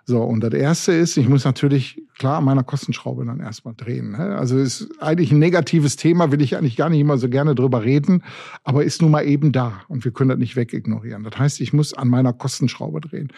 So, 0.08 0.22
und 0.22 0.38
das 0.40 0.54
erste 0.54 0.92
ist, 0.92 1.16
ich 1.16 1.28
muss 1.28 1.44
natürlich 1.44 2.00
klar 2.16 2.38
an 2.38 2.44
meiner 2.44 2.62
Kostenschraube 2.62 3.26
dann 3.26 3.40
erstmal 3.40 3.74
drehen. 3.74 4.12
Ne? 4.12 4.36
Also 4.36 4.56
ist 4.56 4.88
eigentlich 5.00 5.32
ein 5.32 5.40
negatives 5.40 5.96
Thema, 5.96 6.30
will 6.30 6.40
ich 6.40 6.56
eigentlich 6.56 6.76
gar 6.76 6.88
nicht 6.90 7.00
immer 7.00 7.18
so 7.18 7.28
gerne 7.28 7.56
drüber 7.56 7.82
reden, 7.82 8.22
aber 8.62 8.84
ist 8.84 9.02
nun 9.02 9.10
mal 9.10 9.26
eben 9.26 9.50
da 9.50 9.80
und 9.88 10.04
wir 10.04 10.12
können 10.12 10.28
das 10.28 10.38
nicht 10.38 10.54
wegignorieren. 10.54 11.24
Das 11.24 11.36
heißt, 11.36 11.60
ich 11.60 11.72
muss 11.72 11.92
an 11.92 12.06
meiner 12.06 12.32
Kostenschraube 12.32 13.00
drehen. 13.00 13.32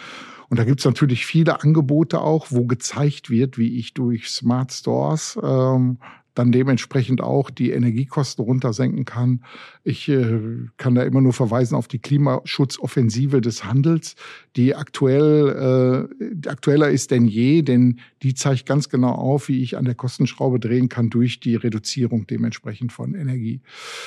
Und 0.50 0.58
da 0.58 0.64
gibt's 0.64 0.84
natürlich 0.84 1.24
viele 1.24 1.62
Angebote 1.62 2.20
auch, 2.20 2.48
wo 2.50 2.66
gezeigt 2.66 3.30
wird, 3.30 3.56
wie 3.56 3.78
ich 3.78 3.94
durch 3.94 4.28
Smart 4.28 4.70
Stores 4.70 5.38
ähm, 5.42 5.98
dann 6.38 6.52
dementsprechend 6.52 7.20
auch 7.20 7.50
die 7.50 7.70
Energiekosten 7.70 8.44
runtersenken 8.44 9.04
kann. 9.04 9.44
Ich 9.84 10.08
äh, 10.08 10.38
kann 10.76 10.94
da 10.94 11.02
immer 11.02 11.20
nur 11.20 11.32
verweisen 11.32 11.74
auf 11.74 11.88
die 11.88 11.98
Klimaschutzoffensive 11.98 13.40
des 13.40 13.64
Handels, 13.64 14.14
die 14.56 14.74
aktuell 14.74 16.08
äh, 16.18 16.48
aktueller 16.48 16.90
ist 16.90 17.10
denn 17.10 17.26
je, 17.26 17.62
denn 17.62 18.00
die 18.22 18.34
zeigt 18.34 18.66
ganz 18.66 18.88
genau 18.88 19.12
auf, 19.12 19.48
wie 19.48 19.62
ich 19.62 19.76
an 19.76 19.84
der 19.84 19.94
Kostenschraube 19.94 20.60
drehen 20.60 20.88
kann 20.88 21.10
durch 21.10 21.40
die 21.40 21.56
Reduzierung 21.56 22.26
dementsprechend 22.26 22.92
von 22.92 23.14
Energie. 23.14 23.60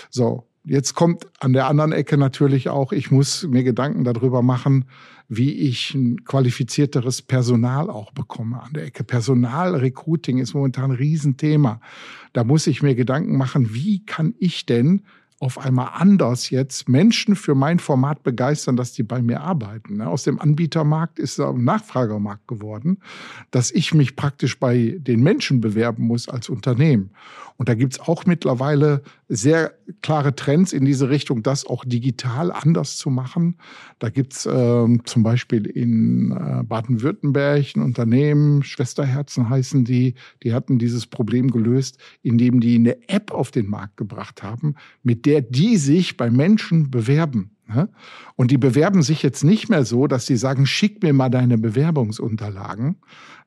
So, 0.10 0.48
Jetzt 0.64 0.94
kommt 0.94 1.26
an 1.40 1.54
der 1.54 1.68
anderen 1.68 1.92
Ecke 1.92 2.18
natürlich 2.18 2.70
auch, 2.70 2.92
ich 2.92 3.10
muss 3.10 3.48
mir 3.48 3.64
Gedanken 3.64 4.04
darüber 4.04 4.44
machen, 4.44 4.86
wie 5.28 5.54
ich 5.54 5.96
ein 5.96 6.24
qualifizierteres 6.24 7.24
Personal 7.24 7.90
auch 7.90 8.12
bekomme 8.12 8.62
an 8.62 8.74
der 8.74 8.86
Ecke. 8.86 9.04
Personalrecruiting 9.04 10.38
ist 10.38 10.54
momentan 10.54 10.92
ein 10.92 10.98
Riesenthema. 10.98 11.82
Da 12.34 12.44
muss 12.44 12.68
ich 12.68 12.84
mir 12.84 12.94
Gedanken 12.94 13.38
machen, 13.38 13.74
wie 13.74 14.06
kann 14.06 14.36
ich 14.38 14.66
denn 14.68 15.04
auf 15.42 15.58
einmal 15.58 15.90
anders 15.94 16.52
jetzt 16.52 16.88
Menschen 16.88 17.36
für 17.36 17.56
mein 17.56 17.80
Format 17.80 18.22
begeistern, 18.22 18.78
dass 18.78 18.94
die 18.94 19.02
bei 19.02 19.24
mir 19.24 19.42
arbeiten. 19.42 19.98
Ne? 19.98 20.08
Aus 20.08 20.24
dem 20.24 20.40
Anbietermarkt 20.40 21.18
ist 21.18 21.40
er 21.40 21.50
ein 21.50 21.64
Nachfragermarkt 21.64 22.48
geworden, 22.48 23.00
dass 23.50 23.72
ich 23.72 23.96
mich 23.96 24.16
praktisch 24.16 24.60
bei 24.60 24.98
den 25.00 25.24
Menschen 25.24 25.60
bewerben 25.60 26.06
muss 26.06 26.30
als 26.30 26.48
Unternehmen. 26.48 27.10
Und 27.62 27.70
da 27.70 27.76
gibt's 27.76 28.00
auch 28.00 28.26
mittlerweile 28.26 29.04
sehr 29.30 29.76
klare 30.02 30.36
Trends 30.36 30.74
in 30.74 30.84
diese 30.84 31.12
Richtung, 31.12 31.44
das 31.44 31.64
auch 31.64 31.86
digital 31.86 32.52
anders 32.52 32.98
zu 32.98 33.12
machen. 33.12 33.60
Da 34.00 34.10
gibt's 34.10 34.50
ähm, 34.52 35.04
zum 35.06 35.22
Beispiel 35.22 35.68
in 35.68 36.32
äh, 36.32 36.64
Baden-Württemberg 36.64 37.76
ein 37.76 37.84
Unternehmen, 37.84 38.64
Schwesterherzen 38.64 39.48
heißen 39.48 39.86
die, 39.86 40.16
die 40.42 40.56
hatten 40.56 40.80
dieses 40.80 41.06
Problem 41.06 41.52
gelöst, 41.52 42.00
indem 42.24 42.62
die 42.62 42.74
eine 42.74 42.98
App 43.08 43.30
auf 43.30 43.52
den 43.52 43.70
Markt 43.70 43.96
gebracht 43.96 44.42
haben, 44.42 44.74
mit 45.04 45.28
der 45.28 45.44
die 45.44 45.78
sich 45.78 46.18
bei 46.18 46.32
Menschen 46.32 46.90
bewerben. 46.90 47.52
Und 48.36 48.52
die 48.52 48.58
bewerben 48.58 49.02
sich 49.02 49.24
jetzt 49.24 49.44
nicht 49.44 49.70
mehr 49.70 49.86
so, 49.86 50.08
dass 50.08 50.26
sie 50.26 50.38
sagen, 50.38 50.66
schick 50.66 51.04
mir 51.04 51.14
mal 51.14 51.30
deine 51.30 51.58
Bewerbungsunterlagen, 51.58 52.96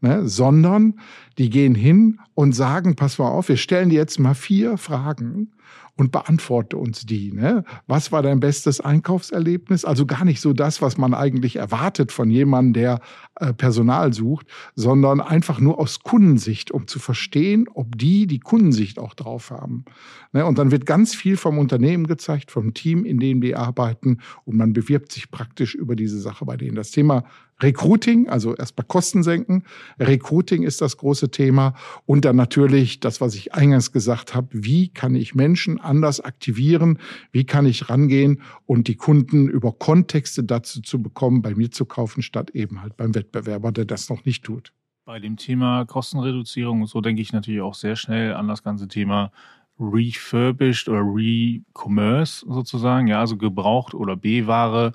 ne? 0.01 0.29
sondern 0.29 0.95
die 1.39 1.51
gehen 1.51 1.75
hin 1.75 2.21
und 2.35 2.53
sagen, 2.53 2.97
pass 2.97 3.19
mal 3.19 3.29
auf, 3.29 3.49
wir 3.49 3.57
stellen 3.57 3.91
dir 3.91 3.97
jetzt 3.97 4.19
mal 4.19 4.35
vier 4.35 4.79
Fragen 4.79 5.51
und 5.97 6.11
beantworte 6.11 6.77
uns 6.77 7.07
die. 7.07 7.33
Ne? 7.33 7.65
Was 7.87 8.11
war 8.11 8.23
dein 8.23 8.41
bestes 8.41 8.81
Einkaufserlebnis? 8.81 9.85
Also 9.85 10.07
gar 10.07 10.25
nicht 10.25 10.41
so 10.41 10.53
das, 10.53 10.83
was 10.83 10.99
man 10.99 11.15
eigentlich 11.15 11.57
erwartet 11.57 12.11
von 12.11 12.31
jemandem, 12.31 12.73
der 12.73 13.01
äh, 13.37 13.53
Personal 13.53 14.13
sucht, 14.13 14.47
sondern 14.75 15.21
einfach 15.21 15.61
nur 15.61 15.79
aus 15.79 16.01
Kundensicht, 16.01 16.73
um 16.73 16.89
zu 16.89 16.99
verstehen, 16.99 17.69
ob 17.73 17.97
die 17.97 18.27
die 18.27 18.41
Kundensicht 18.41 18.99
auch 18.99 19.15
drauf 19.15 19.51
haben. 19.51 19.85
Ne? 20.33 20.45
Und 20.45 20.59
dann 20.59 20.73
wird 20.73 20.87
ganz 20.87 21.15
viel 21.15 21.37
vom 21.37 21.59
Unternehmen 21.59 22.07
gezeigt, 22.07 22.51
vom 22.51 22.75
Team, 22.75 23.05
in 23.05 23.19
dem 23.19 23.41
die 23.41 23.55
arbeiten 23.55 24.19
und 24.45 24.57
man 24.57 24.73
bewirbt 24.73 25.13
sich 25.13 25.31
praktisch 25.31 25.75
über 25.75 25.95
diese 25.95 26.21
Sache 26.21 26.45
bei 26.45 26.57
denen. 26.57 26.75
Das 26.75 26.91
Thema 26.91 27.25
Recruiting, 27.63 28.29
also 28.29 28.55
erstmal 28.55 28.87
Kosten 28.87 29.23
senken. 29.23 29.65
Recruiting 29.99 30.63
ist 30.63 30.81
das 30.81 30.97
große 30.97 31.31
Thema. 31.31 31.75
Und 32.07 32.25
dann 32.25 32.37
natürlich 32.37 33.01
das, 33.01 33.21
was 33.21 33.35
ich 33.35 33.55
eingangs 33.55 33.93
gesagt 33.93 34.35
habe, 34.35 34.49
wie 34.53 34.89
kann 34.89 35.15
ich 35.15 35.35
Menschen 35.35 35.81
anders 35.81 36.21
aktivieren? 36.21 36.99
Wie 37.33 37.45
kann 37.45 37.67
ich 37.67 37.89
rangehen 37.89 38.43
und 38.67 38.89
die 38.89 38.97
Kunden 38.97 39.49
über 39.49 39.73
Kontexte 39.73 40.45
dazu 40.45 40.83
zu 40.83 41.01
bekommen, 41.01 41.43
bei 41.43 41.55
mir 41.55 41.71
zu 41.71 41.85
kaufen, 41.85 42.23
statt 42.23 42.51
eben 42.51 42.83
halt 42.83 42.97
beim 42.97 43.15
Wettbewerber, 43.15 43.73
der 43.73 43.85
das 43.85 44.09
noch 44.09 44.25
nicht 44.25 44.45
tut? 44.45 44.73
Bei 45.05 45.21
dem 45.21 45.37
Thema 45.37 45.85
Kostenreduzierung, 45.85 46.87
so 46.87 47.01
denke 47.01 47.21
ich 47.21 47.33
natürlich 47.33 47.61
auch 47.61 47.75
sehr 47.75 47.95
schnell 47.95 48.35
an 48.35 48.49
das 48.49 48.63
ganze 48.63 48.89
Thema 48.89 49.33
refurbished 49.79 50.89
oder 50.89 51.01
re-commerce 51.01 52.47
sozusagen, 52.49 53.09
ja, 53.09 53.21
also 53.21 53.37
gebraucht 53.37 53.95
oder 53.95 54.17
B-Ware 54.17 54.93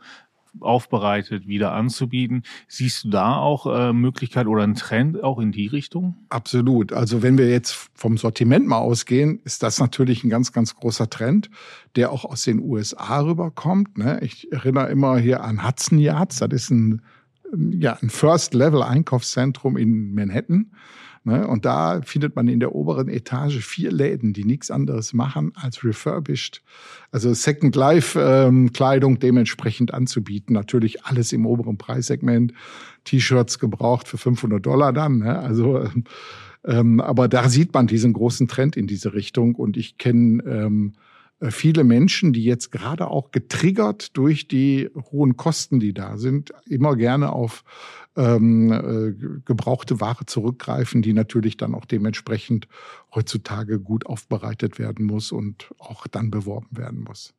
aufbereitet 0.60 1.48
wieder 1.48 1.74
anzubieten. 1.74 2.44
Siehst 2.68 3.04
du 3.04 3.10
da 3.10 3.38
auch 3.38 3.66
äh, 3.66 3.94
Möglichkeit 3.94 4.48
oder 4.48 4.64
einen 4.64 4.76
Trend 4.76 5.24
auch 5.24 5.40
in 5.40 5.52
die 5.52 5.68
Richtung? 5.68 6.16
Absolut. 6.30 6.94
Also 6.94 7.22
wenn 7.22 7.38
wir 7.38 7.50
jetzt 7.50 7.90
vom 7.94 8.18
Sortiment 8.18 8.68
mal 8.68 8.78
ausgehen, 8.78 9.40
ist 9.44 9.64
das 9.64 9.80
natürlich 9.80 10.24
ein 10.24 10.30
ganz, 10.30 10.52
ganz 10.52 10.76
großer 10.76 11.10
Trend, 11.10 11.50
der 11.96 12.12
auch 12.12 12.26
aus 12.26 12.44
den 12.44 12.60
USA 12.60 13.22
rüberkommt. 13.22 13.98
Ne? 13.98 14.20
Ich 14.22 14.52
erinnere 14.52 14.90
immer 14.90 15.18
hier 15.18 15.44
an 15.44 15.66
Hudson 15.66 16.00
Yards. 16.00 16.40
Das 16.40 16.50
ist 16.52 16.70
ein, 16.72 17.02
ja, 17.54 17.98
ein 18.02 18.10
First-Level-Einkaufszentrum 18.10 19.78
in 19.78 20.14
Manhattan. 20.14 20.72
Ne? 21.24 21.48
Und 21.48 21.66
da 21.66 22.02
findet 22.02 22.36
man 22.36 22.48
in 22.48 22.60
der 22.60 22.74
oberen 22.74 23.10
Etage 23.10 23.60
vier 23.60 23.92
Läden, 23.92 24.34
die 24.34 24.46
nichts 24.46 24.72
anderes 24.72 25.14
machen 25.14 25.52
als 25.56 25.84
refurbished, 25.84 26.62
also 27.12 27.34
Second 27.34 27.76
Life 27.76 28.20
ähm, 28.20 28.72
Kleidung 28.74 29.20
dementsprechend 29.20 29.94
anzubieten. 29.94 30.54
Natürlich 30.54 31.06
alles 31.06 31.32
im 31.34 31.46
oberen 31.46 31.78
Preissegment. 31.78 32.54
T-Shirts 33.06 33.60
gebraucht 33.60 34.08
für 34.08 34.18
500 34.18 34.66
Dollar 34.66 34.94
dann. 34.94 35.20
Ne? 35.20 35.40
Also 35.40 35.88
ähm, 36.66 37.00
aber 37.00 37.28
da 37.28 37.50
sieht 37.50 37.74
man 37.74 37.88
diesen 37.88 38.14
großen 38.14 38.48
Trend 38.48 38.76
in 38.76 38.88
diese 38.88 39.14
Richtung. 39.14 39.56
Und 39.56 39.78
ich 39.78 39.98
kenne 39.98 40.44
ähm, 40.44 40.94
äh, 41.40 41.52
viele 41.52 41.84
Menschen, 41.84 42.34
die 42.34 42.44
jetzt 42.44 42.72
gerade 42.72 43.08
auch 43.08 43.32
getriggert 43.32 44.18
durch 44.18 44.48
die 44.48 44.90
hohen 45.12 45.38
Kosten, 45.38 45.80
die 45.80 45.94
da 45.94 46.18
sind, 46.18 46.52
immer 46.66 46.96
gerne 46.96 47.32
auf 47.32 47.64
ähm, 48.16 48.72
äh, 48.72 49.40
gebrauchte 49.46 50.00
Ware 50.02 50.26
zurückgreifen, 50.26 51.02
die 51.02 51.14
natürlich 51.14 51.58
dann 51.58 51.76
auch 51.76 51.86
dementsprechend 51.86 52.68
heutzutage 53.14 53.80
gut 53.80 54.06
aufbereitet 54.06 54.80
werden 54.80 55.06
muss 55.06 55.32
und 55.32 55.74
auch 55.78 56.08
dann 56.08 56.32
beworben 56.32 56.70
werden 56.72 57.02
muss. 57.02 57.34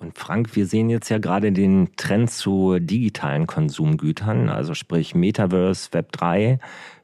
Und 0.00 0.18
Frank, 0.18 0.56
wir 0.56 0.66
sehen 0.66 0.88
jetzt 0.88 1.10
ja 1.10 1.18
gerade 1.18 1.52
den 1.52 1.90
Trend 1.96 2.30
zu 2.30 2.78
digitalen 2.78 3.46
Konsumgütern, 3.46 4.48
also 4.48 4.72
sprich 4.72 5.14
Metaverse, 5.14 5.92
Web 5.92 6.12
3. 6.12 6.58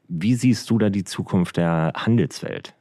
Wie 0.07 0.33
siehst 0.33 0.69
du 0.69 0.79
da 0.79 0.89
die 0.89 1.03
Zukunft 1.03 1.57
der 1.57 1.93
Handelswelt? 1.95 2.76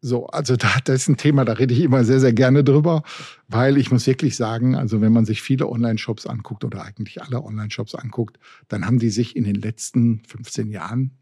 So, 0.00 0.26
also 0.26 0.56
da, 0.56 0.68
das 0.84 1.02
ist 1.02 1.08
ein 1.08 1.16
Thema, 1.16 1.44
da 1.44 1.54
rede 1.54 1.74
ich 1.74 1.80
immer 1.80 2.04
sehr, 2.04 2.20
sehr 2.20 2.32
gerne 2.32 2.64
drüber, 2.64 3.02
weil 3.48 3.76
ich 3.76 3.90
muss 3.90 4.06
wirklich 4.06 4.36
sagen, 4.36 4.74
also 4.74 5.00
wenn 5.00 5.12
man 5.12 5.24
sich 5.24 5.42
viele 5.42 5.68
Online-Shops 5.68 6.26
anguckt 6.26 6.64
oder 6.64 6.84
eigentlich 6.84 7.22
alle 7.22 7.42
Online-Shops 7.42 7.94
anguckt, 7.94 8.38
dann 8.68 8.86
haben 8.86 8.98
die 8.98 9.10
sich 9.10 9.36
in 9.36 9.44
den 9.44 9.56
letzten 9.56 10.22
15 10.26 10.70
Jahren 10.70 11.12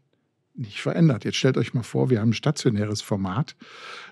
nicht 0.57 0.81
verändert. 0.81 1.25
Jetzt 1.25 1.37
stellt 1.37 1.57
euch 1.57 1.73
mal 1.73 1.83
vor, 1.83 2.09
wir 2.09 2.19
haben 2.19 2.29
ein 2.29 2.33
stationäres 2.33 3.01
Format, 3.01 3.55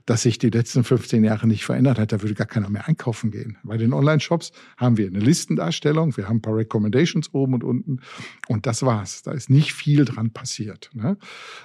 das 0.05 0.23
sich 0.23 0.37
die 0.37 0.49
letzten 0.49 0.83
15 0.83 1.23
Jahre 1.23 1.47
nicht 1.47 1.65
verändert 1.65 1.99
hat. 1.99 2.11
Da 2.11 2.21
würde 2.21 2.33
gar 2.33 2.47
keiner 2.47 2.69
mehr 2.69 2.87
einkaufen 2.87 3.31
gehen. 3.31 3.57
Bei 3.63 3.77
den 3.77 3.93
Online-Shops 3.93 4.51
haben 4.77 4.97
wir 4.97 5.07
eine 5.07 5.19
Listendarstellung, 5.19 6.15
wir 6.17 6.27
haben 6.27 6.37
ein 6.37 6.41
paar 6.41 6.55
Recommendations 6.55 7.33
oben 7.33 7.53
und 7.55 7.63
unten 7.63 7.99
und 8.47 8.65
das 8.65 8.83
war's. 8.83 9.23
Da 9.23 9.31
ist 9.31 9.49
nicht 9.49 9.73
viel 9.73 10.05
dran 10.05 10.31
passiert. 10.31 10.89
Ne? 10.93 11.17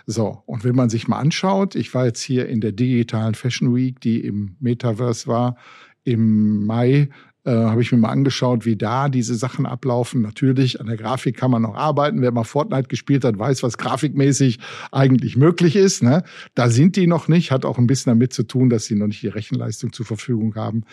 So, 0.07 0.43
und 0.47 0.65
wenn 0.65 0.77
man 0.77 0.91
sich 0.91 1.09
mal 1.09 1.19
anschaut, 1.19 1.75
ich 1.75 1.93
war 1.95 2.07
jetzt 2.07 2.23
hier 2.23 2.49
in 2.49 2.61
der 2.61 2.73
digitalen 2.73 3.35
Fashion 3.35 3.75
Week, 3.75 4.01
die 4.01 4.21
im 4.21 4.57
Metaverse 4.61 5.27
war, 5.27 5.57
im 6.05 6.65
Mai 6.65 7.11
äh, 7.49 7.51
habe 7.51 7.81
ich 7.81 7.91
mir 7.93 7.99
mal 7.99 8.11
angeschaut, 8.11 8.67
wie 8.67 8.77
da 8.77 9.09
diese 9.09 9.35
Sachen 9.35 9.65
ablaufen. 9.65 10.21
Natürlich, 10.21 10.81
an 10.81 10.87
der 10.87 10.99
Grafik 10.99 11.37
kann 11.37 11.51
man 11.51 11.63
noch 11.63 11.75
arbeiten. 11.75 12.21
Wer 12.21 12.31
mal 12.31 12.45
Fortnite 12.45 12.89
gespielt 12.89 13.25
hat, 13.25 13.39
weiß, 13.39 13.63
was 13.63 13.79
grafikmäßig 13.79 14.59
eigentlich 14.93 15.35
möglich 15.37 15.75
ist. 15.75 16.03
Ne? 16.03 16.25
Da 16.55 16.69
sind 16.69 16.97
die 16.97 17.07
noch 17.07 17.27
nicht. 17.27 17.51
Hat 17.51 17.65
auch 17.65 17.79
ein 17.79 17.87
bisschen 17.87 18.11
damit 18.11 18.35
zu 18.35 18.43
tun, 18.43 18.69
dass 18.69 18.85
sie 18.85 18.97
noch 18.97 19.07
nicht 19.07 19.23
die 19.23 19.29
Rechenleistung 19.29 19.95
zur 19.95 20.05
Verfügung 20.05 20.55
haben. 20.57 20.85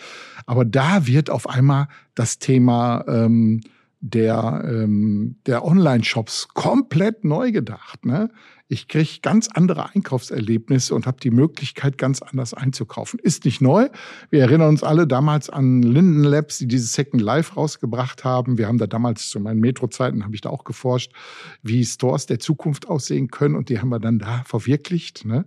Aber 0.46 0.64
da 0.64 1.06
wird 1.06 1.28
auf 1.28 1.46
einmal 1.46 1.88
das 2.14 2.38
Thema 2.38 3.04
ähm, 3.06 3.60
der, 4.00 4.64
ähm, 4.66 5.36
der 5.46 5.64
Online-Shops 5.64 6.48
komplett 6.54 7.24
neu 7.24 7.50
gedacht. 7.50 8.04
Ne? 8.04 8.30
Ich 8.68 8.88
kriege 8.88 9.20
ganz 9.22 9.48
andere 9.54 9.94
Einkaufserlebnisse 9.94 10.92
und 10.94 11.06
habe 11.06 11.18
die 11.20 11.30
Möglichkeit, 11.30 11.98
ganz 11.98 12.20
anders 12.20 12.52
einzukaufen. 12.52 13.20
Ist 13.20 13.44
nicht 13.44 13.60
neu. 13.60 13.88
Wir 14.30 14.40
erinnern 14.40 14.70
uns 14.70 14.82
alle 14.82 15.06
damals 15.06 15.48
an 15.48 15.82
Linden 15.82 16.24
Labs, 16.24 16.58
die 16.58 16.66
dieses 16.66 16.92
Second 16.92 17.22
Life 17.22 17.54
rausgebracht 17.54 18.24
haben. 18.24 18.58
Wir 18.58 18.66
haben 18.66 18.78
da 18.78 18.88
damals 18.88 19.30
zu 19.30 19.38
meinen 19.38 19.60
Metro-Zeiten, 19.60 20.24
habe 20.24 20.34
ich 20.34 20.40
da 20.40 20.50
auch 20.50 20.64
geforscht, 20.64 21.12
wie 21.62 21.84
Stores 21.84 22.26
der 22.26 22.40
Zukunft 22.40 22.88
aussehen 22.88 23.28
können. 23.28 23.54
Und 23.54 23.68
die 23.68 23.78
haben 23.78 23.88
wir 23.88 24.00
dann 24.00 24.18
da 24.18 24.42
verwirklicht. 24.44 25.24
Ne? 25.24 25.44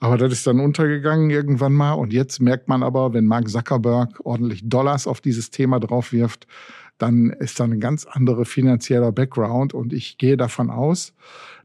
Aber 0.00 0.18
das 0.18 0.32
ist 0.32 0.46
dann 0.46 0.58
untergegangen 0.58 1.30
irgendwann 1.30 1.72
mal. 1.72 1.92
Und 1.92 2.12
jetzt 2.12 2.40
merkt 2.40 2.68
man 2.68 2.82
aber, 2.82 3.14
wenn 3.14 3.26
Mark 3.26 3.48
Zuckerberg 3.48 4.20
ordentlich 4.24 4.62
Dollars 4.64 5.06
auf 5.06 5.20
dieses 5.20 5.50
Thema 5.50 5.78
drauf 5.78 6.12
wirft, 6.12 6.48
dann 6.98 7.30
ist 7.30 7.60
da 7.60 7.64
ein 7.64 7.80
ganz 7.80 8.06
anderer 8.06 8.44
finanzieller 8.44 9.12
Background. 9.12 9.74
Und 9.74 9.92
ich 9.92 10.18
gehe 10.18 10.36
davon 10.36 10.70
aus, 10.70 11.12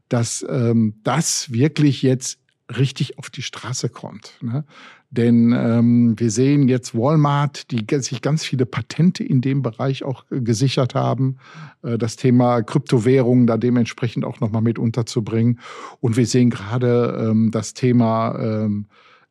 dass 0.08 0.44
ähm, 0.48 0.94
das 1.04 1.52
wirklich 1.52 2.02
jetzt 2.02 2.38
richtig 2.78 3.18
auf 3.18 3.30
die 3.30 3.42
Straße 3.42 3.88
kommt. 3.88 4.38
Ne? 4.40 4.64
Denn 5.10 5.52
ähm, 5.52 6.18
wir 6.18 6.30
sehen 6.30 6.68
jetzt 6.68 6.94
Walmart, 6.94 7.70
die 7.70 7.84
sich 8.00 8.22
ganz 8.22 8.44
viele 8.44 8.64
Patente 8.64 9.22
in 9.22 9.42
dem 9.42 9.60
Bereich 9.60 10.04
auch 10.04 10.24
äh, 10.30 10.40
gesichert 10.40 10.94
haben, 10.94 11.36
äh, 11.82 11.98
das 11.98 12.16
Thema 12.16 12.62
Kryptowährungen 12.62 13.46
da 13.46 13.58
dementsprechend 13.58 14.24
auch 14.24 14.40
nochmal 14.40 14.62
mit 14.62 14.78
unterzubringen. 14.78 15.60
Und 16.00 16.16
wir 16.16 16.26
sehen 16.26 16.48
gerade 16.50 17.28
ähm, 17.30 17.50
das 17.50 17.74
Thema 17.74 18.38
ähm, 18.38 18.86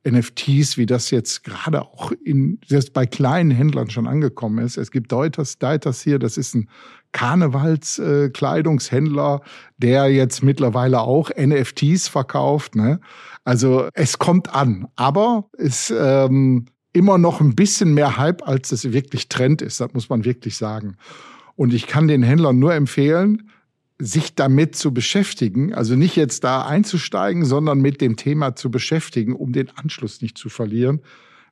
NFTs, 0.08 0.78
wie 0.78 0.86
das 0.86 1.10
jetzt 1.12 1.44
gerade 1.44 1.82
auch 1.84 2.14
in, 2.24 2.62
selbst 2.68 2.94
bei 2.94 3.06
kleinen 3.06 3.52
Händlern 3.52 3.90
schon 3.90 4.08
angekommen 4.08 4.66
ist. 4.66 4.78
Es 4.78 4.92
gibt 4.92 5.12
Deuters, 5.12 5.60
Deiters 5.60 6.02
hier, 6.02 6.18
das 6.18 6.38
ist 6.38 6.56
ein 6.56 6.70
Karnevalskleidungshändler, 7.12 9.42
äh, 9.44 9.48
der 9.78 10.10
jetzt 10.12 10.44
mittlerweile 10.44 11.02
auch 11.02 11.30
NFTs 11.38 12.08
verkauft. 12.08 12.76
Ne? 12.76 13.02
Also 13.44 13.90
es 13.94 14.18
kommt 14.18 14.56
an, 14.56 14.88
aber 14.96 15.50
ist 15.54 15.94
ähm, 15.96 16.68
immer 16.94 17.18
noch 17.18 17.42
ein 17.42 17.56
bisschen 17.56 17.94
mehr 17.94 18.18
Hype, 18.18 18.48
als 18.48 18.72
es 18.72 18.92
wirklich 18.92 19.30
Trend 19.30 19.62
ist. 19.62 19.82
Das 19.82 19.94
muss 19.94 20.10
man 20.10 20.26
wirklich 20.26 20.58
sagen. 20.58 20.98
Und 21.56 21.74
ich 21.74 21.88
kann 21.88 22.08
den 22.08 22.24
Händlern 22.24 22.60
nur 22.60 22.74
empfehlen, 22.74 23.50
sich 24.02 24.34
damit 24.34 24.76
zu 24.76 24.94
beschäftigen, 24.94 25.74
also 25.74 25.96
nicht 25.96 26.16
jetzt 26.16 26.44
da 26.44 26.66
einzusteigen, 26.66 27.46
sondern 27.46 27.80
mit 27.82 28.02
dem 28.02 28.16
Thema 28.16 28.56
zu 28.56 28.72
beschäftigen, 28.72 29.34
um 29.36 29.54
den 29.54 29.70
Anschluss 29.78 30.22
nicht 30.22 30.38
zu 30.38 30.50
verlieren. 30.50 31.02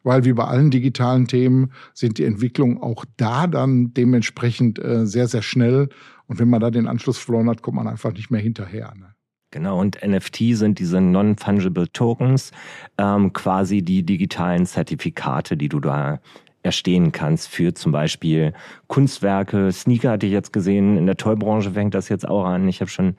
weil 0.02 0.24
wie 0.24 0.32
bei 0.32 0.46
allen 0.46 0.72
digitalen 0.72 1.28
Themen 1.28 1.74
sind 1.94 2.20
die 2.20 2.24
Entwicklungen 2.24 2.78
auch 2.78 3.04
da 3.18 3.48
dann 3.48 3.94
dementsprechend 3.94 4.80
äh, 4.80 5.06
sehr, 5.06 5.28
sehr 5.28 5.42
schnell. 5.42 5.90
Und 6.26 6.40
wenn 6.40 6.50
man 6.50 6.62
da 6.62 6.72
den 6.72 6.88
Anschluss 6.88 7.18
verloren 7.18 7.50
hat, 7.50 7.62
kommt 7.62 7.76
man 7.76 7.88
einfach 7.88 8.14
nicht 8.14 8.32
mehr 8.32 8.40
hinterher. 8.40 8.94
Ne? 8.98 9.14
Genau, 9.52 9.78
und 9.78 10.00
NFT 10.02 10.38
sind 10.54 10.80
diese 10.80 11.02
Non-Fungible 11.02 11.92
Tokens, 11.92 12.52
ähm, 12.98 13.34
quasi 13.34 13.82
die 13.82 14.04
digitalen 14.06 14.66
Zertifikate, 14.66 15.58
die 15.58 15.68
du 15.68 15.82
da 15.82 16.22
erstehen 16.64 17.12
kannst 17.12 17.48
für 17.48 17.74
zum 17.74 17.92
Beispiel 17.92 18.54
Kunstwerke. 18.88 19.72
Sneaker 19.72 20.12
hatte 20.12 20.26
ich 20.26 20.32
jetzt 20.32 20.52
gesehen, 20.52 20.98
in 20.98 21.06
der 21.06 21.16
Toybranche 21.16 21.72
fängt 21.72 21.94
das 21.94 22.10
jetzt 22.10 22.28
auch 22.28 22.46
an. 22.46 22.68
Ich 22.68 22.82
habe 22.82 22.92
schon 22.92 23.16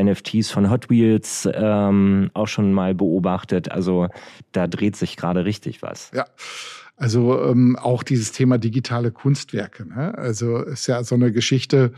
NFTs 0.00 0.50
von 0.50 0.70
Hot 0.70 0.88
Wheels 0.88 1.48
ähm, 1.52 2.30
auch 2.34 2.48
schon 2.48 2.72
mal 2.72 2.94
beobachtet. 2.94 3.70
Also 3.70 4.08
da 4.52 4.66
dreht 4.66 4.96
sich 4.96 5.16
gerade 5.16 5.44
richtig 5.44 5.82
was. 5.82 6.10
Ja. 6.14 6.26
Also 6.98 7.40
ähm, 7.44 7.76
auch 7.76 8.02
dieses 8.02 8.32
Thema 8.32 8.58
digitale 8.58 9.12
Kunstwerke. 9.12 9.86
Ne? 9.86 10.18
Also 10.18 10.58
ist 10.58 10.88
ja 10.88 11.04
so 11.04 11.14
eine 11.14 11.30
Geschichte, 11.30 11.92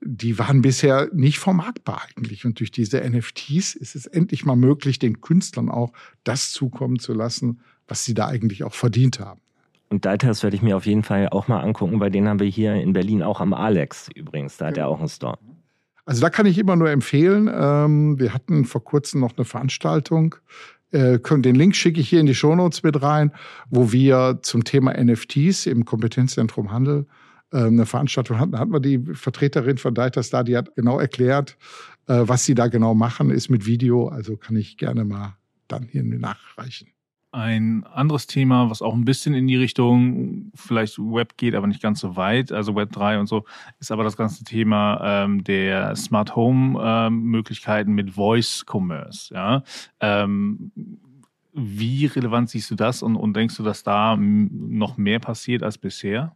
die 0.00 0.38
waren 0.38 0.62
bisher 0.62 1.10
nicht 1.12 1.38
vermarktbar 1.38 2.02
eigentlich. 2.16 2.46
Und 2.46 2.58
durch 2.58 2.70
diese 2.70 3.00
NFTs 3.00 3.74
ist 3.74 3.94
es 3.94 4.06
endlich 4.06 4.46
mal 4.46 4.56
möglich, 4.56 4.98
den 4.98 5.20
Künstlern 5.20 5.68
auch 5.68 5.92
das 6.24 6.52
zukommen 6.52 6.98
zu 6.98 7.12
lassen, 7.12 7.60
was 7.86 8.04
sie 8.04 8.14
da 8.14 8.28
eigentlich 8.28 8.64
auch 8.64 8.72
verdient 8.72 9.20
haben. 9.20 9.40
Und 9.88 10.04
Daltas 10.04 10.42
werde 10.42 10.56
ich 10.56 10.62
mir 10.62 10.76
auf 10.76 10.86
jeden 10.86 11.02
Fall 11.02 11.28
auch 11.28 11.48
mal 11.48 11.60
angucken, 11.60 12.00
weil 12.00 12.10
den 12.10 12.28
haben 12.28 12.40
wir 12.40 12.48
hier 12.48 12.74
in 12.74 12.92
Berlin 12.92 13.22
auch 13.22 13.40
am 13.40 13.54
Alex 13.54 14.08
übrigens. 14.14 14.56
Da 14.56 14.66
hat 14.66 14.76
er 14.76 14.88
auch 14.88 14.98
einen 14.98 15.08
Store. 15.08 15.38
Also 16.04 16.20
da 16.20 16.30
kann 16.30 16.46
ich 16.46 16.58
immer 16.58 16.76
nur 16.76 16.90
empfehlen. 16.90 17.50
Ähm, 17.52 18.18
wir 18.18 18.32
hatten 18.32 18.64
vor 18.64 18.82
kurzem 18.82 19.20
noch 19.20 19.36
eine 19.36 19.44
Veranstaltung. 19.44 20.36
Äh, 20.92 21.18
den 21.18 21.54
Link 21.54 21.74
schicke 21.74 22.00
ich 22.00 22.08
hier 22.08 22.20
in 22.20 22.26
die 22.26 22.34
Shownotes 22.34 22.82
mit 22.82 23.02
rein, 23.02 23.32
wo 23.70 23.92
wir 23.92 24.38
zum 24.42 24.64
Thema 24.64 24.92
NFTs 24.92 25.66
im 25.66 25.84
Kompetenzzentrum 25.84 26.70
Handel 26.72 27.06
äh, 27.52 27.58
eine 27.58 27.86
Veranstaltung 27.86 28.38
hatten. 28.38 28.52
Da 28.52 28.58
hatten 28.58 28.72
wir 28.72 28.80
die 28.80 29.00
Vertreterin 29.14 29.78
von 29.78 29.94
Daltas 29.94 30.30
da, 30.30 30.42
die 30.42 30.56
hat 30.56 30.74
genau 30.76 30.98
erklärt, 30.98 31.56
äh, 32.06 32.22
was 32.22 32.44
sie 32.44 32.54
da 32.54 32.68
genau 32.68 32.94
machen, 32.94 33.30
ist 33.30 33.50
mit 33.50 33.66
Video. 33.66 34.08
Also 34.08 34.36
kann 34.36 34.56
ich 34.56 34.76
gerne 34.76 35.04
mal 35.04 35.36
dann 35.68 35.84
hier 35.84 36.04
nachreichen. 36.04 36.88
Ein 37.36 37.84
anderes 37.84 38.26
Thema, 38.26 38.70
was 38.70 38.80
auch 38.80 38.94
ein 38.94 39.04
bisschen 39.04 39.34
in 39.34 39.46
die 39.46 39.56
Richtung 39.56 40.52
vielleicht 40.54 40.98
Web 40.98 41.36
geht, 41.36 41.54
aber 41.54 41.66
nicht 41.66 41.82
ganz 41.82 42.00
so 42.00 42.16
weit, 42.16 42.50
also 42.50 42.74
Web 42.74 42.92
3 42.92 43.20
und 43.20 43.26
so, 43.26 43.44
ist 43.78 43.92
aber 43.92 44.04
das 44.04 44.16
ganze 44.16 44.42
Thema 44.42 45.00
ähm, 45.04 45.44
der 45.44 45.94
Smart 45.96 46.34
Home 46.34 46.80
ähm, 46.82 47.24
Möglichkeiten 47.24 47.92
mit 47.92 48.12
Voice 48.12 48.64
Commerce. 48.66 49.34
Ja? 49.34 49.64
Ähm, 50.00 50.72
wie 51.52 52.06
relevant 52.06 52.48
siehst 52.48 52.70
du 52.70 52.74
das 52.74 53.02
und, 53.02 53.16
und 53.16 53.36
denkst 53.36 53.58
du, 53.58 53.62
dass 53.62 53.82
da 53.82 54.16
noch 54.16 54.96
mehr 54.96 55.18
passiert 55.18 55.62
als 55.62 55.76
bisher? 55.76 56.34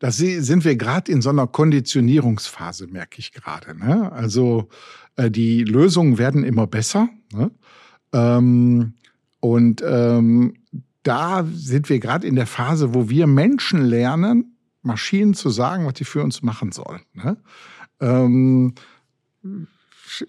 Da 0.00 0.10
sind 0.10 0.66
wir 0.66 0.76
gerade 0.76 1.10
in 1.10 1.22
so 1.22 1.30
einer 1.30 1.46
Konditionierungsphase, 1.46 2.88
merke 2.88 3.20
ich 3.20 3.32
gerade. 3.32 3.74
Ne? 3.74 4.12
Also 4.12 4.68
äh, 5.16 5.30
die 5.30 5.64
Lösungen 5.64 6.18
werden 6.18 6.44
immer 6.44 6.66
besser. 6.66 7.08
Ne? 7.32 7.50
Ähm, 8.12 8.92
und 9.40 9.82
ähm, 9.86 10.54
da 11.02 11.44
sind 11.44 11.88
wir 11.88 11.98
gerade 11.98 12.26
in 12.26 12.36
der 12.36 12.46
Phase, 12.46 12.94
wo 12.94 13.08
wir 13.08 13.26
Menschen 13.26 13.82
lernen, 13.82 14.56
Maschinen 14.82 15.34
zu 15.34 15.50
sagen, 15.50 15.86
was 15.86 15.94
sie 15.96 16.04
für 16.04 16.22
uns 16.22 16.42
machen 16.42 16.72
sollen. 16.72 17.00
Ne? 17.14 17.36
Ähm, 18.00 18.74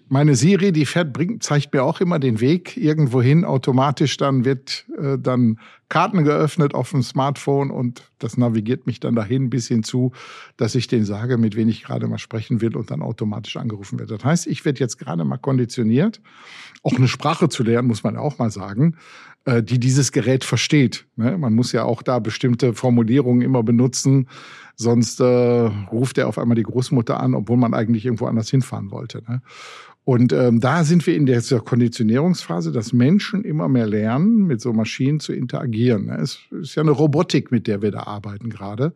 meine 0.08 0.34
Siri, 0.34 0.72
die 0.72 0.86
fährt, 0.86 1.12
bringt, 1.12 1.42
zeigt 1.42 1.72
mir 1.72 1.82
auch 1.82 2.00
immer 2.00 2.18
den 2.18 2.40
Weg 2.40 2.76
irgendwo 2.76 3.22
hin. 3.22 3.44
Automatisch 3.44 4.16
dann 4.16 4.44
wird 4.44 4.86
äh, 4.98 5.18
dann 5.18 5.58
Karten 5.88 6.24
geöffnet 6.24 6.74
auf 6.74 6.90
dem 6.90 7.02
Smartphone 7.02 7.70
und 7.70 8.02
das 8.18 8.38
navigiert 8.38 8.86
mich 8.86 9.00
dann 9.00 9.14
dahin 9.14 9.50
bis 9.50 9.68
hin 9.68 9.82
zu, 9.82 10.12
dass 10.56 10.74
ich 10.74 10.86
den 10.86 11.04
sage, 11.04 11.36
mit 11.36 11.54
wem 11.54 11.68
ich 11.68 11.84
gerade 11.84 12.06
mal 12.06 12.18
sprechen 12.18 12.60
will 12.60 12.76
und 12.76 12.90
dann 12.90 13.02
automatisch 13.02 13.56
angerufen 13.56 13.98
wird. 13.98 14.10
Das 14.10 14.24
heißt, 14.24 14.46
ich 14.46 14.64
werde 14.64 14.80
jetzt 14.80 14.98
gerade 14.98 15.24
mal 15.24 15.36
konditioniert, 15.36 16.20
auch 16.82 16.96
eine 16.96 17.08
Sprache 17.08 17.48
zu 17.48 17.62
lernen, 17.62 17.88
muss 17.88 18.04
man 18.04 18.16
auch 18.16 18.38
mal 18.38 18.50
sagen, 18.50 18.96
äh, 19.44 19.62
die 19.62 19.78
dieses 19.78 20.12
Gerät 20.12 20.44
versteht. 20.44 21.06
Ne? 21.16 21.36
Man 21.38 21.54
muss 21.54 21.72
ja 21.72 21.84
auch 21.84 22.02
da 22.02 22.18
bestimmte 22.18 22.74
Formulierungen 22.74 23.42
immer 23.42 23.62
benutzen, 23.62 24.28
sonst 24.76 25.20
äh, 25.20 25.24
ruft 25.24 26.18
er 26.18 26.28
auf 26.28 26.38
einmal 26.38 26.54
die 26.54 26.62
Großmutter 26.62 27.20
an, 27.20 27.34
obwohl 27.34 27.56
man 27.56 27.74
eigentlich 27.74 28.04
irgendwo 28.04 28.26
anders 28.26 28.50
hinfahren 28.50 28.90
wollte. 28.90 29.22
Ne? 29.28 29.42
Und 30.04 30.32
ähm, 30.32 30.58
da 30.58 30.82
sind 30.82 31.06
wir 31.06 31.14
in 31.14 31.26
der 31.26 31.40
Konditionierungsphase, 31.40 32.72
dass 32.72 32.92
Menschen 32.92 33.44
immer 33.44 33.68
mehr 33.68 33.86
lernen, 33.86 34.46
mit 34.46 34.60
so 34.60 34.72
Maschinen 34.72 35.20
zu 35.20 35.32
interagieren. 35.32 36.06
Ne? 36.06 36.18
Es 36.20 36.40
ist 36.50 36.74
ja 36.74 36.82
eine 36.82 36.90
Robotik, 36.90 37.52
mit 37.52 37.66
der 37.66 37.82
wir 37.82 37.92
da 37.92 38.04
arbeiten 38.04 38.50
gerade. 38.50 38.94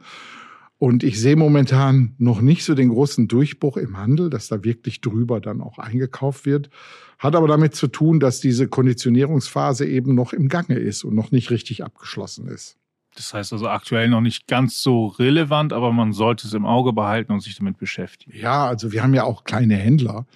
Und 0.79 1.05
ich 1.05 1.21
sehe 1.21 1.37
momentan 1.37 2.15
noch 2.19 2.41
nicht 2.41 2.65
so 2.65 2.75
den 2.75 2.91
großen 2.91 3.29
Durchbruch 3.29 3.77
im 3.77 3.97
Handel, 3.97 4.31
dass 4.31 4.49
da 4.49 4.63
wirklich 4.63 5.01
drüber 5.01 5.41
dann 5.41 5.61
auch 5.61 5.79
eingekauft 5.79 6.45
wird. 6.45 6.71
Hat 7.19 7.35
aber 7.35 7.49
damit 7.49 7.75
zu 7.75 7.87
tun, 7.87 8.21
dass 8.21 8.41
diese 8.41 8.69
Konditionierungsphase 8.69 9.87
eben 9.87 10.15
noch 10.15 10.33
im 10.33 10.49
Gange 10.49 10.75
ist 10.75 11.05
und 11.05 11.15
noch 11.15 11.31
nicht 11.31 11.51
richtig 11.51 11.83
abgeschlossen 11.83 12.49
ist. 12.49 12.77
Das 13.15 13.33
heißt 13.33 13.55
also 13.55 13.69
aktuell 13.69 14.09
noch 14.09 14.21
nicht 14.21 14.47
ganz 14.47 14.83
so 14.83 15.07
relevant, 15.07 15.73
aber 15.73 15.91
man 15.93 16.13
sollte 16.13 16.47
es 16.47 16.53
im 16.53 16.67
Auge 16.67 16.93
behalten 16.93 17.33
und 17.33 17.41
sich 17.41 17.57
damit 17.57 17.79
beschäftigen. 17.79 18.37
Ja, 18.39 18.67
also 18.67 18.93
wir 18.93 19.03
haben 19.03 19.15
ja 19.15 19.25
auch 19.25 19.45
kleine 19.45 19.77
Händler, 19.77 20.27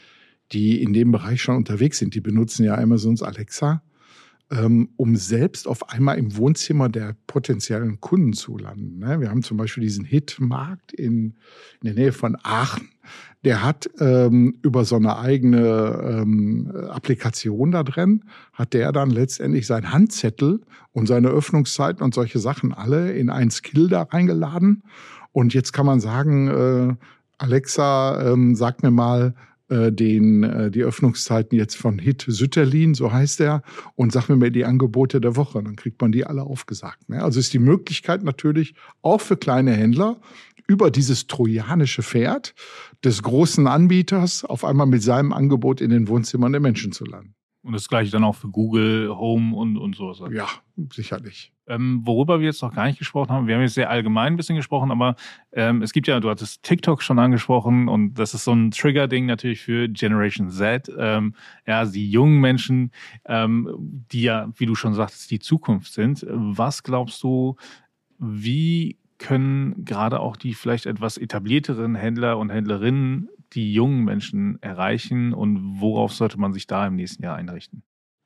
die 0.52 0.82
in 0.82 0.94
dem 0.94 1.12
Bereich 1.12 1.42
schon 1.42 1.56
unterwegs 1.56 1.98
sind. 1.98 2.14
Die 2.14 2.22
benutzen 2.22 2.64
ja 2.64 2.76
Amazons 2.76 3.22
Alexa 3.22 3.82
ähm, 4.50 4.90
um 4.96 5.16
selbst 5.16 5.68
auf 5.68 5.90
einmal 5.90 6.18
im 6.18 6.36
Wohnzimmer 6.36 6.88
der 6.88 7.16
potenziellen 7.26 8.00
Kunden 8.00 8.32
zu 8.32 8.58
landen. 8.58 8.98
Ne? 8.98 9.20
Wir 9.20 9.30
haben 9.30 9.42
zum 9.42 9.56
Beispiel 9.56 9.82
diesen 9.82 10.04
Hitmarkt 10.04 10.92
in, 10.92 11.36
in 11.80 11.84
der 11.84 11.94
Nähe 11.94 12.12
von 12.12 12.36
Aachen. 12.42 12.90
Der 13.44 13.64
hat 13.64 13.88
ähm, 14.00 14.58
über 14.62 14.84
so 14.84 14.96
eine 14.96 15.18
eigene 15.18 16.20
ähm, 16.22 16.70
Applikation 16.90 17.70
da 17.70 17.82
drin, 17.82 18.24
hat 18.52 18.74
der 18.74 18.92
dann 18.92 19.10
letztendlich 19.10 19.66
sein 19.66 19.92
Handzettel 19.92 20.60
und 20.92 21.06
seine 21.06 21.28
Öffnungszeiten 21.28 22.02
und 22.02 22.14
solche 22.14 22.38
Sachen 22.38 22.74
alle 22.74 23.12
in 23.12 23.30
ein 23.30 23.50
Skill 23.50 23.88
da 23.88 24.02
reingeladen. 24.02 24.82
Und 25.32 25.54
jetzt 25.54 25.72
kann 25.72 25.86
man 25.86 26.00
sagen, 26.00 26.48
äh, 26.48 26.94
Alexa, 27.38 28.32
ähm, 28.32 28.54
sag 28.54 28.82
mir 28.82 28.90
mal, 28.90 29.34
äh, 29.70 29.92
den, 29.92 30.42
äh, 30.42 30.70
die 30.70 30.82
Öffnungszeiten 30.82 31.56
jetzt 31.56 31.76
von 31.76 32.00
Hit 32.00 32.24
Sütterlin, 32.26 32.94
so 32.94 33.12
heißt 33.12 33.40
er, 33.40 33.62
und 33.94 34.12
sag 34.12 34.28
mir 34.28 34.34
mal 34.34 34.50
die 34.50 34.64
Angebote 34.64 35.20
der 35.20 35.36
Woche. 35.36 35.62
Dann 35.62 35.76
kriegt 35.76 36.00
man 36.00 36.10
die 36.10 36.26
alle 36.26 36.42
aufgesagt. 36.42 37.08
Ne? 37.08 37.22
Also 37.22 37.38
ist 37.38 37.52
die 37.52 37.60
Möglichkeit 37.60 38.24
natürlich 38.24 38.74
auch 39.00 39.20
für 39.20 39.36
kleine 39.36 39.70
Händler, 39.70 40.20
über 40.70 40.92
dieses 40.92 41.26
trojanische 41.26 42.04
Pferd 42.04 42.54
des 43.04 43.24
großen 43.24 43.66
Anbieters 43.66 44.44
auf 44.44 44.64
einmal 44.64 44.86
mit 44.86 45.02
seinem 45.02 45.32
Angebot 45.32 45.80
in 45.80 45.90
den 45.90 46.06
Wohnzimmern 46.06 46.52
der 46.52 46.60
Menschen 46.60 46.92
zu 46.92 47.04
landen. 47.04 47.34
Und 47.62 47.72
das 47.72 47.88
gleiche 47.88 48.12
dann 48.12 48.22
auch 48.22 48.36
für 48.36 48.48
Google, 48.48 49.10
Home 49.10 49.54
und, 49.56 49.76
und 49.76 49.96
sowas. 49.96 50.20
Ja, 50.32 50.46
sicherlich. 50.92 51.52
Ähm, 51.66 52.02
worüber 52.04 52.38
wir 52.38 52.46
jetzt 52.46 52.62
noch 52.62 52.72
gar 52.72 52.86
nicht 52.86 53.00
gesprochen 53.00 53.30
haben, 53.30 53.48
wir 53.48 53.56
haben 53.56 53.62
jetzt 53.62 53.74
sehr 53.74 53.90
allgemein 53.90 54.34
ein 54.34 54.36
bisschen 54.36 54.54
gesprochen, 54.54 54.92
aber 54.92 55.16
ähm, 55.52 55.82
es 55.82 55.92
gibt 55.92 56.06
ja, 56.06 56.20
du 56.20 56.30
hattest 56.30 56.62
TikTok 56.62 57.02
schon 57.02 57.18
angesprochen 57.18 57.88
und 57.88 58.14
das 58.14 58.32
ist 58.32 58.44
so 58.44 58.52
ein 58.52 58.70
Trigger-Ding 58.70 59.26
natürlich 59.26 59.60
für 59.60 59.88
Generation 59.88 60.50
Z. 60.50 60.88
Ähm, 60.96 61.34
ja, 61.66 61.84
die 61.84 62.08
jungen 62.08 62.40
Menschen, 62.40 62.92
ähm, 63.26 63.68
die 63.76 64.22
ja, 64.22 64.48
wie 64.54 64.66
du 64.66 64.76
schon 64.76 64.94
sagtest, 64.94 65.32
die 65.32 65.40
Zukunft 65.40 65.92
sind. 65.92 66.24
Was 66.30 66.84
glaubst 66.84 67.20
du, 67.24 67.56
wie 68.20 68.99
können 69.20 69.84
gerade 69.84 70.18
auch 70.18 70.36
die 70.36 70.54
vielleicht 70.54 70.86
etwas 70.86 71.16
etablierteren 71.16 71.94
Händler 71.94 72.38
und 72.38 72.50
Händlerinnen 72.50 73.28
die 73.52 73.72
jungen 73.72 74.04
Menschen 74.04 74.60
erreichen 74.62 75.32
und 75.32 75.80
worauf 75.80 76.12
sollte 76.12 76.38
man 76.38 76.52
sich 76.52 76.66
da 76.66 76.86
im 76.86 76.96
nächsten 76.96 77.22
Jahr 77.22 77.36
einrichten? 77.36 77.82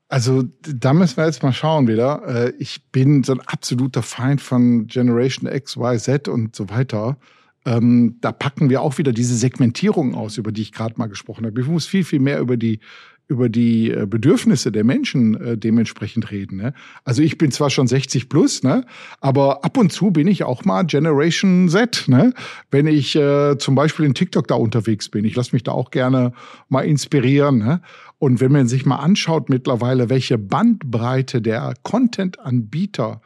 Also 0.09 0.45
da 0.61 0.93
müssen 0.93 1.17
wir 1.17 1.27
jetzt 1.27 1.43
mal 1.43 1.53
schauen 1.53 1.89
wieder. 1.89 2.23
Äh, 2.27 2.53
ich 2.59 2.91
bin 2.93 3.25
so 3.25 3.33
ein 3.33 3.41
absoluter 3.41 4.03
Feind 4.03 4.41
von 4.41 4.87
Generation 4.87 5.51
X, 5.51 5.77
Y, 5.77 5.99
Z 5.99 6.29
und 6.29 6.55
so 6.55 6.69
weiter. 6.69 7.17
Ähm, 7.65 8.19
da 8.21 8.31
packen 8.31 8.69
wir 8.69 8.83
auch 8.83 8.99
wieder 8.99 9.13
diese 9.13 9.35
Segmentierung 9.35 10.15
aus, 10.15 10.37
über 10.37 10.53
die 10.53 10.63
ich 10.63 10.73
gerade 10.73 10.95
mal 10.99 11.07
gesprochen 11.07 11.47
habe. 11.47 11.61
Ich 11.61 11.67
muss 11.67 11.87
viel, 11.87 12.05
viel 12.05 12.21
mehr 12.21 12.39
über 12.39 12.59
die 12.59 12.81
über 13.27 13.49
die 13.49 13.91
äh, 13.91 14.07
Bedürfnisse 14.07 14.71
der 14.71 14.85
Menschen 14.85 15.35
äh, 15.41 15.57
dementsprechend 15.57 16.31
reden. 16.31 16.57
Ne? 16.57 16.75
Also 17.05 17.23
ich 17.23 17.39
bin 17.39 17.51
zwar 17.51 17.71
schon 17.71 17.87
60 17.87 18.29
plus, 18.29 18.63
ne, 18.63 18.85
aber 19.21 19.65
ab 19.65 19.79
und 19.79 19.93
zu 19.93 20.11
bin 20.11 20.29
ich 20.29 20.45
auch 20.45 20.65
mal 20.65 20.85
Generation 20.85 21.69
Z, 21.69 22.05
ne? 22.09 22.35
Wenn 22.71 22.87
ich 22.87 23.17
äh, 23.17 23.57
zum 23.59 23.75
Beispiel 23.75 24.05
in 24.05 24.15
TikTok 24.15 24.47
da 24.49 24.55
unterwegs 24.57 25.09
bin. 25.09 25.25
Ich 25.25 25.37
lasse 25.37 25.55
mich 25.55 25.63
da 25.63 25.73
auch 25.73 25.91
gerne 25.91 26.33
mal 26.69 26.83
inspirieren. 26.83 27.59
Ne? 27.59 27.81
Und 28.19 28.41
wenn 28.41 28.53
man 28.53 28.69
sich 28.69 28.87
mal 28.87 28.97
anschaut 28.97 29.49
mittlerweile, 29.49 30.11
welche 30.11 30.39
Bandbreite 30.39 31.41
der 31.41 31.75
Content-Anbieter 31.83 33.21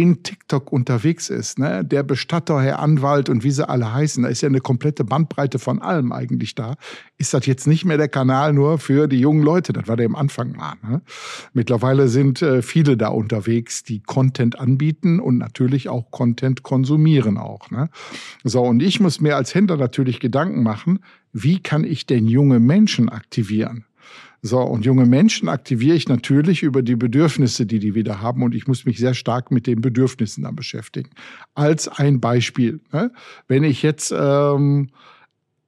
in 0.00 0.22
TikTok 0.22 0.72
unterwegs 0.72 1.30
ist, 1.30 1.58
ne? 1.58 1.84
der 1.84 2.02
Bestatter, 2.02 2.60
Herr 2.60 2.80
Anwalt 2.80 3.30
und 3.30 3.44
wie 3.44 3.50
sie 3.50 3.66
alle 3.66 3.94
heißen, 3.94 4.22
da 4.22 4.28
ist 4.28 4.42
ja 4.42 4.48
eine 4.48 4.60
komplette 4.60 5.04
Bandbreite 5.04 5.58
von 5.58 5.80
allem 5.80 6.12
eigentlich 6.12 6.54
da, 6.54 6.76
ist 7.16 7.32
das 7.32 7.46
jetzt 7.46 7.66
nicht 7.66 7.86
mehr 7.86 7.96
der 7.96 8.08
Kanal 8.08 8.52
nur 8.52 8.78
für 8.78 9.08
die 9.08 9.18
jungen 9.18 9.42
Leute, 9.42 9.72
das 9.72 9.88
war 9.88 9.96
der 9.96 10.06
am 10.06 10.14
Anfang 10.14 10.52
mal. 10.52 10.74
Ne? 10.86 11.00
Mittlerweile 11.54 12.08
sind 12.08 12.42
äh, 12.42 12.60
viele 12.60 12.98
da 12.98 13.08
unterwegs, 13.08 13.84
die 13.84 14.02
Content 14.02 14.60
anbieten 14.60 15.18
und 15.18 15.38
natürlich 15.38 15.88
auch 15.88 16.10
Content 16.10 16.62
konsumieren 16.62 17.38
auch. 17.38 17.70
Ne? 17.70 17.88
So, 18.44 18.62
und 18.62 18.82
ich 18.82 19.00
muss 19.00 19.20
mir 19.20 19.36
als 19.36 19.54
Händler 19.54 19.78
natürlich 19.78 20.20
Gedanken 20.20 20.62
machen, 20.62 21.00
wie 21.32 21.62
kann 21.62 21.84
ich 21.84 22.04
denn 22.04 22.26
junge 22.26 22.60
Menschen 22.60 23.08
aktivieren? 23.08 23.85
So, 24.46 24.60
und 24.60 24.84
junge 24.84 25.06
Menschen 25.06 25.48
aktiviere 25.48 25.96
ich 25.96 26.08
natürlich 26.08 26.62
über 26.62 26.82
die 26.82 26.96
Bedürfnisse, 26.96 27.66
die 27.66 27.80
die 27.80 27.94
wieder 27.94 28.20
haben. 28.20 28.42
Und 28.42 28.54
ich 28.54 28.66
muss 28.66 28.84
mich 28.84 28.98
sehr 28.98 29.14
stark 29.14 29.50
mit 29.50 29.66
den 29.66 29.80
Bedürfnissen 29.80 30.44
dann 30.44 30.54
beschäftigen. 30.54 31.10
Als 31.54 31.88
ein 31.88 32.20
Beispiel. 32.20 32.80
Ne? 32.92 33.10
Wenn 33.48 33.64
ich 33.64 33.82
jetzt 33.82 34.14
ähm, 34.16 34.90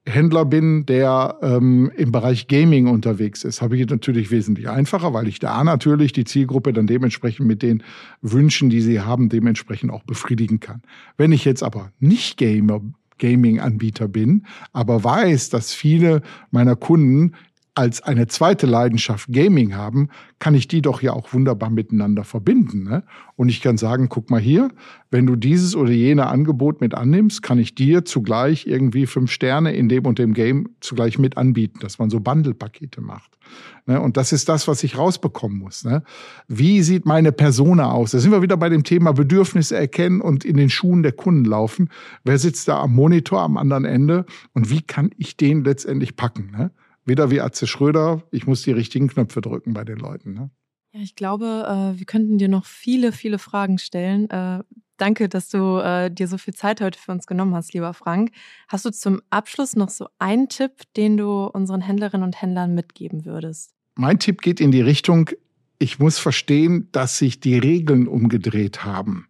Händler 0.05 0.45
bin, 0.45 0.85
der 0.85 1.37
ähm, 1.41 1.91
im 1.97 2.11
Bereich 2.11 2.47
Gaming 2.47 2.87
unterwegs 2.87 3.43
ist, 3.43 3.61
habe 3.61 3.75
ich 3.75 3.83
es 3.83 3.89
natürlich 3.89 4.31
wesentlich 4.31 4.69
einfacher, 4.69 5.13
weil 5.13 5.27
ich 5.27 5.39
da 5.39 5.63
natürlich 5.63 6.13
die 6.13 6.23
Zielgruppe 6.23 6.73
dann 6.73 6.87
dementsprechend 6.87 7.45
mit 7.47 7.61
den 7.61 7.83
Wünschen, 8.21 8.69
die 8.69 8.81
sie 8.81 9.01
haben, 9.01 9.29
dementsprechend 9.29 9.91
auch 9.91 10.03
befriedigen 10.03 10.59
kann. 10.59 10.81
Wenn 11.17 11.31
ich 11.31 11.45
jetzt 11.45 11.63
aber 11.63 11.91
nicht 11.99 12.37
Gamer 12.37 12.81
Gaming-Anbieter 13.19 14.07
bin, 14.07 14.45
aber 14.71 15.03
weiß, 15.03 15.49
dass 15.49 15.73
viele 15.73 16.21
meiner 16.51 16.75
Kunden 16.75 17.33
als 17.79 18.01
eine 18.01 18.27
zweite 18.27 18.65
Leidenschaft 18.65 19.31
Gaming 19.31 19.73
haben, 19.73 20.09
kann 20.39 20.53
ich 20.53 20.67
die 20.67 20.81
doch 20.81 21.01
ja 21.01 21.13
auch 21.13 21.31
wunderbar 21.31 21.69
miteinander 21.69 22.25
verbinden. 22.25 22.83
Ne? 22.83 23.05
Und 23.37 23.47
ich 23.47 23.61
kann 23.61 23.77
sagen, 23.77 24.09
guck 24.09 24.29
mal 24.29 24.41
hier, 24.41 24.67
wenn 25.11 25.25
du 25.25 25.37
dieses 25.37 25.77
oder 25.77 25.91
jene 25.91 26.27
Angebot 26.27 26.81
mit 26.81 26.93
annimmst, 26.93 27.41
kann 27.41 27.57
ich 27.57 27.75
dir 27.75 28.03
zugleich 28.03 28.67
irgendwie 28.67 29.05
fünf 29.05 29.31
Sterne 29.31 29.73
in 29.73 29.87
dem 29.87 30.05
und 30.05 30.19
dem 30.19 30.33
Game 30.33 30.67
zugleich 30.81 31.17
mit 31.19 31.37
anbieten, 31.37 31.79
dass 31.79 31.99
man 31.99 32.09
so 32.09 32.19
Bundle-Pakete 32.19 32.99
macht. 32.99 33.37
Ne? 33.85 34.01
Und 34.01 34.17
das 34.17 34.33
ist 34.33 34.49
das, 34.49 34.67
was 34.67 34.83
ich 34.83 34.97
rausbekommen 34.97 35.57
muss. 35.57 35.85
Ne? 35.85 36.03
Wie 36.49 36.81
sieht 36.83 37.05
meine 37.05 37.31
Persona 37.31 37.93
aus? 37.93 38.11
Da 38.11 38.19
sind 38.19 38.31
wir 38.31 38.41
wieder 38.41 38.57
bei 38.57 38.67
dem 38.67 38.83
Thema 38.83 39.13
Bedürfnisse 39.13 39.77
erkennen 39.77 40.19
und 40.19 40.43
in 40.43 40.57
den 40.57 40.69
Schuhen 40.69 41.01
der 41.01 41.13
Kunden 41.13 41.45
laufen. 41.45 41.87
Wer 42.25 42.39
sitzt 42.39 42.67
da 42.67 42.81
am 42.81 42.93
Monitor 42.93 43.39
am 43.39 43.55
anderen 43.55 43.85
Ende 43.85 44.25
und 44.53 44.69
wie 44.69 44.81
kann 44.81 45.11
ich 45.17 45.37
den 45.37 45.63
letztendlich 45.63 46.17
packen? 46.17 46.71
Wieder 47.09 47.31
wie 47.31 47.41
Atze 47.41 47.65
Schröder, 47.65 48.21
ich 48.29 48.45
muss 48.45 48.61
die 48.61 48.71
richtigen 48.71 49.07
Knöpfe 49.07 49.41
drücken 49.41 49.73
bei 49.73 49.83
den 49.83 49.97
Leuten. 49.97 50.33
Ne? 50.33 50.51
Ja, 50.93 51.01
ich 51.01 51.15
glaube, 51.15 51.65
äh, 51.95 51.97
wir 51.97 52.05
könnten 52.05 52.37
dir 52.37 52.49
noch 52.49 52.65
viele, 52.65 53.11
viele 53.11 53.39
Fragen 53.39 53.79
stellen. 53.79 54.29
Äh, 54.29 54.63
danke, 54.97 55.27
dass 55.27 55.49
du 55.49 55.79
äh, 55.79 56.11
dir 56.11 56.27
so 56.27 56.37
viel 56.37 56.53
Zeit 56.53 56.81
heute 56.81 56.99
für 56.99 57.11
uns 57.11 57.25
genommen 57.25 57.55
hast, 57.55 57.73
lieber 57.73 57.95
Frank. 57.95 58.29
Hast 58.67 58.85
du 58.85 58.91
zum 58.91 59.21
Abschluss 59.31 59.75
noch 59.75 59.89
so 59.89 60.07
einen 60.19 60.49
Tipp, 60.49 60.71
den 60.95 61.17
du 61.17 61.45
unseren 61.45 61.81
Händlerinnen 61.81 62.23
und 62.23 62.39
Händlern 62.39 62.75
mitgeben 62.75 63.25
würdest? 63.25 63.73
Mein 63.95 64.19
Tipp 64.19 64.43
geht 64.43 64.59
in 64.59 64.69
die 64.69 64.81
Richtung, 64.81 65.31
ich 65.79 65.97
muss 65.97 66.19
verstehen, 66.19 66.89
dass 66.91 67.17
sich 67.17 67.39
die 67.39 67.57
Regeln 67.57 68.07
umgedreht 68.07 68.85
haben. 68.85 69.27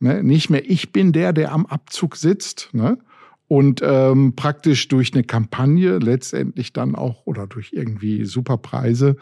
Ne? 0.00 0.22
Nicht 0.22 0.48
mehr 0.48 0.68
ich 0.68 0.92
bin 0.92 1.12
der, 1.12 1.34
der 1.34 1.52
am 1.52 1.66
Abzug 1.66 2.16
sitzt, 2.16 2.70
ne? 2.72 2.96
Und 3.48 3.80
ähm, 3.82 4.34
praktisch 4.36 4.88
durch 4.88 5.14
eine 5.14 5.24
Kampagne 5.24 5.98
letztendlich 5.98 6.72
dann 6.74 6.94
auch 6.94 7.26
oder 7.26 7.46
durch 7.46 7.72
irgendwie 7.72 8.26
Superpreise 8.26 9.16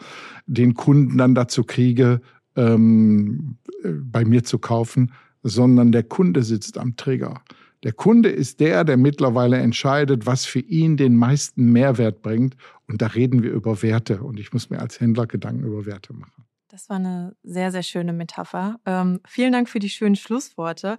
den 0.45 0.73
Kunden 0.73 1.17
dann 1.17 1.33
dazu 1.33 1.63
kriege, 1.63 2.21
ähm, 2.57 3.57
äh, 3.83 3.89
bei 3.89 4.25
mir 4.25 4.43
zu 4.43 4.59
kaufen, 4.59 5.13
sondern 5.43 5.93
der 5.93 6.03
Kunde 6.03 6.43
sitzt 6.43 6.77
am 6.77 6.97
Trigger. 6.97 7.41
Der 7.83 7.93
Kunde 7.93 8.29
ist 8.29 8.59
der, 8.59 8.83
der 8.83 8.97
mittlerweile 8.97 9.57
entscheidet, 9.57 10.25
was 10.25 10.45
für 10.45 10.59
ihn 10.59 10.97
den 10.97 11.15
meisten 11.15 11.71
Mehrwert 11.71 12.21
bringt. 12.21 12.57
Und 12.87 13.01
da 13.01 13.07
reden 13.07 13.43
wir 13.43 13.51
über 13.51 13.81
Werte. 13.81 14.23
Und 14.23 14.39
ich 14.39 14.51
muss 14.51 14.69
mir 14.69 14.79
als 14.79 14.99
Händler 14.99 15.27
Gedanken 15.27 15.63
über 15.63 15.85
Werte 15.85 16.13
machen. 16.13 16.45
Das 16.69 16.89
war 16.89 16.97
eine 16.97 17.35
sehr, 17.43 17.71
sehr 17.71 17.83
schöne 17.83 18.13
Metapher. 18.13 18.79
Ähm, 18.85 19.21
vielen 19.25 19.53
Dank 19.53 19.69
für 19.69 19.79
die 19.79 19.89
schönen 19.89 20.15
Schlussworte. 20.15 20.97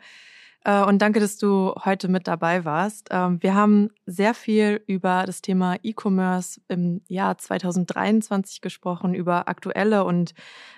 Äh, 0.64 0.84
und 0.84 1.00
danke, 1.00 1.20
dass 1.20 1.38
du 1.38 1.74
heute 1.84 2.08
mit 2.08 2.26
dabei 2.26 2.64
warst. 2.64 3.08
Ähm, 3.10 3.42
wir 3.42 3.54
haben 3.54 3.90
sehr 4.06 4.34
viel 4.34 4.82
über 4.86 5.24
das 5.26 5.40
Thema 5.40 5.76
E-Commerce 5.82 6.60
im 6.68 7.02
Jahr 7.06 7.38
2023 7.38 8.60
gesprochen, 8.60 9.14
über 9.14 9.48
aktuelle 9.48 10.04
und 10.04 10.34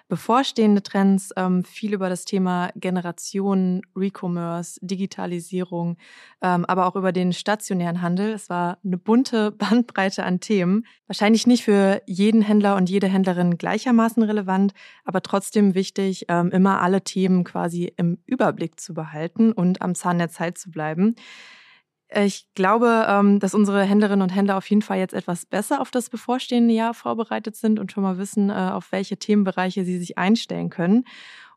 bevorstehende 0.09 0.83
Trends, 0.83 1.31
ähm, 1.37 1.65
viel 1.65 1.95
über 1.95 2.09
das 2.09 2.25
Thema 2.25 2.71
Generation, 2.75 3.81
Recommerce, 3.97 4.79
Digitalisierung, 4.83 5.97
ähm, 6.43 6.65
aber 6.67 6.87
auch 6.87 6.97
über 6.97 7.13
den 7.13 7.33
stationären 7.33 8.03
Handel. 8.03 8.33
Es 8.33 8.51
war 8.51 8.79
eine 8.85 8.99
bunte 8.99 9.51
Bandbreite 9.59 10.25
an 10.25 10.41
Themen. 10.41 10.85
Wahrscheinlich 11.07 11.47
nicht 11.47 11.65
für 11.65 12.03
jeden 12.07 12.43
Händler 12.43 12.77
und 12.77 12.91
jede 12.91 13.07
Händlerin 13.07 13.57
gleichermaßen 13.57 14.23
relevant, 14.23 14.73
aber 15.05 15.23
trotzdem 15.23 15.75
wichtig, 15.75 16.29
immer 16.29 16.83
alle 16.83 17.03
Themen 17.03 17.45
quasi 17.45 17.93
im 17.97 18.19
Überblick 18.27 18.79
zu 18.79 18.95
behalten 18.95 19.53
und 19.53 19.70
am 19.81 19.95
Zahn 19.95 20.19
der 20.19 20.31
Zeit 20.31 20.59
zu 20.59 20.71
bleiben. 20.71 21.15
Ich 22.13 22.49
glaube, 22.55 23.07
ähm, 23.09 23.39
dass 23.39 23.55
unsere 23.55 23.85
Händlerinnen 23.85 24.23
und 24.23 24.35
Händler 24.35 24.57
auf 24.57 24.69
jeden 24.69 24.83
Fall 24.83 24.99
jetzt 24.99 25.15
etwas 25.15 25.47
besser 25.47 25.81
auf 25.81 25.93
das 25.93 26.11
bevorstehende 26.11 26.75
Jahr 26.75 26.93
vorbereitet 26.93 27.55
sind 27.55 27.79
und 27.79 27.93
schon 27.93 28.03
mal 28.03 28.19
wissen, 28.19 28.51
äh, 28.51 28.53
auf 28.53 28.91
welche 28.91 29.17
Themenbereiche 29.17 29.85
sie 29.85 29.99
sich 29.99 30.19
einstellen 30.19 30.71
können. 30.71 31.05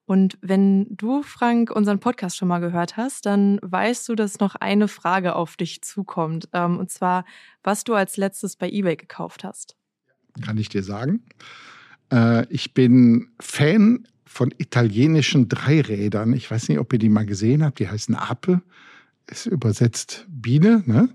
Und 0.05 0.38
wenn 0.41 0.86
du, 0.95 1.24
Frank, 1.24 1.72
unseren 1.72 1.99
Podcast 1.99 2.38
schon 2.38 2.49
mal 2.49 2.59
gehört 2.59 2.97
hast, 2.97 3.26
dann 3.26 3.57
weißt 3.61 4.07
du, 4.09 4.16
dass 4.16 4.39
noch 4.39 4.55
eine 4.55 4.88
Frage 4.88 5.36
auf 5.36 5.55
dich 5.55 5.82
zukommt. 5.82 6.49
Ähm, 6.53 6.78
und 6.78 6.91
zwar, 6.91 7.26
was 7.64 7.84
du 7.84 7.95
als 7.95 8.18
letztes 8.18 8.55
bei 8.55 8.70
eBay 8.70 8.95
gekauft 8.95 9.43
hast. 9.43 9.76
Kann 10.43 10.57
ich 10.57 10.70
dir 10.70 10.84
sagen. 10.84 11.24
Äh, 12.11 12.45
ich 12.49 12.74
bin 12.74 13.32
Fan 13.39 14.07
von 14.34 14.53
italienischen 14.57 15.47
Dreirädern. 15.47 16.34
Ich 16.34 16.49
weiß 16.49 16.69
nicht, 16.69 16.79
ob 16.79 16.91
ihr 16.91 16.99
die 16.99 17.09
mal 17.09 17.25
gesehen 17.25 17.63
habt. 17.63 17.79
Die 17.79 17.88
heißen 17.88 18.15
Ape 18.15 18.63
ist 19.27 19.45
übersetzt 19.45 20.25
Biene, 20.27 20.84
ne? 20.86 21.09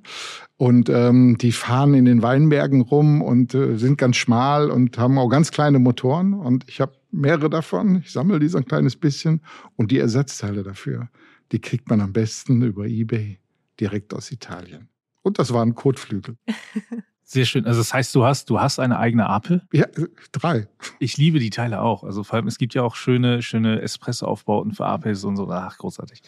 Und 0.56 0.88
ähm, 0.88 1.36
die 1.36 1.52
fahren 1.52 1.94
in 1.94 2.04
den 2.04 2.22
Weinbergen 2.22 2.80
rum 2.80 3.20
und 3.20 3.54
äh, 3.54 3.76
sind 3.76 3.98
ganz 3.98 4.16
schmal 4.16 4.70
und 4.70 4.98
haben 4.98 5.18
auch 5.18 5.28
ganz 5.28 5.50
kleine 5.50 5.78
Motoren. 5.78 6.32
Und 6.32 6.64
ich 6.68 6.80
habe 6.80 6.92
mehrere 7.10 7.50
davon. 7.50 8.02
Ich 8.04 8.12
sammle 8.12 8.38
die 8.38 8.48
so 8.48 8.58
ein 8.58 8.64
kleines 8.64 8.96
bisschen. 8.96 9.42
Und 9.76 9.90
die 9.90 9.98
Ersatzteile 9.98 10.62
dafür, 10.62 11.08
die 11.52 11.60
kriegt 11.60 11.90
man 11.90 12.00
am 12.00 12.12
besten 12.12 12.62
über 12.62 12.86
Ebay 12.86 13.38
direkt 13.80 14.14
aus 14.14 14.30
Italien. 14.30 14.88
Und 15.22 15.38
das 15.38 15.52
waren 15.52 15.74
Kotflügel. 15.74 16.36
Sehr 17.30 17.44
schön. 17.44 17.66
Also 17.66 17.80
das 17.80 17.92
heißt, 17.92 18.14
du 18.14 18.24
hast, 18.24 18.48
du 18.48 18.58
hast 18.58 18.78
eine 18.78 18.98
eigene 18.98 19.28
Apel? 19.28 19.60
Ja, 19.70 19.84
drei. 20.32 20.66
Ich 20.98 21.18
liebe 21.18 21.38
die 21.38 21.50
Teile 21.50 21.82
auch. 21.82 22.02
Also 22.02 22.24
vor 22.24 22.36
allem, 22.36 22.46
es 22.46 22.56
gibt 22.56 22.72
ja 22.72 22.82
auch 22.82 22.96
schöne, 22.96 23.42
schöne 23.42 23.82
Espresso-Aufbauten 23.82 24.72
für 24.72 24.86
Apels 24.86 25.24
und 25.24 25.36
so. 25.36 25.46
Ach, 25.50 25.76
großartig. 25.76 26.22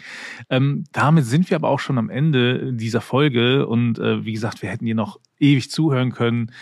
Ähm, 0.50 0.84
damit 0.92 1.24
sind 1.24 1.48
wir 1.48 1.56
aber 1.56 1.70
auch 1.70 1.80
schon 1.80 1.96
am 1.96 2.10
Ende 2.10 2.74
dieser 2.74 3.00
Folge. 3.00 3.66
Und 3.66 3.98
äh, 3.98 4.26
wie 4.26 4.32
gesagt, 4.34 4.60
wir 4.60 4.68
hätten 4.68 4.84
dir 4.84 4.94
noch 4.94 5.18
ewig 5.38 5.70
zuhören 5.70 6.12
können. 6.12 6.52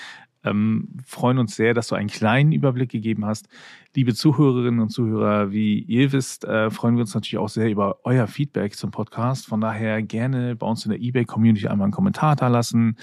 Ähm, 0.49 0.89
freuen 1.05 1.39
uns 1.39 1.57
sehr, 1.57 1.75
dass 1.75 1.89
du 1.89 1.95
einen 1.95 2.09
kleinen 2.09 2.53
Überblick 2.53 2.91
gegeben 2.91 3.25
hast. 3.25 3.49
Liebe 3.95 4.15
Zuhörerinnen 4.15 4.81
und 4.81 4.91
Zuhörer, 4.91 5.51
wie 5.51 5.81
ihr 5.81 6.13
wisst, 6.13 6.45
äh, 6.45 6.71
freuen 6.71 6.97
wir 6.97 7.01
uns 7.01 7.15
natürlich 7.15 7.39
auch 7.39 7.49
sehr 7.49 7.71
über 7.71 7.99
euer 8.05 8.27
Feedback 8.27 8.75
zum 8.77 8.91
Podcast. 8.91 9.47
Von 9.47 9.61
daher 9.61 10.03
gerne 10.03 10.57
bei 10.57 10.67
uns 10.67 10.85
in 10.85 10.91
der 10.91 11.01
eBay-Community 11.01 11.67
einmal 11.69 11.87
einen 11.87 11.93
Kommentar 11.93 12.37
da 12.37 12.49
lassen. 12.49 12.97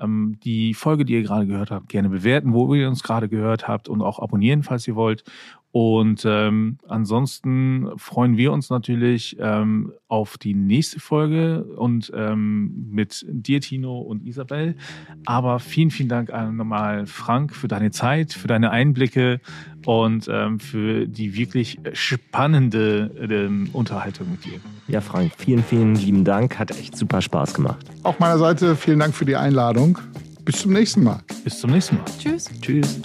Ähm, 0.00 0.38
die 0.44 0.74
Folge, 0.74 1.04
die 1.04 1.14
ihr 1.14 1.22
gerade 1.22 1.46
gehört 1.46 1.70
habt, 1.70 1.88
gerne 1.88 2.08
bewerten, 2.08 2.52
wo 2.52 2.74
ihr 2.74 2.88
uns 2.88 3.02
gerade 3.02 3.28
gehört 3.28 3.68
habt 3.68 3.88
und 3.88 4.02
auch 4.02 4.18
abonnieren, 4.18 4.62
falls 4.62 4.86
ihr 4.88 4.96
wollt. 4.96 5.24
Und 5.72 6.24
ähm, 6.26 6.76
ansonsten 6.86 7.88
freuen 7.96 8.36
wir 8.36 8.52
uns 8.52 8.68
natürlich 8.68 9.38
ähm, 9.40 9.92
auf 10.06 10.36
die 10.36 10.52
nächste 10.52 11.00
Folge 11.00 11.64
und 11.64 12.12
ähm, 12.14 12.90
mit 12.90 13.24
dir, 13.26 13.62
Tino 13.62 13.98
und 13.98 14.26
Isabel. 14.26 14.76
Aber 15.24 15.60
vielen, 15.60 15.90
vielen 15.90 16.10
Dank 16.10 16.30
nochmal, 16.52 17.06
Frank, 17.06 17.54
für 17.54 17.68
deine 17.68 17.90
Zeit, 17.90 18.34
für 18.34 18.48
deine 18.48 18.70
Einblicke 18.70 19.40
und 19.86 20.28
ähm, 20.30 20.60
für 20.60 21.08
die 21.08 21.34
wirklich 21.36 21.78
spannende 21.94 23.10
ähm, 23.30 23.70
Unterhaltung 23.72 24.30
mit 24.30 24.44
dir. 24.44 24.60
Ja, 24.88 25.00
Frank, 25.00 25.32
vielen, 25.38 25.64
vielen 25.64 25.94
lieben 25.94 26.24
Dank. 26.24 26.58
Hat 26.58 26.70
echt 26.70 26.98
super 26.98 27.22
Spaß 27.22 27.54
gemacht. 27.54 27.86
Auch 28.02 28.18
meiner 28.18 28.36
Seite 28.36 28.76
vielen 28.76 28.98
Dank 28.98 29.14
für 29.14 29.24
die 29.24 29.36
Einladung. 29.36 29.98
Bis 30.44 30.60
zum 30.60 30.74
nächsten 30.74 31.02
Mal. 31.02 31.22
Bis 31.44 31.60
zum 31.60 31.70
nächsten 31.70 31.96
Mal. 31.96 32.04
Tschüss. 32.18 32.50
Tschüss. 32.60 33.00